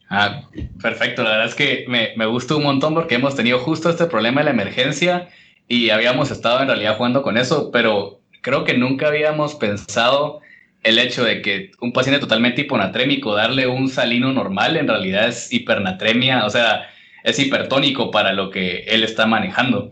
Ah, 0.08 0.42
perfecto. 0.82 1.22
La 1.22 1.30
verdad 1.30 1.46
es 1.46 1.54
que 1.54 1.84
me, 1.88 2.10
me 2.16 2.26
gusta 2.26 2.56
un 2.56 2.62
montón 2.62 2.94
porque 2.94 3.16
hemos 3.16 3.36
tenido 3.36 3.58
justo 3.58 3.90
este 3.90 4.06
problema 4.06 4.40
de 4.40 4.46
la 4.46 4.50
emergencia 4.50 5.28
y 5.68 5.90
habíamos 5.90 6.30
estado 6.30 6.60
en 6.60 6.68
realidad 6.68 6.96
jugando 6.96 7.22
con 7.22 7.36
eso, 7.36 7.70
pero 7.70 8.20
creo 8.40 8.64
que 8.64 8.76
nunca 8.76 9.08
habíamos 9.08 9.54
pensado 9.54 10.40
el 10.82 10.98
hecho 10.98 11.24
de 11.24 11.40
que 11.40 11.70
un 11.80 11.92
paciente 11.92 12.20
totalmente 12.20 12.60
hiponatrémico, 12.60 13.34
darle 13.34 13.66
un 13.66 13.88
salino 13.88 14.32
normal, 14.32 14.76
en 14.76 14.86
realidad 14.86 15.28
es 15.28 15.50
hipernatremia, 15.50 16.44
o 16.44 16.50
sea, 16.50 16.86
es 17.24 17.38
hipertónico 17.38 18.10
para 18.10 18.32
lo 18.32 18.50
que 18.50 18.84
él 18.86 19.02
está 19.02 19.26
manejando. 19.26 19.90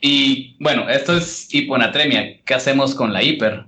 Y 0.00 0.56
bueno, 0.60 0.88
esto 0.88 1.18
es 1.18 1.52
hiponatremia. 1.52 2.40
¿Qué 2.44 2.54
hacemos 2.54 2.94
con 2.94 3.12
la 3.12 3.22
hiper? 3.22 3.66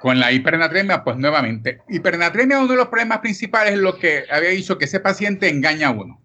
Con 0.00 0.20
la 0.20 0.30
hipernatremia, 0.30 1.02
pues 1.02 1.16
nuevamente, 1.16 1.78
hipernatremia, 1.88 2.58
uno 2.58 2.68
de 2.68 2.76
los 2.76 2.88
problemas 2.88 3.20
principales 3.20 3.72
es 3.72 3.80
lo 3.80 3.98
que 3.98 4.24
había 4.30 4.50
dicho, 4.50 4.76
que 4.76 4.84
ese 4.84 5.00
paciente 5.00 5.48
engaña 5.48 5.88
a 5.88 5.92
uno. 5.92 6.20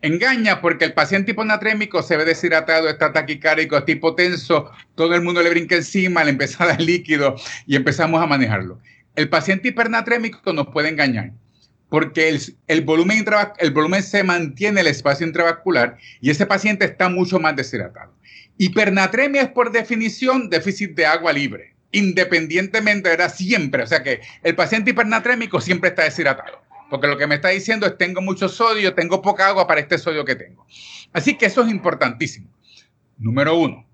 Engaña 0.00 0.62
porque 0.62 0.86
el 0.86 0.94
paciente 0.94 1.32
hipernatrémico 1.32 2.02
se 2.02 2.16
ve 2.16 2.24
deshidratado, 2.24 2.88
está 2.88 3.12
taquicárdico, 3.12 3.76
está 3.76 3.92
hipotenso, 3.92 4.70
todo 4.94 5.14
el 5.14 5.20
mundo 5.20 5.42
le 5.42 5.50
brinca 5.50 5.76
encima, 5.76 6.24
le 6.24 6.30
empieza 6.30 6.64
a 6.64 6.68
dar 6.68 6.80
líquido 6.80 7.36
y 7.66 7.76
empezamos 7.76 8.22
a 8.22 8.26
manejarlo. 8.26 8.80
El 9.14 9.28
paciente 9.28 9.68
hipernatrémico 9.68 10.52
nos 10.54 10.68
puede 10.68 10.88
engañar 10.88 11.32
porque 11.88 12.38
el, 12.66 12.80
volumen 12.82 13.24
el 13.58 13.70
volumen 13.70 14.02
se 14.02 14.24
mantiene 14.24 14.80
en 14.80 14.86
el 14.86 14.90
espacio 14.90 15.26
intravascular 15.26 15.98
y 16.20 16.30
ese 16.30 16.46
paciente 16.46 16.84
está 16.84 17.08
mucho 17.08 17.38
más 17.38 17.54
deshidratado. 17.56 18.12
Hipernatremia 18.58 19.42
es 19.42 19.48
por 19.48 19.70
definición 19.70 20.48
déficit 20.48 20.94
de 20.94 21.06
agua 21.06 21.32
libre, 21.32 21.74
independientemente, 21.92 23.12
era 23.12 23.28
siempre, 23.28 23.82
o 23.82 23.86
sea 23.86 24.02
que 24.02 24.20
el 24.42 24.54
paciente 24.54 24.90
hipernatrémico 24.90 25.60
siempre 25.60 25.90
está 25.90 26.04
deshidratado. 26.04 26.64
Porque 26.88 27.08
lo 27.08 27.18
que 27.18 27.26
me 27.26 27.36
está 27.36 27.48
diciendo 27.48 27.86
es 27.86 27.98
tengo 27.98 28.20
mucho 28.20 28.48
sodio, 28.48 28.94
tengo 28.94 29.20
poca 29.20 29.48
agua 29.48 29.66
para 29.66 29.80
este 29.80 29.98
sodio 29.98 30.24
que 30.24 30.36
tengo. 30.36 30.66
Así 31.12 31.36
que 31.36 31.46
eso 31.46 31.62
es 31.62 31.70
importantísimo. 31.70 32.48
Número 33.18 33.56
uno. 33.56 33.85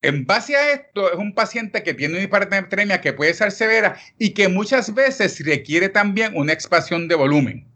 En 0.00 0.26
base 0.26 0.54
a 0.54 0.72
esto, 0.72 1.12
es 1.12 1.18
un 1.18 1.34
paciente 1.34 1.82
que 1.82 1.92
tiene 1.92 2.14
una 2.14 2.22
hipernatremia 2.22 3.00
que 3.00 3.12
puede 3.12 3.34
ser 3.34 3.50
severa 3.50 3.96
y 4.16 4.30
que 4.30 4.48
muchas 4.48 4.94
veces 4.94 5.44
requiere 5.44 5.88
también 5.88 6.36
una 6.36 6.52
expansión 6.52 7.08
de 7.08 7.16
volumen 7.16 7.66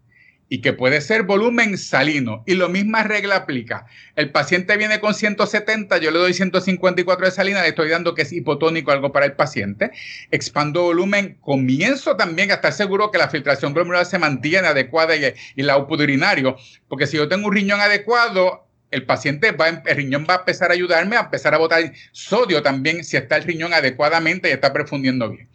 y 0.49 0.61
que 0.61 0.73
puede 0.73 1.01
ser 1.01 1.25
volumen 1.25 1.77
salino. 1.79 2.45
Y 2.47 2.55
lo 2.55 2.69
misma 2.69 3.03
regla 3.03 3.37
aplica. 3.37 3.87
El 4.15 4.31
paciente 4.31 4.77
viene 4.77 5.01
con 5.01 5.15
170, 5.15 5.99
yo 5.99 6.13
le 6.13 6.19
doy 6.21 6.33
154 6.33 7.25
de 7.25 7.33
salina, 7.33 7.63
le 7.63 7.69
estoy 7.69 7.89
dando 7.89 8.15
que 8.15 8.23
es 8.23 8.33
hipotónico 8.33 8.93
algo 8.93 9.11
para 9.11 9.27
el 9.27 9.33
paciente. 9.33 9.91
Expando 10.31 10.83
volumen, 10.83 11.39
comienzo 11.41 12.17
también 12.17 12.53
a 12.53 12.55
estar 12.55 12.73
seguro 12.73 13.11
que 13.11 13.19
la 13.19 13.31
filtración 13.31 13.73
glomerular 13.73 14.07
se 14.07 14.21
mantiene 14.21 14.69
adecuada 14.69 15.17
y, 15.17 15.25
y 15.57 15.63
la 15.63 15.73
output 15.73 16.03
urinario, 16.03 16.57
porque 16.87 17.09
si 17.09 17.17
yo 17.17 17.29
tengo 17.29 17.49
un 17.49 17.55
riñón 17.55 17.81
adecuado, 17.81 18.69
el 18.93 19.05
paciente 19.05 19.51
va, 19.51 19.69
el 19.69 19.97
riñón 19.97 20.27
va 20.29 20.35
a 20.35 20.39
empezar 20.39 20.71
a 20.71 20.75
ayudarme 20.75 21.17
a 21.17 21.21
empezar 21.21 21.55
a 21.55 21.59
botar 21.59 21.93
sodio 22.13 22.63
también 22.63 23.05
si 23.05 23.17
está 23.17 23.37
el 23.37 23.43
riñón 23.43 23.75
adecuadamente 23.75 24.49
y 24.49 24.53
está 24.53 24.73
perfundiendo 24.73 25.29
bien. 25.31 25.49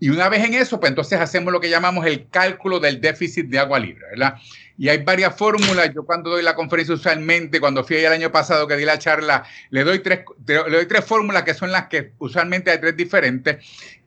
Y 0.00 0.10
una 0.10 0.28
vez 0.28 0.44
en 0.44 0.54
eso, 0.54 0.78
pues 0.78 0.90
entonces 0.90 1.20
hacemos 1.20 1.52
lo 1.52 1.60
que 1.60 1.70
llamamos 1.70 2.06
el 2.06 2.28
cálculo 2.30 2.78
del 2.78 3.00
déficit 3.00 3.46
de 3.46 3.58
agua 3.58 3.80
libre, 3.80 4.06
¿verdad? 4.10 4.36
Y 4.78 4.88
hay 4.88 4.98
varias 4.98 5.36
fórmulas. 5.36 5.92
Yo 5.92 6.04
cuando 6.04 6.30
doy 6.30 6.42
la 6.44 6.54
conferencia 6.54 6.94
usualmente, 6.94 7.58
cuando 7.58 7.82
fui 7.82 7.96
el 7.96 8.12
año 8.12 8.30
pasado 8.30 8.68
que 8.68 8.76
di 8.76 8.84
la 8.84 8.98
charla, 8.98 9.44
le 9.70 9.82
doy 9.82 9.98
tres, 9.98 10.20
le 10.46 10.70
doy 10.70 10.86
tres 10.86 11.04
fórmulas 11.04 11.42
que 11.42 11.52
son 11.52 11.72
las 11.72 11.88
que 11.88 12.12
usualmente 12.18 12.70
hay 12.70 12.78
tres 12.78 12.96
diferentes. 12.96 13.56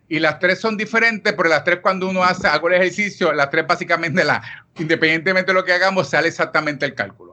Y 0.08 0.20
las 0.20 0.40
tres 0.40 0.60
son 0.60 0.78
diferentes, 0.78 1.34
pero 1.34 1.50
las 1.50 1.66
tres 1.66 1.80
cuando 1.82 2.08
uno 2.10 2.24
hace, 2.24 2.48
hago 2.48 2.70
el 2.70 2.76
ejercicio, 2.76 3.34
las 3.34 3.50
tres 3.50 3.68
básicamente, 3.68 4.24
la, 4.24 4.42
independientemente 4.78 5.52
de 5.52 5.54
lo 5.54 5.66
que 5.66 5.74
hagamos, 5.74 6.10
sale 6.10 6.30
exactamente 6.30 6.86
el 6.86 6.94
cálculo. 6.94 7.31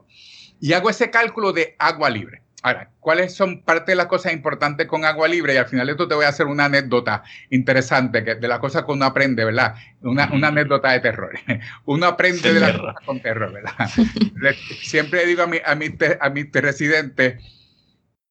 Y 0.59 0.73
hago 0.73 0.89
ese 0.89 1.09
cálculo 1.09 1.53
de 1.53 1.75
agua 1.79 2.09
libre. 2.09 2.43
Ahora, 2.61 2.91
¿cuáles 2.99 3.33
son 3.33 3.63
parte 3.63 3.93
de 3.93 3.95
las 3.95 4.07
cosas 4.07 4.33
importantes 4.33 4.85
con 4.85 5.05
agua 5.05 5.29
libre? 5.29 5.53
Y 5.53 5.57
al 5.57 5.67
final 5.67 5.85
de 5.87 5.93
esto 5.93 6.09
te 6.09 6.15
voy 6.15 6.25
a 6.25 6.29
hacer 6.29 6.45
una 6.47 6.65
anécdota 6.65 7.23
interesante 7.49 8.23
que 8.23 8.35
de 8.35 8.47
las 8.49 8.59
cosas 8.59 8.83
que 8.83 8.91
uno 8.91 9.05
aprende, 9.05 9.45
¿verdad? 9.45 9.75
Una, 10.01 10.25
anécdota 10.25 10.91
de 10.91 10.99
terror. 10.99 11.31
uno 11.85 12.05
aprende 12.05 12.53
de 12.53 12.59
las 12.59 12.77
cosas 12.77 12.95
con 13.05 13.21
terror, 13.21 13.53
¿verdad? 13.53 13.89
siempre 14.81 15.25
digo 15.25 15.43
a, 15.43 15.47
mi, 15.47 15.57
a, 15.57 15.71
a 16.19 16.29
mis 16.29 16.51
residentes, 16.51 17.41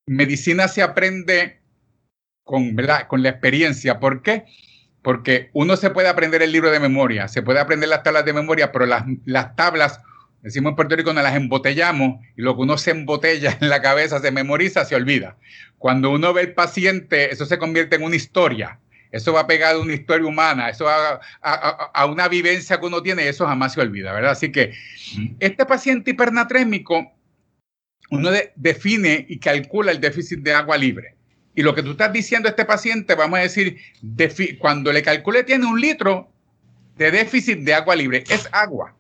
medicina 0.06 0.68
se 0.68 0.82
aprende 0.82 1.62
con, 2.44 2.76
¿verdad? 2.76 3.06
con 3.06 3.22
la 3.22 3.30
experiencia. 3.30 3.98
¿Por 3.98 4.20
qué? 4.22 4.44
Porque 5.00 5.48
uno 5.54 5.76
se 5.76 5.88
puede 5.88 6.08
aprender 6.08 6.42
el 6.42 6.52
libro 6.52 6.70
de 6.70 6.80
memoria, 6.80 7.28
se 7.28 7.40
puede 7.40 7.60
aprender 7.60 7.88
las 7.88 8.02
tablas 8.02 8.26
de 8.26 8.34
memoria, 8.34 8.72
pero 8.72 8.84
las, 8.84 9.04
las 9.24 9.56
tablas 9.56 10.02
Decimos 10.42 10.70
en 10.70 10.76
Puerto 10.76 10.94
Rico, 10.94 11.08
cuando 11.08 11.22
las 11.22 11.34
embotellamos 11.34 12.24
y 12.36 12.42
lo 12.42 12.54
que 12.54 12.62
uno 12.62 12.78
se 12.78 12.92
embotella 12.92 13.58
en 13.60 13.68
la 13.68 13.82
cabeza, 13.82 14.20
se 14.20 14.30
memoriza, 14.30 14.84
se 14.84 14.94
olvida. 14.94 15.36
Cuando 15.78 16.10
uno 16.10 16.32
ve 16.32 16.42
el 16.42 16.54
paciente, 16.54 17.32
eso 17.32 17.46
se 17.46 17.58
convierte 17.58 17.96
en 17.96 18.04
una 18.04 18.16
historia. 18.16 18.78
Eso 19.10 19.32
va 19.32 19.46
pegado 19.46 19.80
a 19.80 19.82
una 19.82 19.94
historia 19.94 20.26
humana, 20.26 20.68
eso 20.68 20.84
va 20.84 21.20
a, 21.40 22.06
una 22.06 22.28
vivencia 22.28 22.78
que 22.78 22.86
uno 22.86 23.02
tiene 23.02 23.24
y 23.24 23.28
eso 23.28 23.46
jamás 23.46 23.72
se 23.72 23.80
olvida, 23.80 24.12
¿verdad? 24.12 24.32
Así 24.32 24.52
que 24.52 24.74
este 25.40 25.64
paciente 25.64 26.10
hipernatrémico, 26.10 27.10
uno 28.10 28.30
define 28.56 29.24
y 29.28 29.38
calcula 29.38 29.92
el 29.92 30.00
déficit 30.00 30.40
de 30.40 30.54
agua 30.54 30.78
libre 30.78 31.14
Y 31.54 31.62
lo 31.62 31.74
que 31.74 31.82
tú 31.82 31.90
estás 31.90 32.10
diciendo 32.10 32.48
a 32.48 32.50
este 32.50 32.64
paciente, 32.64 33.14
vamos 33.14 33.38
a 33.38 33.42
decir, 33.42 33.78
cuando 34.58 34.92
le 34.92 35.02
calcule 35.02 35.42
tiene 35.44 35.66
un 35.66 35.80
litro 35.80 36.30
de 36.96 37.10
déficit 37.10 37.60
de 37.60 37.74
agua 37.74 37.96
libre, 37.96 38.24
es 38.28 38.46
agua. 38.52 38.97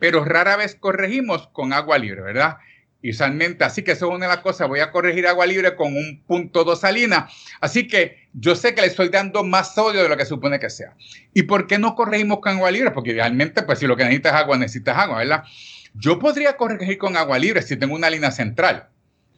Pero 0.00 0.24
rara 0.24 0.56
vez 0.56 0.74
corregimos 0.74 1.48
con 1.52 1.72
agua 1.72 1.98
libre, 1.98 2.22
¿verdad? 2.22 2.56
Y 3.02 3.10
usualmente, 3.10 3.64
así 3.64 3.82
que 3.82 3.92
eso 3.92 4.08
es 4.08 4.14
una 4.14 4.26
de 4.26 4.34
las 4.34 4.42
cosas, 4.42 4.68
voy 4.68 4.80
a 4.80 4.90
corregir 4.90 5.26
agua 5.26 5.46
libre 5.46 5.74
con 5.74 5.96
un 5.96 6.22
punto 6.26 6.64
dos 6.64 6.80
salina. 6.80 7.28
Así 7.60 7.86
que 7.86 8.28
yo 8.34 8.54
sé 8.54 8.74
que 8.74 8.82
le 8.82 8.88
estoy 8.88 9.08
dando 9.08 9.42
más 9.42 9.74
sodio 9.74 10.02
de 10.02 10.08
lo 10.08 10.16
que 10.16 10.26
supone 10.26 10.58
que 10.58 10.68
sea. 10.68 10.94
¿Y 11.32 11.44
por 11.44 11.66
qué 11.66 11.78
no 11.78 11.94
corregimos 11.94 12.40
con 12.40 12.56
agua 12.56 12.70
libre? 12.70 12.90
Porque 12.90 13.12
realmente, 13.12 13.62
pues 13.62 13.78
si 13.78 13.86
lo 13.86 13.96
que 13.96 14.04
necesitas 14.04 14.34
es 14.34 14.40
agua, 14.40 14.58
necesitas 14.58 14.98
agua, 14.98 15.18
¿verdad? 15.18 15.44
Yo 15.94 16.18
podría 16.18 16.56
corregir 16.56 16.98
con 16.98 17.16
agua 17.16 17.38
libre 17.38 17.62
si 17.62 17.76
tengo 17.76 17.94
una 17.94 18.10
línea 18.10 18.30
central 18.30 18.88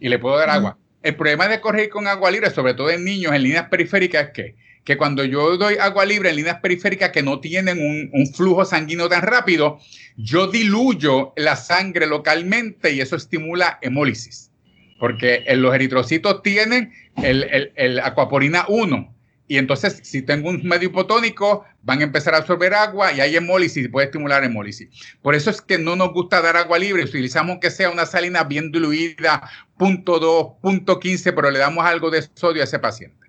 y 0.00 0.08
le 0.08 0.18
puedo 0.18 0.36
dar 0.36 0.50
agua. 0.50 0.78
El 1.02 1.16
problema 1.16 1.48
de 1.48 1.60
corregir 1.60 1.90
con 1.90 2.06
agua 2.08 2.30
libre, 2.30 2.50
sobre 2.50 2.74
todo 2.74 2.90
en 2.90 3.04
niños, 3.04 3.32
en 3.32 3.42
líneas 3.42 3.68
periféricas, 3.68 4.26
es 4.26 4.30
que, 4.30 4.56
que 4.84 4.96
cuando 4.96 5.24
yo 5.24 5.56
doy 5.56 5.76
agua 5.76 6.04
libre 6.04 6.30
en 6.30 6.36
líneas 6.36 6.60
periféricas 6.60 7.10
que 7.10 7.22
no 7.22 7.40
tienen 7.40 7.78
un, 8.12 8.26
flujo 8.34 8.64
sanguíneo 8.64 9.08
tan 9.08 9.22
rápido, 9.22 9.78
yo 10.16 10.48
diluyo 10.48 11.32
la 11.36 11.56
sangre 11.56 12.06
localmente 12.06 12.92
y 12.92 13.00
eso 13.00 13.16
estimula 13.16 13.78
hemólisis. 13.82 14.50
Porque 14.98 15.44
los 15.56 15.74
eritrocitos 15.74 16.42
tienen 16.42 16.92
el, 17.16 17.44
el, 17.44 17.72
el 17.76 18.00
aquaporina 18.00 18.64
1 18.68 19.12
y 19.52 19.58
entonces, 19.58 20.00
si 20.02 20.22
tengo 20.22 20.48
un 20.48 20.62
medio 20.64 20.88
hipotónico, 20.88 21.66
van 21.82 22.00
a 22.00 22.04
empezar 22.04 22.34
a 22.34 22.38
absorber 22.38 22.72
agua 22.72 23.12
y 23.12 23.20
hay 23.20 23.36
hemólisis, 23.36 23.86
puede 23.90 24.06
estimular 24.06 24.42
hemólisis. 24.44 24.88
Por 25.20 25.34
eso 25.34 25.50
es 25.50 25.60
que 25.60 25.76
no 25.76 25.94
nos 25.94 26.14
gusta 26.14 26.40
dar 26.40 26.56
agua 26.56 26.78
libre, 26.78 27.04
utilizamos 27.04 27.58
que 27.60 27.70
sea 27.70 27.90
una 27.90 28.06
salina 28.06 28.44
bien 28.44 28.72
diluida, 28.72 29.50
punto 29.76 30.18
2, 30.18 30.54
punto 30.62 30.98
15, 30.98 31.34
pero 31.34 31.50
le 31.50 31.58
damos 31.58 31.84
algo 31.84 32.10
de 32.10 32.22
sodio 32.34 32.62
a 32.62 32.64
ese 32.64 32.78
paciente. 32.78 33.26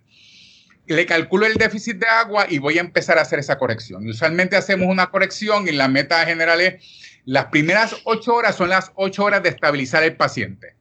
Le 0.85 1.05
calculo 1.05 1.45
el 1.45 1.55
déficit 1.55 1.97
de 1.97 2.07
agua 2.07 2.45
y 2.49 2.57
voy 2.57 2.77
a 2.77 2.81
empezar 2.81 3.17
a 3.17 3.21
hacer 3.21 3.39
esa 3.39 3.57
corrección. 3.57 4.07
Usualmente 4.07 4.55
hacemos 4.55 4.89
una 4.89 5.09
corrección 5.09 5.67
y 5.67 5.71
la 5.71 5.87
meta 5.87 6.25
general 6.25 6.59
es, 6.59 7.21
las 7.25 7.45
primeras 7.45 7.95
8 8.03 8.33
horas 8.33 8.55
son 8.55 8.69
las 8.69 8.91
8 8.95 9.23
horas 9.23 9.43
de 9.43 9.49
estabilizar 9.49 10.03
el 10.03 10.17
paciente, 10.17 10.75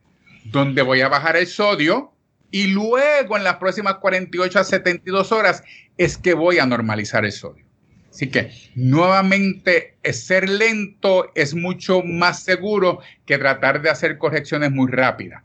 donde 0.44 0.82
voy 0.82 1.00
a 1.00 1.08
bajar 1.08 1.36
el 1.36 1.46
sodio, 1.46 2.12
y 2.50 2.66
luego 2.66 3.36
en 3.36 3.44
las 3.44 3.56
próximas 3.56 3.94
48 3.94 4.58
a 4.58 4.64
72 4.64 5.32
horas 5.32 5.64
es 5.96 6.18
que 6.18 6.34
voy 6.34 6.58
a 6.58 6.66
normalizar 6.66 7.24
el 7.24 7.32
sodio. 7.32 7.64
Así 8.10 8.28
que 8.28 8.52
nuevamente 8.74 9.96
ser 10.12 10.48
lento 10.48 11.32
es 11.34 11.54
mucho 11.54 12.02
más 12.02 12.42
seguro 12.42 13.00
que 13.24 13.38
tratar 13.38 13.80
de 13.80 13.88
hacer 13.88 14.18
correcciones 14.18 14.70
muy 14.70 14.90
rápidas. 14.90 15.42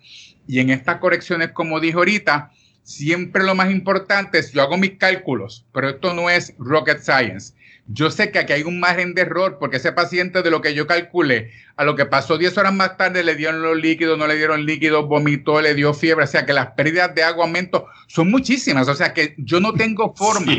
Y 0.47 0.59
en 0.59 0.69
estas 0.69 0.97
correcciones, 0.97 1.51
como 1.53 1.79
dije 1.79 1.95
ahorita, 1.95 2.51
siempre 2.87 3.43
lo 3.43 3.53
más 3.53 3.69
importante 3.69 4.39
es 4.39 4.53
yo 4.53 4.61
hago 4.61 4.77
mis 4.77 4.97
cálculos, 4.97 5.65
pero 5.73 5.89
esto 5.89 6.13
no 6.13 6.29
es 6.29 6.53
rocket 6.57 6.99
science. 6.99 7.53
Yo 7.87 8.09
sé 8.09 8.31
que 8.31 8.39
aquí 8.39 8.53
hay 8.53 8.63
un 8.63 8.79
margen 8.79 9.13
de 9.13 9.23
error 9.23 9.57
porque 9.59 9.77
ese 9.77 9.91
paciente 9.91 10.41
de 10.41 10.49
lo 10.51 10.61
que 10.61 10.73
yo 10.73 10.87
calculé 10.87 11.51
a 11.75 11.83
lo 11.83 11.95
que 11.95 12.05
pasó 12.05 12.37
10 12.37 12.57
horas 12.57 12.73
más 12.73 12.97
tarde 12.97 13.23
le 13.23 13.35
dieron 13.35 13.61
los 13.61 13.77
líquidos, 13.77 14.17
no 14.17 14.25
le 14.25 14.35
dieron 14.35 14.65
líquidos, 14.65 15.05
vomitó, 15.07 15.61
le 15.61 15.75
dio 15.75 15.93
fiebre, 15.93 16.23
o 16.23 16.27
sea 16.27 16.45
que 16.45 16.53
las 16.53 16.71
pérdidas 16.71 17.13
de 17.13 17.23
agua 17.23 17.45
aumento 17.45 17.87
son 18.07 18.31
muchísimas, 18.31 18.87
o 18.87 18.95
sea 18.95 19.13
que 19.13 19.35
yo 19.37 19.59
no 19.59 19.73
tengo 19.73 20.13
forma. 20.15 20.53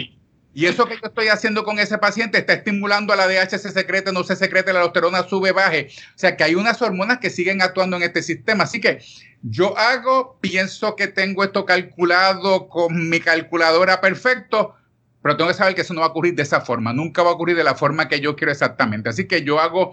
Y 0.54 0.66
eso 0.66 0.86
que 0.86 0.94
yo 0.94 1.08
estoy 1.08 1.28
haciendo 1.28 1.62
con 1.62 1.78
ese 1.78 1.98
paciente 1.98 2.38
está 2.38 2.54
estimulando 2.54 3.12
a 3.12 3.16
la 3.16 3.28
DH 3.28 3.58
se 3.58 3.70
secrete, 3.70 4.12
no 4.12 4.24
se 4.24 4.34
secrete, 4.34 4.72
la 4.72 4.80
aldosterona 4.80 5.22
sube, 5.28 5.52
baje. 5.52 5.88
O 6.14 6.18
sea 6.18 6.36
que 6.36 6.44
hay 6.44 6.54
unas 6.54 6.80
hormonas 6.82 7.18
que 7.18 7.30
siguen 7.30 7.62
actuando 7.62 7.96
en 7.96 8.02
este 8.02 8.22
sistema. 8.22 8.64
Así 8.64 8.80
que 8.80 8.98
yo 9.42 9.76
hago, 9.78 10.38
pienso 10.40 10.96
que 10.96 11.06
tengo 11.06 11.44
esto 11.44 11.64
calculado 11.64 12.68
con 12.68 13.08
mi 13.08 13.20
calculadora 13.20 14.00
perfecto, 14.00 14.74
pero 15.22 15.36
tengo 15.36 15.50
que 15.50 15.56
saber 15.56 15.74
que 15.74 15.82
eso 15.82 15.94
no 15.94 16.00
va 16.00 16.06
a 16.06 16.10
ocurrir 16.10 16.34
de 16.34 16.42
esa 16.42 16.60
forma, 16.60 16.92
nunca 16.92 17.22
va 17.22 17.30
a 17.30 17.34
ocurrir 17.34 17.56
de 17.56 17.64
la 17.64 17.74
forma 17.74 18.08
que 18.08 18.20
yo 18.20 18.34
quiero 18.34 18.50
exactamente. 18.50 19.08
Así 19.10 19.26
que 19.26 19.42
yo 19.42 19.60
hago 19.60 19.92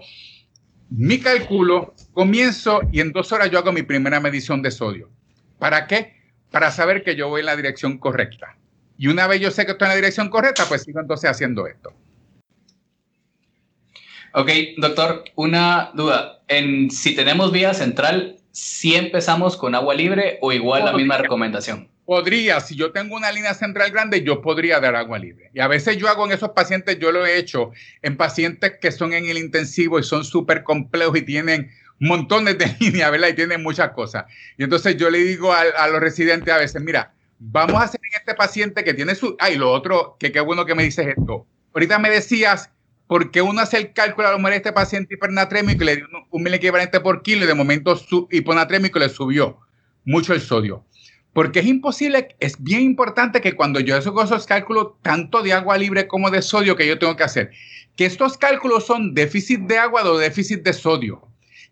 mi 0.88 1.20
cálculo, 1.20 1.94
comienzo 2.12 2.80
y 2.92 3.00
en 3.00 3.12
dos 3.12 3.32
horas 3.32 3.50
yo 3.50 3.58
hago 3.58 3.72
mi 3.72 3.82
primera 3.82 4.20
medición 4.20 4.62
de 4.62 4.70
sodio. 4.70 5.10
¿Para 5.58 5.86
qué? 5.86 6.16
Para 6.50 6.70
saber 6.70 7.02
que 7.02 7.16
yo 7.16 7.28
voy 7.28 7.40
en 7.40 7.46
la 7.46 7.56
dirección 7.56 7.98
correcta. 7.98 8.56
Y 8.98 9.08
una 9.08 9.26
vez 9.26 9.40
yo 9.40 9.50
sé 9.50 9.66
que 9.66 9.72
estoy 9.72 9.86
en 9.86 9.90
la 9.90 9.96
dirección 9.96 10.28
correcta, 10.28 10.64
pues 10.68 10.82
sigo 10.82 11.00
entonces 11.00 11.30
haciendo 11.30 11.66
esto. 11.66 11.92
Ok, 14.32 14.50
doctor, 14.76 15.24
una 15.34 15.90
duda. 15.94 16.42
En, 16.48 16.90
si 16.90 17.14
tenemos 17.14 17.52
vía 17.52 17.72
central, 17.72 18.36
¿sí 18.52 18.94
empezamos 18.94 19.56
con 19.56 19.74
agua 19.74 19.94
libre 19.94 20.38
o 20.42 20.52
igual 20.52 20.84
la 20.84 20.92
misma 20.92 21.18
recomendación? 21.18 21.88
Podría, 22.04 22.60
si 22.60 22.76
yo 22.76 22.92
tengo 22.92 23.16
una 23.16 23.32
línea 23.32 23.54
central 23.54 23.90
grande, 23.90 24.22
yo 24.22 24.40
podría 24.40 24.78
dar 24.78 24.94
agua 24.94 25.18
libre. 25.18 25.50
Y 25.54 25.60
a 25.60 25.68
veces 25.68 25.96
yo 25.96 26.08
hago 26.08 26.26
en 26.26 26.32
esos 26.32 26.50
pacientes, 26.50 26.98
yo 26.98 27.12
lo 27.12 27.26
he 27.26 27.38
hecho 27.38 27.72
en 28.02 28.16
pacientes 28.16 28.74
que 28.80 28.92
son 28.92 29.12
en 29.12 29.26
el 29.26 29.38
intensivo 29.38 29.98
y 29.98 30.04
son 30.04 30.22
súper 30.22 30.62
complejos 30.62 31.16
y 31.16 31.22
tienen 31.22 31.70
montones 31.98 32.58
de 32.58 32.76
líneas, 32.80 33.10
¿verdad? 33.10 33.28
Y 33.28 33.34
tienen 33.34 33.62
muchas 33.62 33.92
cosas. 33.92 34.26
Y 34.58 34.64
entonces 34.64 34.96
yo 34.96 35.10
le 35.10 35.18
digo 35.18 35.52
a, 35.52 35.62
a, 35.62 35.88
los 35.88 36.00
residentes 36.00 36.52
a 36.52 36.58
veces, 36.58 36.80
mira, 36.82 37.15
vamos 37.38 37.76
a 37.76 37.84
hacer 37.84 38.00
en 38.02 38.20
este 38.20 38.34
paciente 38.34 38.84
que 38.84 38.94
tiene 38.94 39.14
su... 39.14 39.36
Ay, 39.38 39.56
lo 39.56 39.70
otro, 39.70 40.16
que 40.18 40.32
qué 40.32 40.40
bueno 40.40 40.64
que 40.64 40.74
me 40.74 40.84
dices 40.84 41.06
esto. 41.16 41.46
Ahorita 41.74 41.98
me 41.98 42.10
decías, 42.10 42.70
¿por 43.06 43.30
qué 43.30 43.42
uno 43.42 43.60
hace 43.60 43.78
el 43.78 43.92
cálculo 43.92 44.28
a 44.28 44.32
lo 44.32 44.38
mejor 44.38 44.54
este 44.54 44.72
paciente 44.72 45.14
hipernatrémico 45.14 45.82
y 45.82 45.86
le 45.86 45.96
dio 45.96 46.06
un, 46.30 46.46
un 46.46 46.54
equivalente 46.54 47.00
por 47.00 47.22
kilo 47.22 47.44
y 47.44 47.48
de 47.48 47.54
momento 47.54 47.96
su 47.96 48.28
hiponatrémico 48.30 48.98
le 48.98 49.08
subió 49.08 49.58
mucho 50.04 50.32
el 50.32 50.40
sodio? 50.40 50.84
Porque 51.36 51.60
es 51.60 51.66
imposible, 51.66 52.34
es 52.40 52.62
bien 52.62 52.80
importante 52.80 53.42
que 53.42 53.54
cuando 53.54 53.78
yo 53.78 53.94
hago 53.94 54.22
esos 54.22 54.46
cálculos, 54.46 54.92
tanto 55.02 55.42
de 55.42 55.52
agua 55.52 55.76
libre 55.76 56.06
como 56.06 56.30
de 56.30 56.40
sodio 56.40 56.76
que 56.76 56.86
yo 56.86 56.98
tengo 56.98 57.14
que 57.14 57.24
hacer, 57.24 57.50
que 57.94 58.06
estos 58.06 58.38
cálculos 58.38 58.86
son 58.86 59.12
déficit 59.12 59.60
de 59.60 59.76
agua 59.76 60.02
o 60.04 60.16
déficit 60.16 60.62
de 60.62 60.72
sodio. 60.72 61.28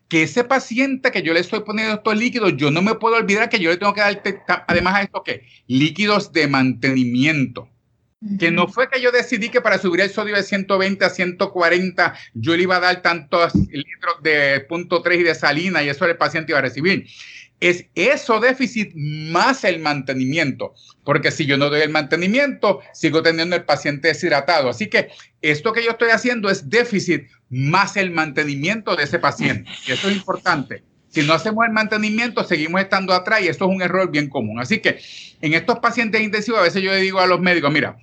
Que 0.09 0.23
ese 0.25 0.45
paciente 0.45 1.11
que 1.11 1.23
yo 1.23 1.33
le 1.33 1.41
estoy 1.41 1.61
poniendo 1.61 1.95
estos 1.95 2.17
líquidos, 2.17 2.57
yo 2.57 2.71
no 2.71 2.83
me 2.83 2.95
puedo 2.95 3.17
olvidar 3.17 3.49
que 3.49 3.59
yo 3.59 3.71
le 3.71 3.77
tengo 3.77 3.95
que 3.95 4.01
dar, 4.01 4.23
además 4.69 4.95
a 4.95 5.03
esto, 5.03 5.23
¿qué? 5.25 5.47
Líquidos 5.67 6.33
de 6.33 6.47
mantenimiento. 6.47 7.69
Que 8.39 8.51
no 8.51 8.69
fue 8.69 8.89
que 8.89 9.03
yo 9.03 9.13
decidí 9.13 9.51
que 9.51 9.61
para 9.61 9.77
subir 9.77 10.01
el 10.01 10.09
sodio 10.09 10.35
de 10.35 10.43
120 10.43 11.05
a 11.05 11.11
140 11.11 12.15
yo 12.33 12.57
le 12.57 12.63
iba 12.63 12.77
a 12.77 12.81
dar 12.81 13.03
tantos 13.03 13.55
litros 13.55 14.23
de 14.23 14.61
punto 14.61 15.03
3 15.03 15.21
y 15.21 15.23
de 15.25 15.35
salina 15.35 15.83
y 15.83 15.91
eso 15.91 16.07
el 16.07 16.17
paciente 16.17 16.53
iba 16.53 16.59
a 16.59 16.63
recibir 16.63 17.07
es 17.61 17.87
eso 17.95 18.41
déficit 18.41 18.93
más 18.95 19.65
el 19.65 19.81
mantenimiento, 19.81 20.75
porque 21.05 21.31
si 21.31 21.47
yo 21.47 21.57
no 21.57 21.71
doy 21.71 21.81
el 21.81 21.91
mantenimiento, 21.91 22.81
sigo 22.93 23.23
teniendo 23.23 23.57
el 23.57 23.65
paciente 23.65 24.09
deshidratado. 24.09 24.69
Así 24.69 24.89
que 24.89 25.09
esto 25.41 25.73
que 25.73 25.83
yo 25.83 25.93
estoy 25.93 26.11
haciendo 26.11 26.51
es 26.51 26.69
déficit 26.69 27.25
más 27.49 27.97
el 27.97 28.11
mantenimiento 28.11 28.97
de 28.97 29.05
ese 29.05 29.19
paciente. 29.19 29.71
Y 29.87 29.93
eso 29.93 30.09
es 30.09 30.17
importante. 30.17 30.83
Si 31.09 31.23
no 31.23 31.33
hacemos 31.33 31.65
el 31.65 31.73
mantenimiento, 31.73 32.43
seguimos 32.43 32.81
estando 32.81 33.15
atrás 33.15 33.41
y 33.41 33.47
esto 33.47 33.67
es 33.67 33.71
un 33.71 33.83
error 33.83 34.11
bien 34.11 34.29
común. 34.29 34.59
Así 34.59 34.81
que 34.81 34.99
en 35.41 35.55
estos 35.55 35.79
pacientes 35.79 36.21
intensivos, 36.21 36.59
a 36.59 36.65
veces 36.65 36.83
yo 36.83 36.91
le 36.91 36.99
digo 36.99 37.21
a 37.21 37.27
los 37.27 37.41
médicos, 37.41 37.73
mira, 37.73 37.97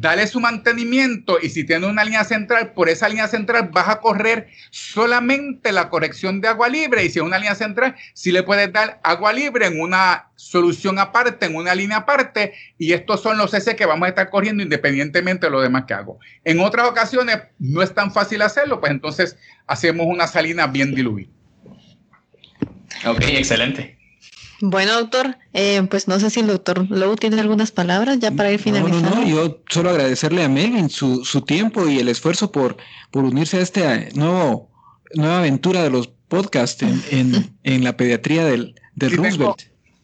dale 0.00 0.26
su 0.26 0.40
mantenimiento 0.40 1.38
y 1.40 1.50
si 1.50 1.64
tiene 1.64 1.86
una 1.86 2.04
línea 2.04 2.24
central, 2.24 2.72
por 2.72 2.88
esa 2.88 3.08
línea 3.08 3.28
central 3.28 3.70
vas 3.72 3.88
a 3.88 4.00
correr 4.00 4.48
solamente 4.70 5.70
la 5.70 5.88
corrección 5.88 6.40
de 6.40 6.48
agua 6.48 6.68
libre 6.68 7.04
y 7.04 7.10
si 7.10 7.20
es 7.20 7.24
una 7.24 7.38
línea 7.38 7.54
central, 7.54 7.94
si 8.12 8.32
le 8.32 8.42
puedes 8.42 8.72
dar 8.72 9.00
agua 9.04 9.32
libre 9.32 9.66
en 9.66 9.80
una 9.80 10.30
solución 10.34 10.98
aparte, 10.98 11.46
en 11.46 11.54
una 11.54 11.74
línea 11.74 11.98
aparte 11.98 12.54
y 12.76 12.92
estos 12.92 13.22
son 13.22 13.38
los 13.38 13.54
S 13.54 13.76
que 13.76 13.86
vamos 13.86 14.06
a 14.06 14.08
estar 14.08 14.30
corriendo 14.30 14.62
independientemente 14.62 15.46
de 15.46 15.52
lo 15.52 15.60
demás 15.60 15.84
que 15.86 15.94
hago. 15.94 16.18
En 16.44 16.60
otras 16.60 16.88
ocasiones 16.88 17.38
no 17.58 17.80
es 17.80 17.94
tan 17.94 18.12
fácil 18.12 18.42
hacerlo, 18.42 18.80
pues 18.80 18.90
entonces 18.90 19.36
hacemos 19.66 20.06
una 20.06 20.26
salina 20.26 20.66
bien 20.66 20.94
diluida. 20.94 21.30
Ok, 23.06 23.22
excelente. 23.28 23.98
Bueno, 24.60 24.92
doctor, 24.94 25.36
eh, 25.52 25.82
pues 25.90 26.08
no 26.08 26.18
sé 26.20 26.30
si 26.30 26.40
el 26.40 26.46
doctor 26.46 26.90
Lowe 26.90 27.16
tiene 27.16 27.40
algunas 27.40 27.70
palabras 27.70 28.18
ya 28.18 28.30
para 28.30 28.50
ir 28.50 28.60
finalizando. 28.60 29.10
No, 29.10 29.16
no, 29.16 29.22
no, 29.22 29.28
yo 29.28 29.60
solo 29.68 29.90
agradecerle 29.90 30.44
a 30.44 30.48
Melvin 30.48 30.90
su, 30.90 31.24
su 31.24 31.42
tiempo 31.42 31.88
y 31.88 31.98
el 31.98 32.08
esfuerzo 32.08 32.52
por, 32.52 32.76
por 33.10 33.24
unirse 33.24 33.58
a 33.58 33.60
esta 33.60 34.00
nuevo, 34.14 34.70
nueva 35.14 35.38
aventura 35.38 35.82
de 35.82 35.90
los 35.90 36.08
podcasts 36.28 36.82
en, 36.82 37.02
en, 37.10 37.56
en 37.62 37.84
la 37.84 37.96
pediatría 37.96 38.44
del, 38.44 38.74
del 38.94 39.16
Roosevelt. 39.16 39.62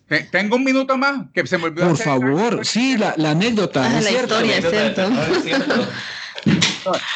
Tengo, 0.09 0.31
tengo, 0.33 0.57
un 0.57 0.65
minuto 0.65 0.97
más 0.99 1.27
que 1.33 1.47
se 1.47 1.57
me 1.57 1.65
olvidó. 1.65 1.89
Por 1.89 1.97
favor, 1.97 2.67
sí, 2.67 2.97
la, 2.99 3.15
la 3.17 3.31
anécdota. 3.31 3.87
Ah, 3.87 4.01
la 4.01 4.03
cierto? 4.03 4.45
historia, 4.45 4.59
es 4.59 5.45
cierto. 5.45 5.89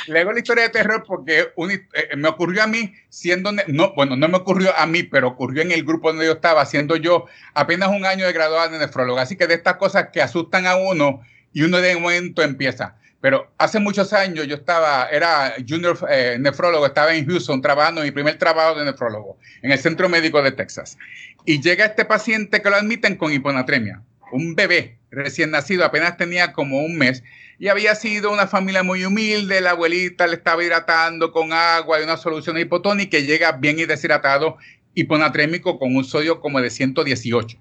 Lego 0.07 0.33
la 0.33 0.39
historia 0.39 0.65
de 0.65 0.71
terror 0.71 1.05
porque 1.07 1.49
un, 1.57 1.71
eh, 1.71 1.83
me 2.17 2.29
ocurrió 2.29 2.63
a 2.63 2.67
mí 2.67 2.95
siendo, 3.09 3.53
no, 3.69 3.95
bueno, 3.95 4.17
no 4.17 4.29
me 4.29 4.37
ocurrió 4.37 4.77
a 4.77 4.87
mí, 4.87 5.03
pero 5.03 5.29
ocurrió 5.29 5.63
en 5.63 5.73
el 5.73 5.85
grupo 5.85 6.09
donde 6.09 6.27
yo 6.27 6.33
estaba, 6.33 6.65
siendo 6.67 6.97
yo 6.97 7.27
apenas 7.55 7.89
un 7.89 8.05
año 8.05 8.27
de 8.27 8.33
graduado 8.33 8.71
de 8.71 8.79
nefrólogo. 8.79 9.19
Así 9.19 9.37
que 9.37 9.47
de 9.47 9.55
estas 9.55 9.77
cosas 9.77 10.09
que 10.13 10.23
asustan 10.23 10.67
a 10.67 10.77
uno 10.77 11.23
y 11.53 11.63
uno 11.63 11.81
de 11.81 11.97
momento 11.97 12.43
empieza. 12.43 12.97
Pero 13.21 13.51
hace 13.57 13.81
muchos 13.81 14.13
años 14.13 14.47
yo 14.47 14.57
estaba, 14.57 15.09
era 15.11 15.55
junior 15.67 15.99
eh, 16.11 16.37
nefrólogo, 16.39 16.85
estaba 16.85 17.15
en 17.15 17.27
Houston 17.27 17.63
trabajando 17.63 18.03
mi 18.03 18.11
primer 18.11 18.37
trabajo 18.39 18.79
de 18.79 18.85
nefrólogo 18.85 19.39
en 19.63 19.73
el 19.73 19.79
Centro 19.79 20.09
Médico 20.09 20.43
de 20.43 20.53
Texas. 20.53 20.99
Y 21.47 21.61
llega 21.63 21.87
este 21.87 22.05
paciente 22.05 22.61
que 22.61 22.69
lo 22.69 22.77
admiten 22.77 23.17
con 23.17 23.33
hiponatremia 23.33 24.03
un 24.35 24.55
bebé 24.55 24.99
recién 25.11 25.53
nacido, 25.53 25.85
apenas 25.85 26.17
tenía 26.17 26.53
como 26.53 26.81
un 26.81 26.97
mes, 26.99 27.23
y 27.59 27.69
había 27.69 27.95
sido 27.95 28.33
una 28.33 28.47
familia 28.47 28.83
muy 28.83 29.05
humilde, 29.05 29.61
la 29.61 29.71
abuelita 29.71 30.27
le 30.27 30.35
estaba 30.35 30.65
hidratando 30.65 31.33
con 31.33 31.53
agua 31.53 32.01
y 32.01 32.05
una 32.05 32.17
solución 32.17 32.59
hipotónica 32.59 33.19
y 33.19 33.27
llega 33.27 33.53
bien 33.53 33.79
y 33.79 33.85
deshidratado 33.85 34.57
hiponatrémico 34.95 35.79
con 35.79 35.95
un 35.97 36.05
sodio 36.05 36.41
como 36.41 36.61
de 36.61 36.71
118. 36.71 37.59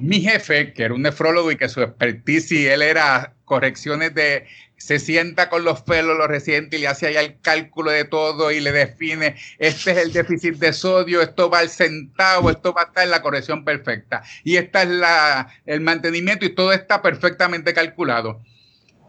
Mi 0.00 0.20
jefe, 0.20 0.72
que 0.72 0.84
era 0.84 0.94
un 0.94 1.02
nefrólogo 1.02 1.50
y 1.50 1.56
que 1.56 1.68
su 1.68 1.82
expertise, 1.82 2.72
él 2.72 2.80
era 2.80 3.34
correcciones 3.44 4.14
de, 4.14 4.46
se 4.76 5.00
sienta 5.00 5.48
con 5.48 5.64
los 5.64 5.82
pelos, 5.82 6.16
los 6.16 6.28
residentes 6.28 6.78
y 6.78 6.82
le 6.82 6.88
hace 6.88 7.08
allá 7.08 7.22
el 7.22 7.40
cálculo 7.40 7.90
de 7.90 8.04
todo 8.04 8.52
y 8.52 8.60
le 8.60 8.70
define, 8.70 9.34
este 9.58 9.90
es 9.90 9.98
el 9.98 10.12
déficit 10.12 10.54
de 10.54 10.72
sodio, 10.72 11.20
esto 11.20 11.50
va 11.50 11.58
al 11.58 11.70
centavo, 11.70 12.50
esto 12.50 12.72
va 12.72 12.82
a 12.82 12.84
estar 12.84 13.04
en 13.04 13.10
la 13.10 13.20
corrección 13.20 13.64
perfecta. 13.64 14.22
Y 14.44 14.56
esta 14.56 14.82
es 14.82 14.90
la, 14.90 15.48
el 15.66 15.80
mantenimiento 15.80 16.46
y 16.46 16.54
todo 16.54 16.72
está 16.72 17.02
perfectamente 17.02 17.74
calculado. 17.74 18.40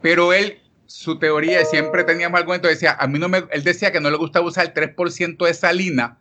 Pero 0.02 0.34
él, 0.34 0.60
su 0.86 1.20
teoría, 1.20 1.64
siempre 1.66 2.04
teníamos 2.04 2.40
algo, 2.40 2.56
entonces 2.56 2.80
decía, 2.80 2.98
a 3.00 3.08
mí 3.08 3.20
no 3.20 3.30
me, 3.30 3.44
él 3.52 3.64
decía 3.64 3.92
que 3.92 4.00
no 4.00 4.10
le 4.10 4.18
gustaba 4.18 4.46
usar 4.46 4.66
el 4.66 4.74
3% 4.74 5.46
de 5.46 5.54
salina 5.54 6.18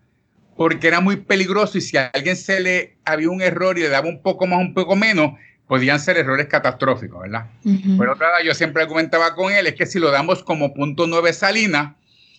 porque 0.59 0.89
era 0.89 1.01
muy 1.01 1.17
peligroso 1.17 1.79
y 1.79 1.81
si 1.81 1.97
a 1.97 2.11
alguien 2.13 2.35
se 2.35 2.59
le 2.59 2.99
había 3.05 3.31
un 3.31 3.41
error 3.41 3.79
y 3.79 3.83
le 3.83 3.89
daba 3.89 4.09
un 4.09 4.21
poco 4.21 4.45
más, 4.45 4.59
un 4.59 4.75
poco 4.75 4.97
menos, 4.97 5.35
podían 5.69 6.01
ser 6.01 6.17
errores 6.17 6.49
catastróficos, 6.49 7.23
¿verdad? 7.23 7.47
Pero 7.97 8.13
otra 8.15 8.43
yo 8.45 8.53
siempre 8.55 8.83
argumentaba 8.83 9.37
con 9.37 9.53
él, 9.53 9.69
es 9.69 9.75
que 9.77 9.87
si 9.87 10.01
lo 10.01 10.11
damos 10.11 10.43
como 10.43 10.75
punto 10.75 11.07
9 11.07 11.33
salina, 11.33 11.95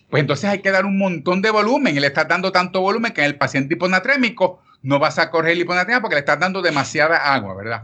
pues 0.10 0.20
entonces 0.20 0.50
hay 0.50 0.60
que 0.60 0.70
dar 0.70 0.86
un 0.86 0.98
montón 0.98 1.42
de 1.42 1.50
volumen 1.50 1.96
y 1.96 2.02
le 2.02 2.08
estás 2.08 2.28
dando 2.28 2.52
tanto 2.52 2.82
volumen 2.82 3.14
que 3.14 3.22
en 3.22 3.28
el 3.28 3.38
paciente 3.38 3.76
hiponatrémico 3.76 4.62
no 4.82 5.00
vas 5.00 5.18
a 5.18 5.30
correr 5.30 5.56
la 5.56 5.64
hiponatremia 5.64 6.02
porque 6.02 6.16
le 6.16 6.20
estás 6.20 6.40
dando 6.42 6.62
demasiada 6.62 7.34
agua, 7.34 7.56
¿verdad? 7.56 7.84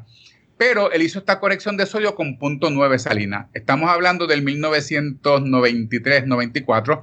Pero 0.57 0.91
él 0.91 1.01
hizo 1.01 1.19
esta 1.19 1.39
corrección 1.39 1.77
de 1.77 1.85
sodio 1.85 2.15
con 2.15 2.37
punto 2.37 2.69
9 2.69 2.99
salina. 2.99 3.47
Estamos 3.53 3.89
hablando 3.89 4.27
del 4.27 4.43
1993-94 4.45 7.01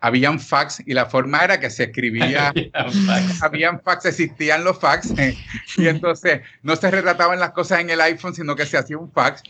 habían 0.00 0.40
fax 0.40 0.82
y 0.86 0.94
la 0.94 1.06
forma 1.06 1.44
era 1.44 1.60
que 1.60 1.70
se 1.70 1.84
escribía, 1.84 2.52
habían 3.42 3.80
fax, 3.82 4.06
existían 4.06 4.64
los 4.64 4.78
fax 4.78 5.10
eh, 5.18 5.36
y 5.76 5.88
entonces 5.88 6.40
no 6.62 6.74
se 6.76 6.90
retrataban 6.90 7.38
las 7.38 7.50
cosas 7.50 7.80
en 7.80 7.90
el 7.90 8.00
iPhone, 8.00 8.34
sino 8.34 8.56
que 8.56 8.66
se 8.66 8.78
hacía 8.78 8.98
un 8.98 9.12
fax. 9.12 9.42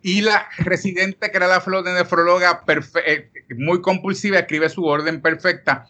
Y 0.00 0.20
la 0.20 0.48
residente, 0.58 1.30
que 1.30 1.36
era 1.36 1.48
la 1.48 1.60
flor 1.60 1.82
de 1.82 1.92
nefróloga 1.92 2.62
eh, 3.04 3.30
muy 3.56 3.80
compulsiva, 3.80 4.38
escribe 4.38 4.68
su 4.68 4.84
orden 4.84 5.20
perfecta 5.20 5.86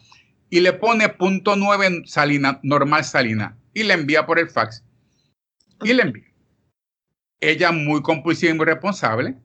y 0.49 0.61
le 0.61 0.73
pone 0.73 1.09
punto 1.09 1.55
nueve 1.55 2.01
salina, 2.05 2.59
normal 2.63 3.05
salina, 3.05 3.55
y 3.73 3.83
le 3.83 3.93
envía 3.93 4.25
por 4.25 4.39
el 4.39 4.49
fax. 4.49 4.83
Y 5.83 5.93
le 5.93 6.01
envía. 6.01 6.28
Ella 7.41 7.71
muy 7.71 8.01
compulsiva 8.01 8.51
y 8.51 8.55
muy 8.55 8.65
responsable 8.65 9.35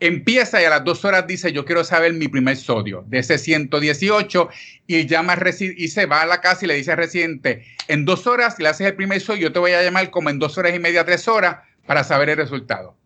empieza 0.00 0.60
y 0.60 0.64
a 0.64 0.70
las 0.70 0.84
dos 0.84 1.04
horas 1.04 1.26
dice, 1.26 1.52
yo 1.52 1.64
quiero 1.64 1.84
saber 1.84 2.14
mi 2.14 2.26
primer 2.26 2.56
sodio 2.56 3.04
de 3.06 3.18
ese 3.18 3.38
118 3.38 4.48
y 4.86 5.06
llama 5.06 5.36
y 5.60 5.88
se 5.88 6.06
va 6.06 6.22
a 6.22 6.26
la 6.26 6.40
casa 6.40 6.64
y 6.64 6.68
le 6.68 6.74
dice 6.74 6.92
al 6.92 6.96
residente, 6.96 7.66
en 7.86 8.04
dos 8.06 8.26
horas 8.26 8.58
le 8.58 8.68
haces 8.68 8.86
el 8.88 8.96
primer 8.96 9.20
sodio, 9.20 9.42
yo 9.42 9.52
te 9.52 9.58
voy 9.58 9.72
a 9.72 9.82
llamar 9.82 10.10
como 10.10 10.30
en 10.30 10.38
dos 10.38 10.56
horas 10.58 10.74
y 10.74 10.78
media, 10.78 11.04
tres 11.04 11.28
horas 11.28 11.58
para 11.86 12.02
saber 12.02 12.30
el 12.30 12.38
resultado. 12.38 12.96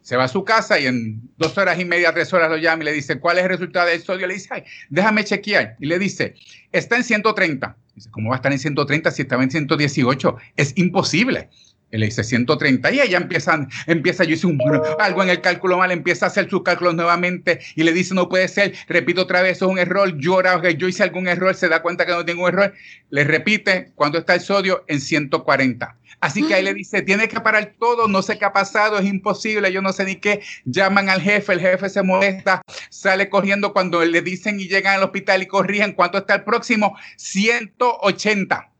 Se 0.00 0.16
va 0.16 0.24
a 0.24 0.28
su 0.28 0.42
casa 0.42 0.80
y 0.80 0.86
en 0.86 1.20
dos 1.36 1.58
horas 1.58 1.78
y 1.78 1.84
media, 1.84 2.14
tres 2.14 2.32
horas 2.32 2.48
lo 2.48 2.56
llama 2.56 2.82
y 2.82 2.86
le 2.86 2.92
dice, 2.92 3.20
¿cuál 3.20 3.36
es 3.36 3.44
el 3.44 3.50
resultado 3.50 3.88
del 3.88 4.00
sodio? 4.00 4.26
Le 4.26 4.34
dice, 4.34 4.64
déjame 4.88 5.22
chequear. 5.22 5.76
Y 5.80 5.86
le 5.86 5.98
dice, 5.98 6.34
está 6.72 6.96
en 6.96 7.04
130. 7.04 7.76
Dice, 7.94 8.10
¿cómo 8.10 8.30
va 8.30 8.36
a 8.36 8.38
estar 8.38 8.50
en 8.50 8.58
130 8.58 9.10
si 9.10 9.22
estaba 9.22 9.42
en 9.42 9.50
118? 9.50 10.36
Es 10.56 10.72
imposible. 10.76 11.50
Él 11.90 12.00
le 12.00 12.06
dice 12.06 12.22
130 12.22 12.92
y 12.92 13.00
ella 13.00 13.16
empieza, 13.16 13.66
empieza, 13.86 14.24
yo 14.24 14.34
hice 14.34 14.46
un, 14.46 14.60
algo 14.98 15.22
en 15.22 15.30
el 15.30 15.40
cálculo 15.40 15.78
mal, 15.78 15.90
empieza 15.90 16.26
a 16.26 16.28
hacer 16.28 16.50
sus 16.50 16.62
cálculos 16.62 16.94
nuevamente 16.94 17.60
y 17.76 17.82
le 17.82 17.92
dice 17.92 18.14
no 18.14 18.28
puede 18.28 18.48
ser, 18.48 18.74
repito 18.88 19.22
otra 19.22 19.40
vez, 19.40 19.58
es 19.58 19.62
un 19.62 19.78
error, 19.78 20.16
llora, 20.18 20.60
yo 20.70 20.88
hice 20.88 21.02
algún 21.02 21.28
error, 21.28 21.54
se 21.54 21.68
da 21.68 21.80
cuenta 21.80 22.04
que 22.04 22.12
no 22.12 22.24
tengo 22.24 22.42
un 22.42 22.48
error, 22.48 22.74
le 23.10 23.24
repite 23.24 23.92
cuánto 23.94 24.18
está 24.18 24.34
el 24.34 24.40
sodio 24.40 24.84
en 24.86 25.00
140. 25.00 25.96
Así 26.20 26.42
que 26.42 26.54
ahí 26.54 26.64
le 26.64 26.74
dice, 26.74 27.02
tiene 27.02 27.28
que 27.28 27.40
parar 27.40 27.74
todo, 27.78 28.08
no 28.08 28.22
sé 28.22 28.38
qué 28.38 28.44
ha 28.44 28.52
pasado, 28.52 28.98
es 28.98 29.06
imposible, 29.06 29.72
yo 29.72 29.80
no 29.82 29.92
sé 29.92 30.04
ni 30.04 30.16
qué. 30.16 30.40
Llaman 30.64 31.08
al 31.08 31.20
jefe, 31.20 31.52
el 31.52 31.60
jefe 31.60 31.88
se 31.88 32.02
molesta, 32.02 32.62
sale 32.90 33.28
corriendo 33.28 33.72
cuando 33.72 34.04
le 34.04 34.20
dicen 34.20 34.58
y 34.58 34.66
llegan 34.66 34.96
al 34.96 35.04
hospital 35.04 35.42
y 35.42 35.46
corrigen 35.46 35.92
cuánto 35.92 36.18
está 36.18 36.34
el 36.34 36.42
próximo, 36.42 36.96
180. 37.16 38.72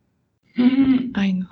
Ay, 1.14 1.34
no. 1.34 1.48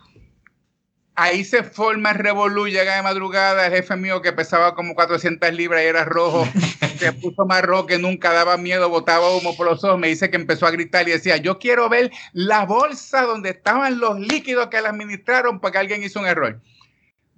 Ahí 1.18 1.44
se 1.44 1.62
forma 1.62 2.10
el 2.10 2.18
revolú, 2.18 2.68
llega 2.68 2.96
de 2.96 3.02
madrugada, 3.02 3.66
el 3.66 3.72
jefe 3.72 3.96
mío 3.96 4.20
que 4.20 4.34
pesaba 4.34 4.74
como 4.74 4.94
400 4.94 5.50
libras 5.54 5.82
y 5.82 5.86
era 5.86 6.04
rojo, 6.04 6.46
se 6.98 7.10
puso 7.14 7.46
más 7.46 7.62
rojo 7.62 7.86
que 7.86 7.98
nunca, 7.98 8.34
daba 8.34 8.58
miedo, 8.58 8.90
botaba 8.90 9.34
humo 9.34 9.56
por 9.56 9.66
los 9.66 9.82
ojos, 9.82 9.98
me 9.98 10.08
dice 10.08 10.28
que 10.28 10.36
empezó 10.36 10.66
a 10.66 10.70
gritar 10.70 11.08
y 11.08 11.12
decía, 11.12 11.38
yo 11.38 11.58
quiero 11.58 11.88
ver 11.88 12.10
la 12.34 12.66
bolsa 12.66 13.22
donde 13.22 13.50
estaban 13.50 13.98
los 13.98 14.20
líquidos 14.20 14.66
que 14.66 14.82
le 14.82 14.88
administraron 14.88 15.58
porque 15.58 15.78
alguien 15.78 16.02
hizo 16.02 16.20
un 16.20 16.26
error. 16.26 16.60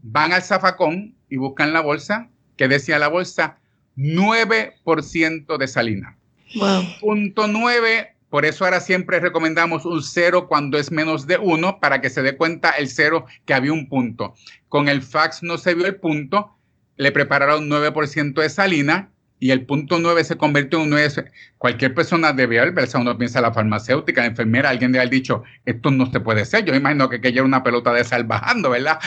Van 0.03 0.33
al 0.33 0.43
zafacón 0.43 1.14
y 1.29 1.37
buscan 1.37 1.72
la 1.72 1.81
bolsa, 1.81 2.31
que 2.57 2.66
decía 2.66 2.99
la 2.99 3.09
bolsa, 3.09 3.59
9% 3.97 5.57
de 5.57 5.68
salina. 5.68 6.18
Wow. 6.57 6.83
Punto 7.01 7.47
9 7.47 8.18
por 8.31 8.45
eso 8.45 8.64
ahora 8.64 8.81
siempre 8.81 9.20
recomendamos 9.20 9.87
un 9.87 10.03
cero 10.03 10.49
cuando 10.49 10.79
es 10.79 10.91
menos 10.91 11.26
de 11.26 11.39
uno 11.39 11.81
para 11.81 12.01
que 12.01 12.11
se 12.11 12.22
dé 12.22 12.37
cuenta 12.37 12.70
el 12.70 12.89
cero 12.89 13.26
que 13.47 13.55
había 13.55 13.72
un 13.72 13.89
punto. 13.89 14.35
Con 14.68 14.89
el 14.89 15.03
fax 15.03 15.43
no 15.43 15.57
se 15.57 15.74
vio 15.74 15.87
el 15.87 15.97
punto, 15.97 16.55
le 16.97 17.12
prepararon 17.12 17.70
9% 17.70 18.35
de 18.35 18.51
salina 18.51 19.11
y 19.41 19.51
el 19.53 19.64
punto 19.64 19.99
9 19.99 20.24
se 20.24 20.37
convirtió 20.37 20.79
en 20.79 20.85
un 20.85 20.91
9. 20.91 21.31
Cualquier 21.59 21.95
persona 21.95 22.33
debe 22.33 22.59
haber 22.59 22.74
pensado, 22.74 23.03
uno 23.03 23.16
piensa 23.16 23.41
la 23.41 23.53
farmacéutica, 23.53 24.20
la 24.22 24.26
enfermera, 24.26 24.68
alguien 24.68 24.93
debe 24.93 25.03
haber 25.03 25.12
dicho, 25.12 25.45
esto 25.64 25.91
no 25.91 26.11
se 26.11 26.20
puede 26.20 26.45
ser. 26.45 26.64
Yo 26.64 26.74
imagino 26.74 27.09
que, 27.09 27.20
que 27.20 27.29
era 27.29 27.45
una 27.45 27.62
pelota 27.62 27.93
de 27.93 28.05
sal 28.05 28.24
bajando, 28.24 28.70
¿verdad? 28.70 28.99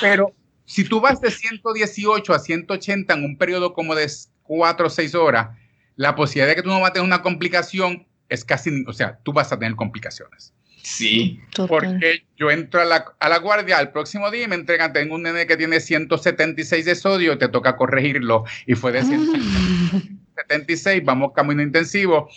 Pero 0.00 0.32
si 0.64 0.84
tú 0.84 1.00
vas 1.00 1.20
de 1.20 1.30
118 1.30 2.32
a 2.32 2.38
180 2.38 3.12
en 3.12 3.24
un 3.24 3.36
periodo 3.36 3.74
como 3.74 3.94
de 3.94 4.08
4 4.44 4.86
o 4.86 4.90
6 4.90 5.14
horas, 5.16 5.48
la 5.96 6.14
posibilidad 6.14 6.48
de 6.48 6.56
que 6.56 6.62
tú 6.62 6.68
no 6.68 6.80
vas 6.80 6.90
a 6.90 6.92
tener 6.92 7.06
una 7.06 7.22
complicación 7.22 8.06
es 8.28 8.44
casi, 8.44 8.84
o 8.86 8.92
sea, 8.92 9.18
tú 9.22 9.32
vas 9.32 9.52
a 9.52 9.58
tener 9.58 9.76
complicaciones. 9.76 10.52
Sí. 10.82 11.40
Porque 11.68 12.24
yo 12.36 12.50
entro 12.50 12.80
a 12.80 12.84
la, 12.84 13.04
a 13.18 13.28
la, 13.28 13.38
guardia 13.38 13.78
al 13.78 13.92
próximo 13.92 14.30
día 14.30 14.44
y 14.44 14.48
me 14.48 14.54
entregan, 14.54 14.92
tengo 14.92 15.14
un 15.14 15.22
nene 15.22 15.46
que 15.46 15.56
tiene 15.56 15.80
176 15.80 16.84
de 16.84 16.94
sodio, 16.94 17.38
te 17.38 17.48
toca 17.48 17.76
corregirlo. 17.76 18.44
Y 18.66 18.74
fue 18.74 18.92
de 18.92 19.02
176, 19.02 21.04
vamos 21.04 21.32
camino 21.34 21.62
intensivo. 21.62 22.28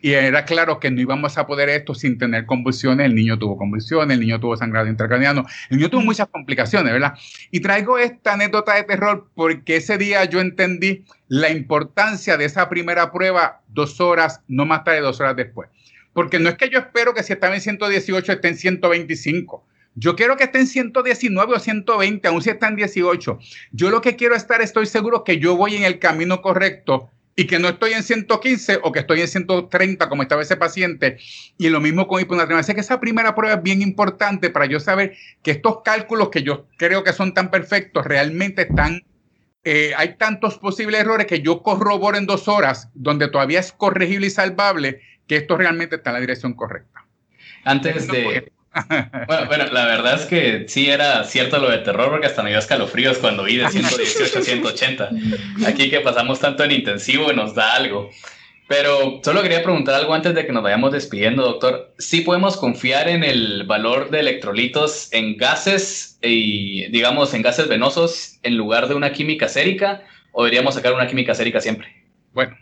Y 0.00 0.12
era 0.12 0.44
claro 0.44 0.78
que 0.78 0.90
no 0.90 1.00
íbamos 1.00 1.38
a 1.38 1.46
poder 1.46 1.68
esto 1.68 1.94
sin 1.94 2.18
tener 2.18 2.46
convulsiones. 2.46 3.06
El 3.06 3.14
niño 3.14 3.38
tuvo 3.38 3.56
convulsiones, 3.56 4.14
el 4.14 4.20
niño 4.20 4.38
tuvo 4.38 4.56
sangrado 4.56 4.86
intracraniano, 4.86 5.44
el 5.70 5.78
niño 5.78 5.90
tuvo 5.90 6.02
muchas 6.02 6.28
complicaciones, 6.28 6.92
¿verdad? 6.92 7.14
Y 7.50 7.60
traigo 7.60 7.98
esta 7.98 8.34
anécdota 8.34 8.74
de 8.74 8.84
terror 8.84 9.28
porque 9.34 9.76
ese 9.76 9.98
día 9.98 10.24
yo 10.24 10.40
entendí 10.40 11.04
la 11.26 11.50
importancia 11.50 12.36
de 12.36 12.44
esa 12.44 12.68
primera 12.68 13.10
prueba 13.10 13.60
dos 13.68 14.00
horas, 14.00 14.40
no 14.46 14.66
más 14.66 14.84
tarde, 14.84 15.00
dos 15.00 15.20
horas 15.20 15.36
después. 15.36 15.68
Porque 16.12 16.38
no 16.38 16.48
es 16.48 16.56
que 16.56 16.68
yo 16.68 16.78
espero 16.78 17.14
que 17.14 17.22
si 17.22 17.32
estaba 17.32 17.54
en 17.54 17.60
118 17.60 18.32
esté 18.32 18.48
en 18.48 18.56
125. 18.56 19.64
Yo 19.94 20.14
quiero 20.14 20.36
que 20.36 20.44
esté 20.44 20.60
en 20.60 20.68
119 20.68 21.54
o 21.54 21.58
120, 21.58 22.28
aún 22.28 22.40
si 22.40 22.50
está 22.50 22.68
en 22.68 22.76
18. 22.76 23.38
Yo 23.72 23.90
lo 23.90 24.00
que 24.00 24.14
quiero 24.14 24.36
estar, 24.36 24.62
estoy 24.62 24.86
seguro 24.86 25.24
que 25.24 25.38
yo 25.38 25.56
voy 25.56 25.74
en 25.74 25.82
el 25.82 25.98
camino 25.98 26.40
correcto 26.40 27.10
y 27.38 27.46
que 27.46 27.60
no 27.60 27.68
estoy 27.68 27.92
en 27.92 28.02
115 28.02 28.80
o 28.82 28.90
que 28.90 28.98
estoy 28.98 29.20
en 29.20 29.28
130 29.28 30.08
como 30.08 30.22
estaba 30.22 30.42
ese 30.42 30.56
paciente. 30.56 31.18
Y 31.56 31.68
lo 31.68 31.80
mismo 31.80 32.08
con 32.08 32.20
hiponatremia. 32.20 32.58
Así 32.58 32.74
que 32.74 32.80
esa 32.80 32.98
primera 32.98 33.36
prueba 33.36 33.54
es 33.54 33.62
bien 33.62 33.80
importante 33.80 34.50
para 34.50 34.66
yo 34.66 34.80
saber 34.80 35.16
que 35.44 35.52
estos 35.52 35.82
cálculos 35.84 36.30
que 36.30 36.42
yo 36.42 36.66
creo 36.78 37.04
que 37.04 37.12
son 37.12 37.34
tan 37.34 37.52
perfectos 37.52 38.04
realmente 38.04 38.62
están... 38.62 39.04
Eh, 39.62 39.92
hay 39.96 40.16
tantos 40.16 40.58
posibles 40.58 41.00
errores 41.00 41.28
que 41.28 41.40
yo 41.40 41.62
corroboro 41.62 42.18
en 42.18 42.26
dos 42.26 42.48
horas, 42.48 42.88
donde 42.94 43.28
todavía 43.28 43.60
es 43.60 43.70
corregible 43.70 44.26
y 44.26 44.30
salvable, 44.30 45.00
que 45.28 45.36
esto 45.36 45.56
realmente 45.56 45.94
está 45.94 46.10
en 46.10 46.14
la 46.14 46.20
dirección 46.20 46.54
correcta. 46.54 47.06
Antes 47.62 48.08
de, 48.08 48.50
bueno, 49.26 49.46
bueno, 49.46 49.64
la 49.72 49.86
verdad 49.86 50.14
es 50.20 50.26
que 50.26 50.64
sí 50.68 50.88
era 50.88 51.24
cierto 51.24 51.58
lo 51.58 51.70
de 51.70 51.78
terror 51.78 52.10
porque 52.10 52.26
hasta 52.26 52.42
me 52.42 52.50
dio 52.50 52.58
escalofríos 52.58 53.18
cuando 53.18 53.44
vi 53.44 53.56
de 53.56 53.68
118 53.68 54.38
a 54.38 54.42
180. 54.42 55.10
Aquí 55.66 55.90
que 55.90 56.00
pasamos 56.00 56.38
tanto 56.40 56.64
en 56.64 56.72
intensivo 56.72 57.32
nos 57.32 57.54
da 57.54 57.74
algo. 57.74 58.10
Pero 58.68 59.20
solo 59.24 59.42
quería 59.42 59.62
preguntar 59.62 59.94
algo 59.94 60.12
antes 60.12 60.34
de 60.34 60.44
que 60.44 60.52
nos 60.52 60.62
vayamos 60.62 60.92
despidiendo, 60.92 61.42
doctor. 61.42 61.94
¿Sí 61.98 62.20
podemos 62.20 62.58
confiar 62.58 63.08
en 63.08 63.24
el 63.24 63.64
valor 63.64 64.10
de 64.10 64.20
electrolitos 64.20 65.10
en 65.12 65.38
gases 65.38 66.18
y, 66.20 66.86
digamos, 66.90 67.32
en 67.32 67.40
gases 67.40 67.66
venosos 67.66 68.38
en 68.42 68.58
lugar 68.58 68.88
de 68.88 68.94
una 68.94 69.12
química 69.12 69.48
sérica? 69.48 70.02
¿O 70.32 70.44
deberíamos 70.44 70.74
sacar 70.74 70.92
una 70.92 71.06
química 71.06 71.34
sérica 71.34 71.62
siempre? 71.62 71.88
Bueno, 72.34 72.58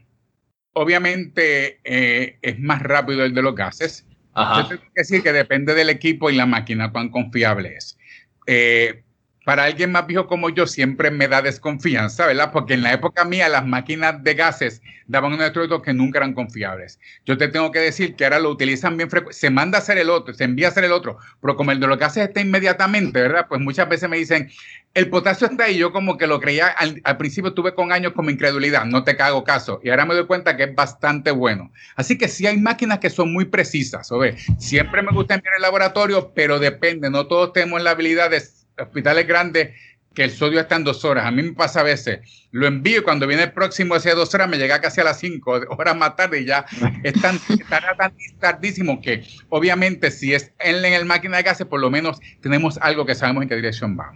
obviamente 0.75 1.81
eh, 1.83 2.39
es 2.41 2.59
más 2.61 2.83
rápido 2.83 3.25
el 3.25 3.35
de 3.35 3.43
los 3.43 3.57
gases 3.57 4.07
Yo 4.37 4.69
tengo 4.69 4.83
que 4.83 4.91
decir 4.95 5.23
que 5.23 5.33
depende 5.33 5.75
del 5.75 5.89
equipo 5.89 6.29
y 6.29 6.37
la 6.37 6.45
máquina, 6.45 6.93
cuán 6.93 7.09
confiable 7.09 7.77
es. 7.77 7.99
Eh, 8.47 9.03
para 9.47 9.63
alguien 9.63 9.93
más 9.93 10.09
viejo 10.09 10.27
como 10.27 10.51
yo 10.51 10.67
siempre 10.67 11.13
me 11.13 11.29
da 11.29 11.41
desconfianza, 11.41 12.27
¿verdad? 12.27 12.51
Porque 12.51 12.75
en 12.75 12.83
la 12.83 12.93
época 12.93 13.25
mía 13.25 13.49
las 13.49 13.65
máquinas 13.65 14.21
de 14.25 14.35
gases 14.35 14.83
daban 15.07 15.31
unos 15.31 15.43
electrodos 15.43 15.83
que 15.83 15.93
nunca 15.93 16.19
eran 16.19 16.35
confiables. 16.35 16.99
Yo 17.25 17.39
te 17.39 17.47
tengo 17.47 17.71
que 17.71 17.79
decir 17.79 18.17
que 18.17 18.25
ahora 18.25 18.41
lo 18.41 18.51
utilizan 18.51 18.97
bien 18.97 19.09
frecuente, 19.09 19.39
se 19.39 19.51
manda 19.51 19.79
a 19.79 19.83
hacer 19.83 19.99
el 19.99 20.11
otro, 20.11 20.35
se 20.35 20.43
envía 20.43 20.67
a 20.67 20.71
hacer 20.71 20.83
el 20.83 20.91
otro, 20.91 21.19
pero 21.41 21.55
como 21.55 21.71
el 21.71 21.79
de 21.79 21.87
lo 21.87 21.97
que 21.97 22.05
hace 22.05 22.25
está 22.25 22.41
inmediatamente, 22.41 23.21
¿verdad? 23.21 23.47
Pues 23.49 23.61
muchas 23.61 23.89
veces 23.89 24.09
me 24.11 24.17
dicen, 24.17 24.51
el 24.95 25.11
potasio 25.11 25.47
está 25.47 25.67
ahí, 25.67 25.79
yo 25.79 25.93
como 25.93 26.19
que 26.19 26.27
lo 26.27 26.41
creía, 26.41 26.67
al, 26.67 27.17
principio 27.17 27.55
tuve 27.55 27.73
con 27.73 27.93
años 27.93 28.15
como 28.15 28.31
incredulidad, 28.31 28.85
no 28.85 29.05
te 29.05 29.17
cago 29.17 29.45
caso, 29.45 29.79
y 29.85 29.91
ahora 29.91 30.07
me 30.07 30.15
doy 30.15 30.27
cuenta 30.27 30.57
que 30.57 30.65
es 30.65 30.75
bastante 30.75 31.31
bueno. 31.31 31.71
Así 31.95 32.19
que 32.19 32.27
sí 32.27 32.49
hay 32.49 32.57
máquinas 32.57 32.99
que 32.99 33.11
son 33.11 33.33
muy 33.33 33.45
precisas, 33.45 34.11
¿o 34.11 34.21
Siempre 34.59 35.03
me 35.03 35.13
gusta 35.13 35.35
enviar 35.35 35.55
el 35.55 35.63
laboratorio, 35.63 36.33
pero 36.35 36.59
depende, 36.59 37.11
no 37.11 37.29
todos 37.29 37.53
tenemos 37.53 37.81
la 37.81 37.93
habilidad 37.93 38.31
de 38.31 38.39
hospitales 38.79 39.27
grandes 39.27 39.71
que 40.17 40.25
el 40.25 40.31
sodio 40.31 40.61
está 40.61 40.77
en 40.77 40.85
dos 40.85 41.05
horas. 41.05 41.27
A 41.27 41.31
mí 41.31 41.43
me 41.43 41.53
pasa 41.53 41.81
a 41.81 41.83
veces, 41.83 42.21
lo 42.51 42.67
envío 42.67 43.01
y 43.01 43.03
cuando 43.03 43.27
viene 43.27 43.45
el 43.45 43.53
próximo 43.53 43.95
hace 43.95 44.15
dos 44.15 44.35
horas 44.35 44.49
me 44.49 44.57
llega 44.57 44.81
casi 44.81 45.03
a 45.03 45.05
las 45.05 45.21
cinco 45.21 45.61
horas 45.69 45.95
más 45.95 46.17
tarde 46.17 46.41
y 46.41 46.47
ya 46.47 46.65
están, 47.05 47.39
estará 47.49 47.95
tan 47.97 48.15
tardísimo 48.41 49.01
que 49.03 49.25
obviamente 49.51 50.11
si 50.11 50.33
es 50.33 50.53
en, 50.59 50.85
el 50.85 51.05
máquina 51.05 51.37
de 51.37 51.43
gases 51.43 51.67
por 51.67 51.81
lo 51.81 51.91
menos 51.91 52.19
tenemos 52.41 52.79
algo 52.79 53.05
que 53.05 53.15
sabemos 53.15 53.43
en 53.43 53.51
qué 53.51 53.57
dirección 53.57 53.97
va. 53.99 54.13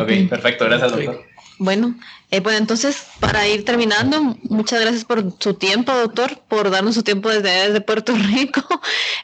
Ok, 0.00 0.28
perfecto, 0.28 0.64
gracias 0.64 0.90
doctor. 0.90 1.24
Bueno, 1.58 1.94
eh, 2.30 2.42
pues 2.42 2.58
entonces, 2.58 3.06
para 3.18 3.48
ir 3.48 3.64
terminando, 3.64 4.36
muchas 4.42 4.80
gracias 4.80 5.06
por 5.06 5.32
su 5.38 5.54
tiempo, 5.54 5.92
doctor, 5.92 6.38
por 6.48 6.70
darnos 6.70 6.94
su 6.94 7.02
tiempo 7.02 7.30
desde, 7.30 7.80
Puerto 7.80 8.14
Rico. 8.34 8.62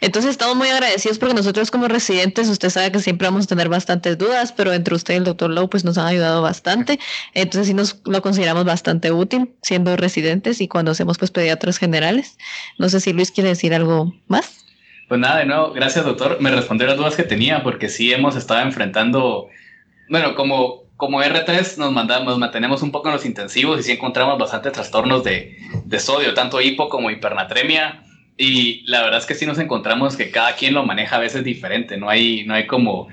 Entonces, 0.00 0.30
estamos 0.30 0.56
muy 0.56 0.68
agradecidos 0.68 1.18
porque 1.18 1.34
nosotros 1.34 1.70
como 1.70 1.88
residentes, 1.88 2.48
usted 2.48 2.70
sabe 2.70 2.90
que 2.90 3.00
siempre 3.00 3.28
vamos 3.28 3.44
a 3.44 3.48
tener 3.48 3.68
bastantes 3.68 4.16
dudas, 4.16 4.52
pero 4.52 4.72
entre 4.72 4.94
usted 4.94 5.14
y 5.14 5.16
el 5.18 5.24
doctor 5.24 5.50
Lowe, 5.50 5.68
pues 5.68 5.84
nos 5.84 5.98
han 5.98 6.06
ayudado 6.06 6.40
bastante. 6.40 6.98
Entonces, 7.34 7.66
sí 7.66 7.74
nos 7.74 8.00
lo 8.06 8.22
consideramos 8.22 8.64
bastante 8.64 9.12
útil 9.12 9.50
siendo 9.60 9.94
residentes 9.96 10.62
y 10.62 10.68
cuando 10.68 10.92
hacemos 10.92 11.18
pues 11.18 11.30
pediatras 11.30 11.76
generales. 11.76 12.38
No 12.78 12.88
sé 12.88 13.00
si 13.00 13.12
Luis 13.12 13.30
quiere 13.30 13.50
decir 13.50 13.74
algo 13.74 14.14
más. 14.28 14.64
Pues 15.08 15.20
nada, 15.20 15.40
de 15.40 15.44
nuevo, 15.44 15.72
gracias 15.72 16.06
doctor. 16.06 16.38
Me 16.40 16.50
respondió 16.50 16.86
las 16.86 16.96
dudas 16.96 17.14
que 17.14 17.24
tenía 17.24 17.62
porque 17.62 17.90
sí 17.90 18.10
hemos 18.10 18.36
estado 18.36 18.62
enfrentando, 18.62 19.48
bueno, 20.08 20.34
como 20.34 20.81
como 21.02 21.20
R3 21.20 21.78
nos, 21.78 21.90
mandamos, 21.90 22.38
mantenemos 22.38 22.80
un 22.80 22.92
poco 22.92 23.08
en 23.08 23.14
los 23.14 23.26
intensivos 23.26 23.80
y 23.80 23.82
sí 23.82 23.90
encontramos 23.90 24.38
bastantes 24.38 24.70
trastornos 24.70 25.24
de, 25.24 25.58
de 25.84 25.98
sodio, 25.98 26.32
tanto 26.32 26.60
hipo 26.60 26.88
como 26.88 27.10
hipernatremia. 27.10 28.04
Y 28.38 28.84
la 28.86 29.02
verdad 29.02 29.18
es 29.18 29.26
que 29.26 29.34
sí 29.34 29.44
nos 29.44 29.58
encontramos 29.58 30.16
que 30.16 30.30
cada 30.30 30.54
quien 30.54 30.74
lo 30.74 30.84
maneja 30.86 31.16
a 31.16 31.18
veces 31.18 31.42
diferente. 31.42 31.96
No 31.96 32.08
hay, 32.08 32.44
no 32.44 32.54
hay 32.54 32.68
como 32.68 33.08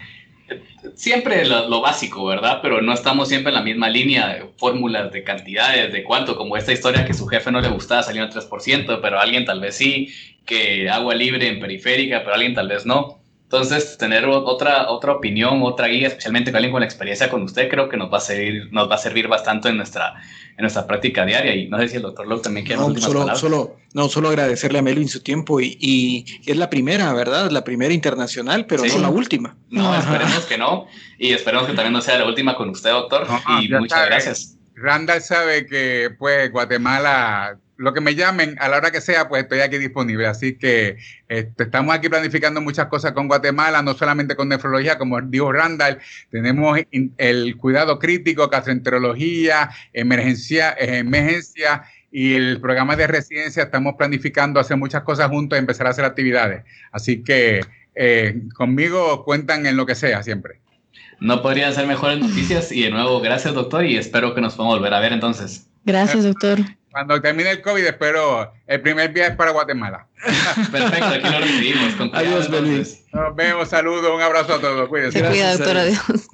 siempre 0.94 1.44
lo, 1.48 1.82
básico, 1.82 2.26
¿verdad? 2.26 2.60
Pero 2.62 2.80
no 2.80 2.94
estamos 2.94 3.28
siempre 3.28 3.50
en 3.50 3.56
la 3.56 3.64
misma 3.64 3.90
línea 3.90 4.28
de 4.36 4.46
fórmulas 4.58 5.12
de 5.12 5.24
cantidades, 5.24 5.92
de 5.92 6.04
cuánto, 6.04 6.36
como 6.36 6.58
esta 6.58 6.72
historia 6.72 7.06
que 7.06 7.16
su 7.16 7.26
jefe 7.26 7.52
no 7.52 7.60
le 7.60 7.70
gustaba, 7.70 8.04
salió 8.04 8.22
en 8.22 8.30
3%, 8.30 9.00
pero 9.02 9.20
alguien 9.20 9.46
tal 9.46 9.62
vez 9.62 9.76
sí, 9.76 10.14
que 10.46 10.92
agua 10.92 11.16
libre 11.16 11.48
en 11.48 11.60
periférica, 11.60 12.20
pero 12.20 12.36
alguien 12.36 12.54
tal 12.54 12.68
vez 12.68 12.86
no. 12.86 13.19
Entonces, 13.52 13.98
tener 13.98 14.26
otra, 14.26 14.92
otra 14.92 15.14
opinión, 15.14 15.64
otra 15.64 15.88
guía, 15.88 16.10
especialmente 16.10 16.52
con 16.52 16.58
alguien 16.58 16.72
con 16.72 16.82
la 16.82 16.86
experiencia 16.86 17.32
con 17.32 17.42
usted, 17.42 17.68
creo 17.68 17.90
que 17.90 17.98
nos 17.98 18.14
va 18.14 18.20
a 18.20 18.22
servir, 18.22 18.72
nos 18.72 18.88
va 18.88 18.94
a 18.94 19.00
servir 19.00 19.28
bastante 19.28 19.70
en 19.70 19.78
nuestra, 19.78 20.22
en 20.56 20.62
nuestra 20.62 20.86
práctica 20.86 21.26
diaria. 21.26 21.56
Y 21.56 21.68
no 21.68 21.80
sé 21.80 21.88
si 21.88 21.96
el 21.96 22.04
doctor 22.04 22.28
Lowe 22.28 22.44
también 22.44 22.64
quiere 22.64 22.80
no, 22.80 22.96
solo, 23.02 23.36
solo, 23.36 23.78
no, 23.96 24.08
solo 24.08 24.30
agradecerle 24.30 24.78
a 24.78 24.82
Melvin 24.84 25.10
su 25.10 25.22
tiempo 25.22 25.60
y, 25.60 25.76
y, 25.80 26.26
es 26.46 26.58
la 26.58 26.70
primera, 26.70 27.12
¿verdad? 27.12 27.50
La 27.50 27.64
primera 27.64 27.92
internacional, 27.92 28.68
pero 28.68 28.86
no 28.86 29.00
la 29.00 29.10
última. 29.10 29.58
No, 29.72 29.98
esperemos 29.98 30.46
que 30.46 30.60
no. 30.60 30.86
Y 31.18 31.32
esperemos 31.32 31.66
que 31.66 31.74
también 31.74 31.94
no 31.94 32.02
sea 32.02 32.20
la 32.20 32.28
última 32.28 32.56
con 32.56 32.70
usted, 32.70 32.92
doctor. 32.92 33.26
y 33.64 33.68
muchas 33.70 34.06
gracias. 34.06 34.58
Randall 34.76 35.24
sabe 35.24 35.66
que, 35.66 36.12
pues, 36.20 36.52
Guatemala 36.52 37.58
lo 37.80 37.94
que 37.94 38.02
me 38.02 38.14
llamen 38.14 38.58
a 38.60 38.68
la 38.68 38.76
hora 38.76 38.92
que 38.92 39.00
sea, 39.00 39.30
pues 39.30 39.44
estoy 39.44 39.62
aquí 39.62 39.78
disponible. 39.78 40.28
Así 40.28 40.56
que 40.56 40.98
este, 41.30 41.64
estamos 41.64 41.96
aquí 41.96 42.10
planificando 42.10 42.60
muchas 42.60 42.88
cosas 42.88 43.14
con 43.14 43.30
Guatemala, 43.30 43.82
no 43.82 43.94
solamente 43.94 44.36
con 44.36 44.50
nefrología, 44.50 44.98
como 44.98 45.22
dijo 45.22 45.50
Randall, 45.54 45.98
tenemos 46.30 46.78
el 47.18 47.56
cuidado 47.56 47.98
crítico, 47.98 48.50
gastroenterología, 48.50 49.70
emergencia, 49.94 50.76
emergencia 50.78 51.84
y 52.12 52.34
el 52.34 52.60
programa 52.60 52.98
de 52.98 53.08
residencia. 53.08 53.64
Estamos 53.64 53.96
planificando 53.98 54.60
hacer 54.60 54.76
muchas 54.76 55.04
cosas 55.04 55.30
juntos 55.30 55.58
y 55.58 55.62
empezar 55.62 55.88
a 55.88 55.92
hacer 55.92 56.04
actividades. 56.04 56.66
Así 56.92 57.24
que 57.24 57.62
eh, 57.96 58.42
conmigo 58.56 59.24
cuentan 59.24 59.66
en 59.66 59.78
lo 59.78 59.86
que 59.86 59.96
sea 59.96 60.22
siempre. 60.22 60.60
No 61.22 61.42
podrían 61.42 61.74
ser 61.74 61.88
mejores 61.88 62.20
noticias 62.20 62.74
y 62.74 62.84
de 62.84 62.92
nuevo 62.92 63.22
gracias 63.22 63.54
doctor 63.54 63.86
y 63.86 63.96
espero 63.96 64.36
que 64.36 64.42
nos 64.42 64.56
podamos 64.56 64.80
volver 64.80 64.94
a 64.94 65.00
ver 65.00 65.14
entonces. 65.14 65.70
Gracias 65.86 66.26
doctor. 66.26 66.60
Cuando 66.92 67.22
termine 67.22 67.52
el 67.52 67.62
COVID, 67.62 67.86
espero 67.86 68.52
el 68.66 68.82
primer 68.82 69.12
viaje 69.12 69.36
para 69.36 69.52
Guatemala. 69.52 70.08
Perfecto, 70.72 71.06
aquí 71.06 71.30
lo 71.30 71.40
recibimos. 71.40 72.14
Adiós, 72.14 72.50
Belis. 72.50 73.04
Nos 73.14 73.36
vemos, 73.36 73.70
saludos, 73.70 74.12
un 74.14 74.22
abrazo 74.22 74.56
a 74.56 74.60
todos. 74.60 74.90
Cuídense. 74.90 75.24
Cuídate, 75.24 75.58
doctor, 75.58 75.78
adiós. 75.78 76.28